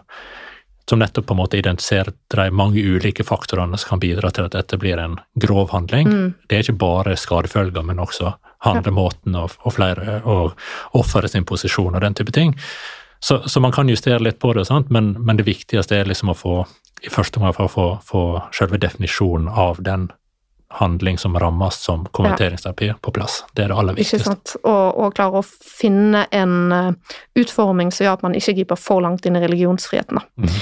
som 0.92 1.00
nettopp 1.00 1.26
på 1.26 1.32
en 1.32 1.40
måte 1.40 1.56
identifiserer 1.56 2.12
de 2.34 2.50
mange 2.52 2.80
ulike 2.80 3.24
faktorene 3.24 3.78
som 3.80 3.94
kan 3.94 4.00
bidra 4.02 4.28
til 4.30 4.44
at 4.44 4.52
dette 4.52 4.76
blir 4.76 5.00
en 5.00 5.14
grov 5.40 5.70
handling. 5.72 6.08
Mm. 6.08 6.26
Det 6.48 6.58
er 6.58 6.66
ikke 6.66 6.80
bare 6.82 7.14
skadefølger, 7.16 7.80
men 7.88 8.02
også 8.02 8.34
handlemåten 8.66 9.38
og, 9.40 9.54
og, 9.64 9.72
flere, 9.72 10.18
og 10.28 10.52
offeret 11.00 11.32
sin 11.32 11.48
posisjon 11.48 11.96
og 11.96 12.04
den 12.04 12.18
type 12.18 12.34
ting. 12.36 12.52
Så, 13.24 13.40
så, 13.48 13.62
man 13.64 13.72
kan 13.72 13.88
justere 13.88 14.20
litt 14.20 14.36
på 14.42 14.52
det, 14.52 14.66
men, 14.92 15.14
men, 15.18 15.40
det 15.40 15.48
viktigste 15.48 15.96
er 15.96 16.10
liksom 16.10 16.34
å 16.34 16.36
få 16.36 16.56
i 17.02 17.10
første 17.10 17.40
omgang 17.40 17.56
få, 17.56 17.70
få, 17.72 17.86
få 18.04 18.22
selve 18.52 18.76
definisjonen 18.82 19.48
av 19.48 19.80
den 19.80 20.10
handling 20.72 21.18
som 21.18 21.38
rammes 21.38 21.74
som 21.74 22.04
konverteringsterapi 22.04 22.86
ja. 22.86 22.94
på 23.00 23.12
plass. 23.12 23.44
Det 23.52 23.64
er 23.64 23.72
det 23.72 23.78
aller 23.78 23.96
viktigste. 23.96 24.36
Og, 24.62 25.00
og 25.04 25.16
klare 25.16 25.42
å 25.42 25.44
finne 25.44 26.24
en 26.32 26.54
uh, 26.72 27.16
utforming 27.38 27.92
som 27.92 28.06
gjør 28.06 28.16
at 28.16 28.24
man 28.24 28.36
ikke 28.38 28.56
griper 28.60 28.80
for 28.80 29.04
langt 29.04 29.26
inn 29.28 29.36
i 29.36 29.42
religionsfriheten. 29.42 30.22
Mm. 30.40 30.54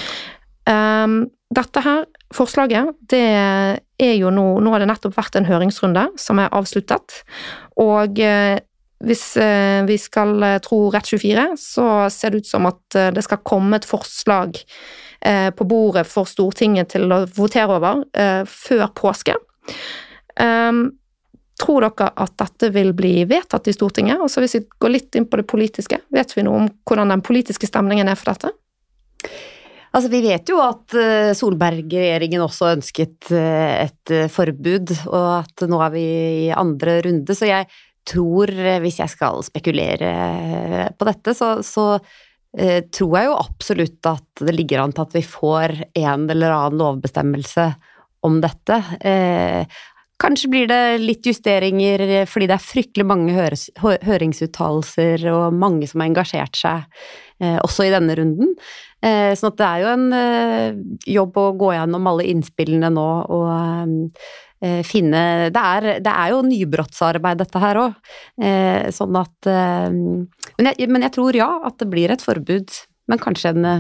Um, 0.71 1.21
dette 1.55 1.83
her 1.85 2.05
forslaget, 2.35 2.91
det 3.11 3.23
er 4.01 4.13
jo 4.15 4.31
nå 4.31 4.45
Nå 4.63 4.73
har 4.75 4.83
det 4.83 4.91
nettopp 4.91 5.17
vært 5.17 5.39
en 5.39 5.49
høringsrunde 5.49 6.09
som 6.21 6.43
er 6.43 6.51
avsluttet. 6.55 7.23
Og 7.81 8.19
uh, 8.19 8.57
hvis 9.07 9.25
uh, 9.41 9.87
vi 9.89 9.99
skal 9.99 10.35
tro 10.65 10.83
Rett24, 10.93 11.53
så 11.61 11.87
ser 12.13 12.35
det 12.35 12.43
ut 12.43 12.51
som 12.51 12.67
at 12.69 12.99
det 13.15 13.25
skal 13.25 13.45
komme 13.47 13.79
et 13.79 13.89
forslag 13.89 14.59
på 15.21 15.65
bordet 15.69 16.07
for 16.09 16.25
Stortinget 16.25 16.95
til 16.95 17.11
å 17.13 17.19
votere 17.37 17.75
over 17.77 17.99
før 18.49 18.87
påske. 18.97 19.35
Um, 20.41 20.83
tror 21.61 21.85
dere 21.85 22.11
at 22.25 22.35
dette 22.41 22.71
vil 22.75 22.93
bli 22.97 23.15
vedtatt 23.29 23.69
i 23.69 23.75
Stortinget? 23.77 24.21
Og 24.23 24.31
så 24.33 24.43
Hvis 24.43 24.57
vi 24.59 24.65
går 24.81 24.95
litt 24.97 25.17
inn 25.19 25.29
på 25.29 25.41
det 25.41 25.49
politiske, 25.51 26.01
vet 26.09 26.37
vi 26.37 26.47
noe 26.47 26.65
om 26.65 26.69
hvordan 26.89 27.13
den 27.13 27.25
politiske 27.25 27.69
stemningen 27.69 28.09
er 28.09 28.19
for 28.19 28.33
dette? 28.33 28.55
Altså, 29.91 30.11
Vi 30.13 30.23
vet 30.23 30.49
jo 30.51 30.61
at 30.63 30.95
eh, 30.95 31.33
Solberg-regjeringen 31.35 32.43
også 32.45 32.73
ønsket 32.77 33.33
eh, 33.35 33.87
et 33.89 34.15
eh, 34.15 34.31
forbud, 34.31 34.95
og 35.11 35.31
at 35.41 35.67
nå 35.67 35.81
er 35.83 35.95
vi 35.95 36.07
i 36.47 36.51
andre 36.55 37.01
runde. 37.07 37.35
Så 37.35 37.51
jeg 37.51 37.67
tror, 38.07 38.53
hvis 38.83 39.01
jeg 39.03 39.13
skal 39.13 39.43
spekulere 39.45 40.11
på 40.99 41.07
dette, 41.07 41.35
så, 41.37 41.59
så 41.63 42.01
tror 42.51 43.13
jeg 43.15 43.27
jo 43.29 43.35
absolutt 43.37 44.09
at 44.09 44.41
det 44.41 44.55
ligger 44.57 44.81
an 44.83 44.95
til 44.97 45.05
at 45.05 45.13
vi 45.15 45.21
får 45.23 45.75
en 46.01 46.25
eller 46.33 46.51
annen 46.51 46.81
lovbestemmelse 46.81 47.67
om 48.27 48.41
dette. 48.43 48.77
Eh, 49.01 49.65
kanskje 50.21 50.51
blir 50.53 50.69
det 50.69 51.01
litt 51.01 51.27
justeringer 51.27 52.27
fordi 52.29 52.51
det 52.51 52.57
er 52.59 52.67
fryktelig 52.67 53.07
mange 53.09 53.49
høringsuttalelser 54.05 55.25
og 55.33 55.57
mange 55.57 55.89
som 55.89 56.03
har 56.03 56.11
engasjert 56.11 56.61
seg 56.61 56.85
eh, 57.41 57.57
også 57.63 57.89
i 57.89 57.95
denne 57.95 58.19
runden. 58.19 58.53
Eh, 59.01 59.33
sånn 59.39 59.55
at 59.55 59.59
det 59.63 59.71
er 59.71 59.83
jo 59.85 59.95
en 59.95 61.01
jobb 61.09 61.41
å 61.41 61.49
gå 61.61 61.73
gjennom 61.79 62.13
alle 62.13 62.29
innspillene 62.35 62.93
nå 62.93 63.11
og 63.33 64.23
finne 64.85 65.21
det 65.49 65.61
er, 65.65 65.85
det 66.05 66.13
er, 66.13 66.35
jo 66.35 66.43
nybrottsarbeid, 66.45 67.39
dette 67.41 67.63
her 67.63 67.79
òg. 67.81 67.95
Sånn 68.93 69.17
at 69.17 69.49
men 69.49 70.69
jeg, 70.69 70.85
men 70.93 71.07
jeg, 71.07 71.15
tror 71.17 71.39
ja, 71.39 71.49
at 71.65 71.79
det 71.81 71.89
blir 71.89 72.13
et 72.13 72.21
forbud, 72.21 72.69
men 73.09 73.23
kanskje 73.25 73.55
en 73.55 73.71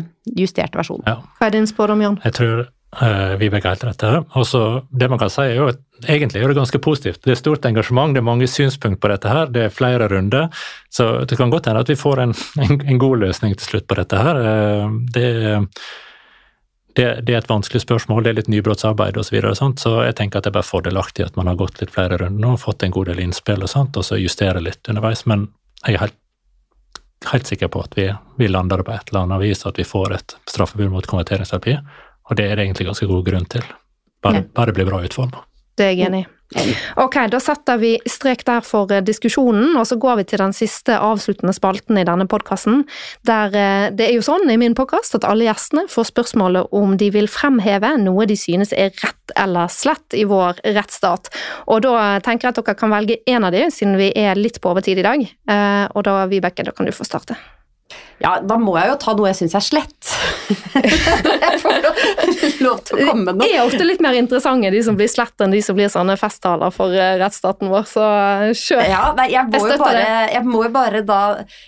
justert 0.41 0.80
versjon. 0.80 1.05
Ja. 1.05 1.18
Hva 1.36 1.51
er 1.51 1.59
din 1.59 1.68
spådom, 1.68 2.01
Jan? 2.01 2.16
Jeg 2.24 2.38
tror 2.38 2.64
Uh, 2.91 3.36
Vibeke 3.38 3.70
dette. 3.70 3.86
rett 3.86 4.03
her. 4.03 4.24
Og 4.34 4.47
så 4.47 4.82
Det 4.91 5.09
man 5.09 5.18
kan 5.18 5.30
si, 5.30 5.43
er 5.43 5.55
jo 5.55 5.68
at 5.70 5.78
egentlig 6.09 6.43
er 6.43 6.49
det 6.49 6.57
ganske 6.57 6.78
positivt. 6.78 7.22
Det 7.22 7.30
er 7.30 7.38
stort 7.38 7.64
engasjement, 7.64 8.14
det 8.14 8.18
er 8.18 8.26
mange 8.26 8.49
synspunkt 8.51 9.01
på 9.01 9.09
dette 9.09 9.28
her, 9.28 9.47
det 9.47 9.62
er 9.62 9.68
flere 9.68 10.09
runder. 10.09 10.49
Så 10.91 11.24
det 11.24 11.38
kan 11.38 11.51
godt 11.51 11.66
hende 11.66 11.80
at 11.80 11.88
vi 11.88 11.95
får 11.95 12.18
en, 12.18 12.34
en, 12.59 12.80
en 12.80 12.99
god 12.99 13.18
løsning 13.18 13.55
til 13.55 13.66
slutt 13.66 13.86
på 13.86 13.95
dette 13.95 14.16
her. 14.18 14.34
Uh, 14.34 14.91
det, 15.14 15.28
det, 16.97 17.22
det, 17.22 17.34
er 17.34 17.38
et 17.38 17.49
vanskelig 17.49 17.84
spørsmål, 17.84 18.24
det 18.24 18.30
er 18.32 18.38
litt 18.41 18.51
nybrottsarbeid 18.51 19.16
osv., 19.16 19.28
så, 19.28 19.36
videre, 19.36 19.55
så 19.78 19.95
jeg 20.09 20.16
tenker 20.18 20.41
at 20.41 20.49
det 20.49 20.51
er 20.51 20.59
bare 20.59 20.66
fordelaktig 20.66 21.28
at 21.28 21.38
man 21.38 21.47
har 21.47 21.61
gått 21.61 21.78
litt 21.80 21.95
flere 21.95 22.18
runder 22.18 22.57
og 22.57 22.61
fått 22.64 22.82
en 22.82 22.91
god 22.91 23.12
del 23.12 23.22
innspill 23.22 23.62
og 23.62 23.70
sånt, 23.70 23.97
og 23.97 24.05
så 24.05 24.18
justere 24.18 24.61
litt 24.61 24.91
underveis. 24.91 25.22
Men 25.30 25.47
jeg 25.86 25.95
er 25.95 26.07
helt, 26.09 26.18
helt 27.30 27.47
sikker 27.47 27.70
på 27.70 27.86
at 27.86 27.95
vi, 27.95 28.11
vi 28.36 28.51
lander 28.51 28.82
på 28.82 28.97
et 28.97 29.12
eller 29.12 29.28
annet 29.28 29.45
vis, 29.47 29.62
at 29.70 29.78
vi 29.78 29.86
får 29.86 30.16
et 30.18 30.38
straffebud 30.51 30.91
mot 30.91 31.07
konverteringsterapi. 31.07 31.78
Og 32.31 32.39
det 32.39 32.47
er 32.47 32.57
det 32.57 32.68
egentlig 32.68 32.91
ganske 32.91 33.09
god 33.11 33.24
grunn 33.26 33.49
til. 33.51 33.64
Bare, 34.22 34.45
bare 34.55 34.74
blir 34.76 34.87
bra 34.89 35.03
utforma. 35.05 35.47
Det 35.78 35.87
er 35.87 35.97
jeg 35.97 36.11
enig 36.11 36.26
i. 36.26 36.28
Ok, 36.99 37.14
da 37.31 37.39
setter 37.39 37.78
vi 37.78 37.93
strek 38.11 38.43
der 38.49 38.64
for 38.66 38.91
eh, 38.91 39.03
diskusjonen, 39.07 39.76
og 39.78 39.85
så 39.87 39.95
går 40.03 40.18
vi 40.18 40.24
til 40.33 40.43
den 40.43 40.55
siste 40.57 40.97
avsluttende 40.99 41.55
spalten 41.55 42.01
i 42.01 42.05
denne 42.07 42.26
podkasten. 42.31 42.83
Der 43.28 43.55
eh, 43.55 43.87
det 43.95 44.09
er 44.09 44.16
jo 44.16 44.24
sånn 44.26 44.51
i 44.51 44.59
min 44.61 44.74
podkast 44.78 45.14
at 45.16 45.26
alle 45.28 45.47
gjestene 45.47 45.87
får 45.91 46.11
spørsmålet 46.11 46.74
om 46.76 46.97
de 46.99 47.12
vil 47.14 47.31
fremheve 47.31 47.93
noe 48.03 48.26
de 48.26 48.39
synes 48.39 48.74
er 48.74 48.91
rett 48.99 49.35
eller 49.39 49.70
slett 49.70 50.18
i 50.18 50.26
vår 50.26 50.59
rettsstat. 50.74 51.31
Og 51.70 51.87
da 51.87 52.18
tenker 52.26 52.49
jeg 52.51 52.57
at 52.57 52.61
dere 52.64 52.78
kan 52.83 52.93
velge 52.93 53.20
én 53.31 53.47
av 53.47 53.55
de, 53.55 53.68
siden 53.70 53.95
vi 54.01 54.11
er 54.18 54.39
litt 54.39 54.59
på 54.61 54.74
overtid 54.74 54.99
i 54.99 55.07
dag. 55.07 55.22
Eh, 55.22 55.87
og 55.95 56.07
da, 56.11 56.24
Vibeke, 56.31 56.66
da 56.66 56.74
kan 56.74 56.91
du 56.91 56.95
få 56.97 57.07
starte. 57.07 57.39
Ja, 58.21 58.35
da 58.45 58.57
må 58.61 58.75
jeg 58.77 58.91
jo 58.91 58.97
ta 59.01 59.14
noe 59.16 59.31
jeg 59.31 59.39
syns 59.39 59.55
er 59.57 59.64
slett. 59.64 60.11
jeg 60.77 61.61
får 61.62 61.79
lov 62.61 62.83
til 62.85 62.99
å 62.99 63.07
komme 63.09 63.25
med 63.31 63.39
noe. 63.39 63.47
Det 63.47 63.55
er 63.55 63.62
ofte 63.64 63.87
litt 63.87 64.03
mer 64.05 64.18
interessante 64.18 64.73
de 64.75 64.83
som 64.85 64.99
blir 64.99 65.09
slett 65.09 65.41
enn 65.41 65.55
de 65.55 65.62
som 65.64 65.79
blir 65.79 65.89
sånne 65.93 66.18
festtaler 66.21 66.75
for 66.75 66.93
eh, 66.93 67.14
rettsstaten 67.21 67.73
vår, 67.73 67.87
så 67.89 68.09
kjør. 68.53 68.85
Ja, 68.91 69.05
nei, 69.16 69.31
jeg, 69.33 69.49
må 69.49 69.62
jeg, 69.64 69.81
bare, 69.81 70.05
jeg 70.35 70.45
må 70.49 70.64
jo 70.66 70.73
bare 70.75 71.01
da 71.07 71.21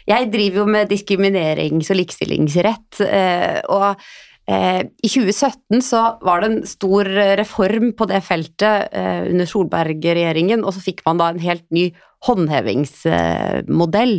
Jeg 0.09 0.29
driver 0.33 0.63
jo 0.63 0.67
med 0.77 0.93
diskriminerings- 0.93 1.93
og 1.93 2.01
likestillingsrett, 2.03 3.01
eh, 3.07 3.63
og 3.73 3.89
eh, 3.95 4.13
i 4.43 5.07
2017 5.07 5.85
så 5.87 6.01
var 6.27 6.43
det 6.43 6.49
en 6.49 6.65
stor 6.67 7.07
reform 7.39 7.93
på 7.95 8.09
det 8.11 8.19
feltet 8.27 8.91
under 9.31 9.47
Solberg-regjeringen, 9.47 10.65
og 10.67 10.75
så 10.75 10.83
fikk 10.83 11.05
man 11.07 11.21
da 11.21 11.29
en 11.31 11.39
helt 11.45 11.63
ny 11.71 11.85
håndhevingsmodell 12.27 14.15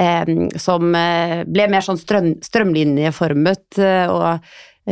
eh, 0.00 0.32
som 0.60 0.96
eh, 0.96 1.40
ble 1.48 1.68
mer 1.72 1.84
sånn 1.84 2.00
strøm, 2.00 2.34
strømlinjeformet, 2.44 3.80
eh, 3.80 4.12
og 4.12 4.44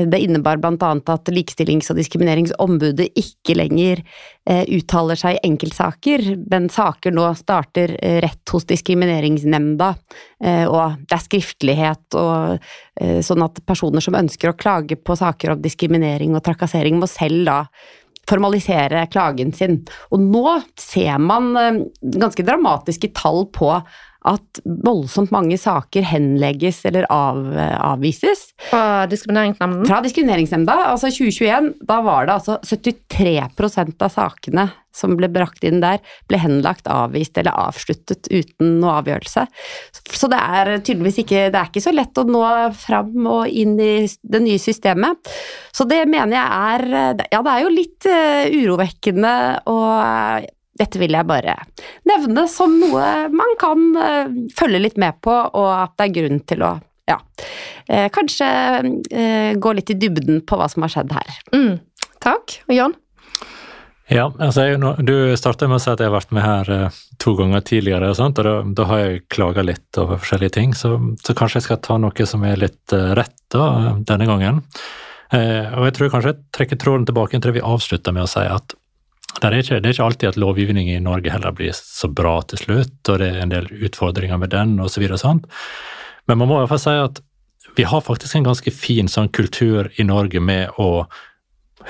Det 0.06 0.18
innebar 0.22 0.60
annet 0.62 1.08
at 1.10 1.28
Likestillings- 1.32 1.90
og 1.90 1.98
diskrimineringsombudet 1.98 3.08
ikke 3.18 3.56
lenger 3.58 4.02
eh, 4.46 4.62
uttaler 4.76 5.18
seg 5.18 5.36
i 5.36 5.48
enkeltsaker, 5.48 6.22
men 6.50 6.68
saker 6.70 7.14
nå 7.14 7.26
starter 7.34 7.96
eh, 7.98 8.20
rett 8.22 8.54
hos 8.54 8.68
Diskrimineringsnemnda, 8.68 9.92
eh, 10.44 10.66
og 10.70 11.00
det 11.02 11.16
er 11.16 11.24
skriftlighet 11.24 12.18
og 12.18 12.68
sånn 12.98 13.44
at 13.44 13.60
personer 13.62 14.02
som 14.02 14.16
ønsker 14.18 14.50
å 14.50 14.56
klage 14.58 14.96
på 14.98 15.14
saker 15.14 15.52
om 15.52 15.60
diskriminering 15.62 16.32
og 16.34 16.42
trakassering, 16.46 16.96
må 16.98 17.06
selv 17.06 17.44
da 17.46 17.58
formalisere 18.28 19.04
klagen 19.12 19.52
sin. 19.54 19.78
Og 20.10 20.20
nå 20.20 20.58
ser 20.78 21.22
man 21.22 21.52
ganske 22.02 22.42
dramatiske 22.44 23.12
tall 23.14 23.46
på 23.54 23.70
at 24.28 24.60
voldsomt 24.64 25.32
mange 25.34 25.58
saker 25.60 26.04
henlegges 26.04 26.82
eller 26.88 27.06
av, 27.12 27.40
avvises. 27.56 28.50
Fra 28.70 29.06
Diskrimineringsnemnda? 29.10 29.86
Fra 29.88 30.02
Diskrimineringsnemnda. 30.04 30.76
Altså 30.92 31.10
2021, 31.14 31.72
da 31.88 32.00
var 32.04 32.28
det 32.28 32.36
altså 32.36 32.58
73% 32.64 34.04
av 34.04 34.12
sakene 34.12 34.68
som 34.98 35.14
ble 35.18 35.28
brakt 35.30 35.64
inn 35.66 35.82
der, 35.82 36.00
ble 36.30 36.40
henlagt, 36.42 36.88
avvist 36.90 37.38
eller 37.38 37.56
avsluttet 37.68 38.28
uten 38.32 38.78
noe 38.82 38.98
avgjørelse. 39.02 39.46
Så 40.10 40.30
det 40.32 40.40
er 40.40 40.72
tydeligvis 40.80 41.22
ikke, 41.22 41.46
det 41.52 41.60
er 41.60 41.70
ikke 41.70 41.84
så 41.84 41.94
lett 41.94 42.18
å 42.18 42.26
nå 42.28 42.42
fram 42.78 43.28
og 43.30 43.46
inn 43.48 43.76
i 43.78 43.92
det 44.06 44.42
nye 44.44 44.60
systemet. 44.62 45.32
Så 45.74 45.86
det 45.88 46.04
mener 46.10 46.34
jeg 46.34 46.46
er 46.48 46.86
Ja, 47.30 47.42
det 47.44 47.52
er 47.52 47.62
jo 47.62 47.72
litt 47.72 48.06
eh, 48.08 48.48
urovekkende 48.58 49.32
og 49.70 50.48
dette 50.78 51.00
vil 51.00 51.16
jeg 51.16 51.28
bare 51.28 51.56
nevne 52.08 52.46
som 52.50 52.76
noe 52.80 53.08
man 53.34 53.56
kan 53.60 53.88
uh, 53.98 54.36
følge 54.56 54.82
litt 54.84 55.00
med 55.00 55.18
på, 55.24 55.34
og 55.34 55.72
at 55.74 55.96
det 55.98 56.08
er 56.08 56.14
grunn 56.20 56.44
til 56.48 56.64
å 56.66 56.76
ja, 57.08 57.18
uh, 57.18 58.06
kanskje 58.14 58.48
uh, 58.84 59.52
gå 59.58 59.74
litt 59.76 59.92
i 59.94 59.98
dybden 59.98 60.42
på 60.46 60.58
hva 60.60 60.68
som 60.70 60.84
har 60.84 60.92
skjedd 60.94 61.14
her. 61.16 61.36
Mm. 61.54 61.78
Takk. 62.24 62.60
Og 62.68 62.74
Jan? 62.76 62.96
Ja, 64.08 64.30
altså 64.40 64.64
jeg, 64.64 64.80
Du 65.04 65.14
starta 65.36 65.66
med 65.68 65.76
å 65.76 65.82
si 65.84 65.90
at 65.92 66.00
jeg 66.00 66.08
har 66.08 66.14
vært 66.14 66.30
med 66.32 66.40
her 66.40 66.94
to 67.20 67.34
ganger 67.36 67.60
tidligere, 67.60 68.08
og, 68.08 68.16
sånt, 68.16 68.38
og 68.40 68.46
da, 68.46 68.54
da, 68.78 68.86
har 68.88 69.02
jeg 69.02 69.26
klaga 69.28 69.64
litt 69.66 70.00
over 70.00 70.20
forskjellige 70.22 70.54
ting, 70.56 70.72
så, 70.72 70.94
så, 71.20 71.34
kanskje 71.36 71.60
jeg 71.60 71.66
skal 71.66 71.82
ta 71.84 71.98
noe 72.00 72.28
som 72.30 72.46
er 72.48 72.56
litt 72.56 72.96
rett 73.18 73.36
da, 73.52 73.98
denne 74.08 74.28
gangen. 74.30 74.62
og 75.36 75.84
jeg 75.84 75.96
tror 75.98 76.12
kanskje 76.14 76.32
jeg 76.32 76.40
trekker 76.56 76.80
tråden 76.80 77.04
tilbake 77.04 77.36
til 77.36 77.50
det 77.50 77.58
vi 77.58 77.66
avslutta 77.68 78.16
med 78.16 78.24
å 78.24 78.32
si 78.32 78.46
at 78.48 78.77
det 79.38 79.48
er, 79.48 79.56
ikke, 79.62 79.78
det 79.78 79.86
er, 79.86 79.94
ikke, 79.94 80.04
alltid 80.04 80.28
at 80.32 80.40
lovgivning 80.40 80.90
i 80.90 80.98
Norge 81.02 81.30
heller 81.30 81.54
blir 81.54 81.74
så 81.76 82.10
bra 82.10 82.40
til 82.50 82.58
slutt, 82.58 82.98
og 83.08 83.20
det 83.22 83.28
er 83.30 83.42
en 83.44 83.52
del 83.52 83.68
utfordringer 83.86 84.40
med 84.40 84.50
den 84.54 84.78
osv. 84.82 85.04
Men 86.26 86.38
man 86.38 86.48
må 86.48 86.58
i 86.58 86.62
hvert 86.64 86.72
fall 86.74 86.82
si 86.82 86.94
at 86.98 87.20
vi 87.78 87.86
har 87.86 88.02
faktisk 88.02 88.34
en 88.34 88.48
ganske 88.48 88.72
fin 88.74 89.10
sånn 89.10 89.30
kultur 89.30 89.90
i 89.96 90.06
Norge 90.06 90.40
med 90.42 90.74
å 90.82 91.06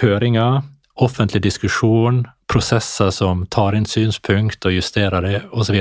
høringer, 0.03 0.61
offentlig 1.01 1.40
diskusjon, 1.46 2.26
prosesser 2.49 3.11
som 3.14 3.46
tar 3.53 3.76
inn 3.76 3.86
synspunkt 3.88 4.64
og 4.66 4.72
justerer 4.72 5.24
det, 5.24 5.40
osv. 5.53 5.76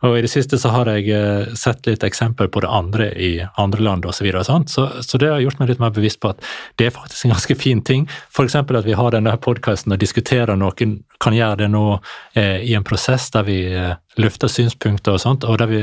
Og, 0.00 0.16
i 0.16 0.22
det 0.24 0.30
siste 0.32 0.56
så 0.60 0.70
har 0.72 0.88
jeg 0.88 1.10
eh, 1.12 1.50
sett 1.58 1.84
litt 1.88 2.04
eksempel 2.06 2.48
på 2.48 2.62
det 2.64 2.70
andre 2.72 3.10
i 3.20 3.30
andre 3.60 3.82
land 3.84 4.06
osv. 4.06 4.20
Så, 4.20 4.24
videre, 4.24 4.44
så, 4.68 4.86
så 5.04 5.20
det 5.20 5.32
har 5.32 5.42
gjort 5.42 5.60
meg 5.60 5.72
litt 5.72 5.82
mer 5.82 5.92
bevisst 5.96 6.20
på 6.22 6.32
at 6.32 6.44
det 6.80 6.88
er 6.88 6.94
faktisk 6.94 7.26
en 7.26 7.34
ganske 7.34 7.56
fin 7.58 7.82
ting. 7.84 8.06
F.eks. 8.32 8.56
at 8.62 8.86
vi 8.86 8.96
har 8.96 9.12
denne 9.12 9.34
podkasten 9.36 9.92
og 9.92 10.00
diskuterer 10.00 10.56
noen 10.56 11.00
kan 11.20 11.36
gjøre 11.36 11.64
det 11.64 11.70
nå 11.72 11.84
eh, 12.38 12.62
i 12.64 12.76
en 12.78 12.86
prosess 12.86 13.28
der 13.34 13.44
vi 13.48 13.60
eh, 13.74 13.98
løfter 14.20 14.48
synspunkter 14.52 15.18
og 15.18 15.24
sånt, 15.24 15.44
og 15.44 15.58
der 15.60 15.70
vi 15.70 15.82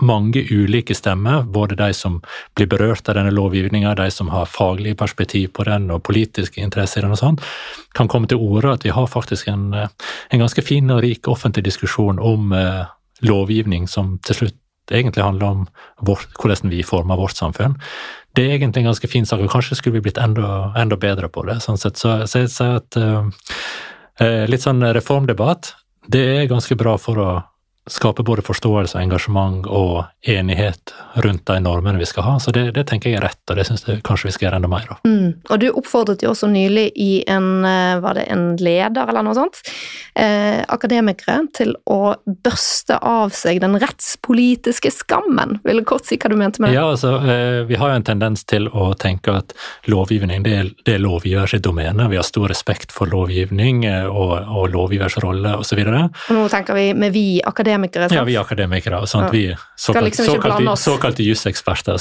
mange 0.00 0.42
ulike 0.50 0.94
stemmer, 0.94 1.42
både 1.42 1.76
de 1.76 1.90
som 1.94 2.20
blir 2.56 2.68
berørt 2.70 3.08
av 3.08 3.18
denne 3.18 3.32
lovgivninga, 3.34 3.94
de 3.98 4.08
som 4.10 4.30
har 4.32 4.48
faglig 4.48 4.96
perspektiv 4.98 5.52
på 5.56 5.66
den 5.68 5.90
og 5.92 6.02
politiske 6.08 6.62
interesser 6.62 7.02
i 7.02 7.04
den 7.04 7.16
og 7.16 7.20
sånn, 7.20 7.40
kan 7.96 8.08
komme 8.08 8.30
til 8.30 8.40
orde 8.40 8.72
at 8.78 8.86
vi 8.86 8.94
har 8.96 9.10
faktisk 9.10 9.50
en, 9.52 9.68
en, 9.74 10.40
ganske 10.40 10.64
fin 10.64 10.90
og 10.90 11.02
rik 11.04 11.28
offentlig 11.28 11.66
diskusjon 11.68 12.20
om 12.22 12.54
eh, 12.56 12.86
lovgivning 13.26 13.88
som 13.90 14.16
til 14.24 14.40
slutt 14.40 14.56
egentlig 14.90 15.22
handler 15.22 15.46
om 15.46 15.66
vår, 16.06 16.24
hvordan 16.40 16.72
vi 16.72 16.82
former 16.82 17.20
vårt 17.20 17.36
samfunn. 17.38 17.76
Det 18.34 18.46
er 18.46 18.56
egentlig 18.56 18.82
en 18.82 18.90
ganske 18.90 19.10
fin 19.10 19.26
sak, 19.26 19.42
og 19.42 19.52
kanskje 19.52 19.78
skulle 19.78 19.98
vi 19.98 20.08
blitt 20.08 20.18
enda, 20.18 20.72
enda 20.78 20.98
bedre 20.98 21.28
på 21.30 21.44
det. 21.46 21.60
sånn 21.62 21.78
sett. 21.78 21.98
Så, 21.98 22.16
så 22.30 22.44
jeg 22.44 22.50
sier 22.54 22.80
at 22.80 22.98
eh, 22.98 24.44
litt 24.50 24.64
sånn 24.64 24.82
reformdebatt, 24.82 25.74
det 26.10 26.24
er 26.40 26.50
ganske 26.50 26.74
bra 26.78 26.96
for 26.98 27.22
å 27.22 27.30
skape 27.88 28.22
både 28.22 28.42
forståelse, 28.44 28.98
engasjement 29.00 29.64
og 29.66 30.04
enighet 30.28 30.92
rundt 31.24 31.46
de 31.48 31.56
normene 31.64 31.98
vi 31.98 32.06
skal 32.08 32.26
ha. 32.26 32.34
Så 32.42 32.52
det, 32.54 32.66
det 32.76 32.84
tenker 32.90 33.10
jeg 33.10 33.18
er 33.18 33.26
rett, 33.30 33.40
og 33.48 33.56
det 33.56 33.64
syns 33.66 33.86
jeg 33.88 34.02
kanskje 34.06 34.28
vi 34.28 34.34
skal 34.34 34.46
gjøre 34.46 34.60
enda 34.60 34.70
mer 34.70 34.90
av. 34.92 35.00
Mm. 35.08 35.40
Og 35.48 35.62
du 35.62 35.66
oppfordret 35.72 36.22
jo 36.24 36.32
også 36.34 36.50
nylig 36.52 36.90
i 37.00 37.10
en, 37.30 37.64
eh, 37.64 37.96
var 38.04 38.18
det 38.20 38.26
en 38.30 38.44
leder 38.60 39.10
eller 39.10 39.24
noe 39.24 39.36
sånt, 39.38 39.62
eh, 40.14 40.60
akademikere 40.68 41.38
til 41.56 41.72
å 41.90 42.14
børste 42.44 42.98
av 43.00 43.32
seg 43.36 43.62
den 43.64 43.78
rettspolitiske 43.80 44.92
skammen. 44.94 45.58
Vil 45.64 45.80
du 45.80 45.88
kort 45.88 46.06
si 46.06 46.20
hva 46.20 46.30
du 46.30 46.36
mente 46.36 46.60
med 46.60 46.70
det? 46.70 46.78
Ja, 46.78 46.86
altså, 46.92 47.16
eh, 47.24 47.64
vi 47.64 47.80
har 47.80 47.94
jo 47.94 48.00
en 48.02 48.06
tendens 48.06 48.44
til 48.44 48.68
å 48.68 48.92
tenke 48.94 49.34
at 49.40 49.56
lovgivning 49.88 50.44
det 50.44 50.54
er, 50.54 50.70
det 50.84 50.98
er 50.98 51.02
lovgivers 51.02 51.56
domene. 51.64 52.10
Vi 52.12 52.20
har 52.20 52.28
stor 52.28 52.52
respekt 52.52 52.92
for 52.92 53.10
lovgivning 53.10 53.84
eh, 53.88 54.06
og, 54.06 54.36
og 54.46 54.70
lovgivers 54.76 55.16
rolle 55.24 55.56
osv. 55.58 55.80
Nå 55.80 56.46
tenker 56.52 56.76
vi 56.76 56.92
med 56.94 57.16
vi 57.16 57.26
akademikere 57.40 57.79
akademikere. 57.80 58.08
Sant? 58.08 58.16
Ja, 58.16 58.24
vi 58.24 58.36
er 58.36 58.40
akademikere. 58.40 59.06
Sant? 59.06 59.26
Ja. 59.26 59.32
Vi 59.32 59.46
er 59.52 59.58
såkalt, 59.76 60.04
liksom 60.04 60.26
såkalte, 60.26 60.76
såkalte 60.76 61.22
juseksperter. 61.22 61.98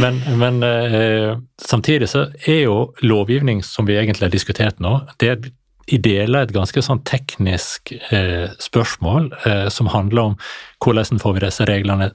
men, 0.00 0.20
men 0.38 0.62
eh, 0.62 1.38
samtidig 1.64 2.08
så 2.08 2.26
er 2.46 2.62
jo 2.64 2.92
lovgivning 3.00 3.62
som 3.62 3.86
vi 3.86 3.96
egentlig 3.96 4.26
har 4.26 4.32
diskutert 4.32 4.80
nå, 4.80 5.00
det 5.18 5.28
er 5.28 5.50
i 5.88 5.96
deler 5.96 6.44
et 6.44 6.52
ganske 6.52 6.82
sånn 6.84 7.00
teknisk 7.08 7.94
eh, 8.12 8.50
spørsmål 8.60 9.30
eh, 9.48 9.68
som 9.72 9.88
handler 9.88 10.32
om 10.32 10.34
hvordan 10.84 11.20
får 11.22 11.36
vi 11.36 11.44
disse 11.46 11.64
reglene 11.68 12.10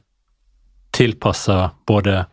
tilpassa 0.93 1.71
både 1.89 2.27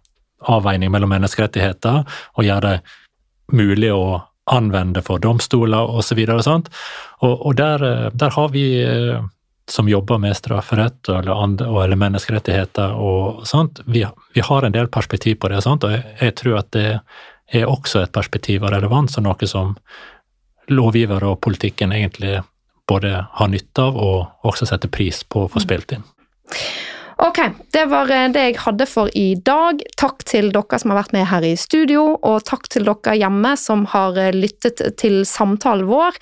avveining 0.52 0.92
mellom 0.92 1.08
menneskerettigheter 1.14 2.02
og 2.04 2.44
gjøre 2.44 2.74
det 2.74 3.56
mulig 3.56 3.88
å 3.92 4.20
anvende 4.50 5.02
for 5.04 5.22
domstoler 5.22 5.90
osv. 5.96 6.20
Og, 6.26 6.42
så 6.44 6.56
og, 6.58 6.70
og, 7.20 7.34
og 7.46 7.56
der, 7.56 7.84
eh, 7.86 8.08
der, 8.12 8.34
har 8.36 8.48
vi 8.54 8.64
eh, 8.84 9.20
som 9.70 9.88
jobber 9.88 10.18
med 10.18 10.36
strafferett 10.36 11.08
eller, 11.08 11.30
eller 11.84 11.96
menneskerettigheter 11.96 12.94
og 12.98 13.46
sånt, 13.46 13.80
vi, 13.86 14.04
vi, 14.34 14.40
har 14.40 14.66
en 14.66 14.74
del 14.74 14.88
perspektiv 14.88 15.38
på 15.40 15.50
det, 15.52 15.62
sant? 15.62 15.84
og 15.84 15.94
jeg, 15.94 16.04
jeg, 16.20 16.36
tror 16.40 16.58
at 16.60 16.70
det 16.74 16.86
er 17.52 17.66
også 17.70 18.04
et 18.04 18.14
perspektiv 18.14 18.64
og 18.64 18.74
relevans, 18.74 19.18
og 19.18 19.26
noe 19.26 19.50
som 19.50 19.76
lovgivere 20.70 21.32
og 21.32 21.40
politikken 21.42 21.92
egentlig 21.92 22.40
både 22.90 23.24
har 23.32 23.50
nytte 23.50 23.82
av 23.86 23.98
og 23.98 24.46
også 24.46 24.66
setter 24.70 24.90
pris 24.90 25.22
på 25.24 25.44
å 25.44 25.50
få 25.50 25.62
spilt 25.62 25.94
inn. 25.94 26.06
Ok, 27.22 27.38
det 27.70 27.84
var 27.84 28.08
eh, 28.10 28.28
det 28.32 28.42
jeg 28.46 28.54
hadde 28.62 28.86
for 28.88 29.10
i 29.18 29.34
dag. 29.44 29.82
Takk 30.00 30.22
til 30.24 30.46
dere 30.54 30.78
som 30.80 30.92
har 30.92 31.02
vært 31.02 31.12
med 31.12 31.26
her 31.28 31.44
i 31.44 31.50
studio, 31.60 32.14
og 32.24 32.46
takk 32.48 32.64
til 32.72 32.86
dere 32.88 33.16
hjemme 33.20 33.50
som 33.60 33.82
har 33.92 34.16
eh, 34.16 34.32
lyttet 34.32 34.80
til 34.96 35.18
samtalen 35.28 35.84
vår. 35.90 36.16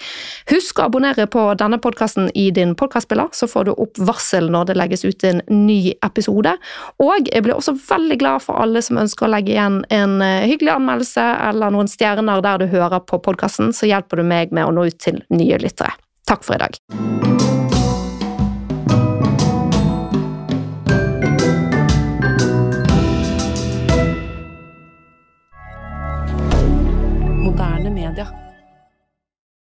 Husk 0.50 0.80
å 0.80 0.88
abonnere 0.88 1.28
på 1.30 1.44
denne 1.60 1.78
podkasten 1.78 2.32
i 2.34 2.48
din 2.54 2.74
podkastspiller, 2.74 3.30
så 3.30 3.46
får 3.46 3.68
du 3.68 3.72
opp 3.76 4.02
varsel 4.10 4.50
når 4.50 4.72
det 4.72 4.78
legges 4.80 5.06
ut 5.06 5.28
en 5.30 5.44
ny 5.52 5.94
episode. 6.02 6.56
Og 6.98 7.30
jeg 7.30 7.46
blir 7.46 7.54
også 7.54 7.76
veldig 7.78 8.18
glad 8.18 8.42
for 8.48 8.58
alle 8.58 8.82
som 8.82 8.98
ønsker 8.98 9.28
å 9.28 9.32
legge 9.36 9.54
igjen 9.54 9.84
en 9.94 10.18
eh, 10.18 10.50
hyggelig 10.50 10.74
anmeldelse 10.80 11.30
eller 11.52 11.78
noen 11.78 11.94
stjerner 11.94 12.42
der 12.42 12.58
du 12.58 12.70
hører 12.74 13.06
på 13.06 13.22
podkasten, 13.22 13.70
så 13.70 13.86
hjelper 13.86 14.18
du 14.18 14.26
meg 14.34 14.50
med 14.50 14.66
å 14.66 14.74
nå 14.74 14.90
ut 14.90 14.98
til 14.98 15.22
nye 15.30 15.62
lyttere. 15.62 15.94
Takk 16.26 16.42
for 16.42 16.58
i 16.58 16.64
dag. 16.66 17.27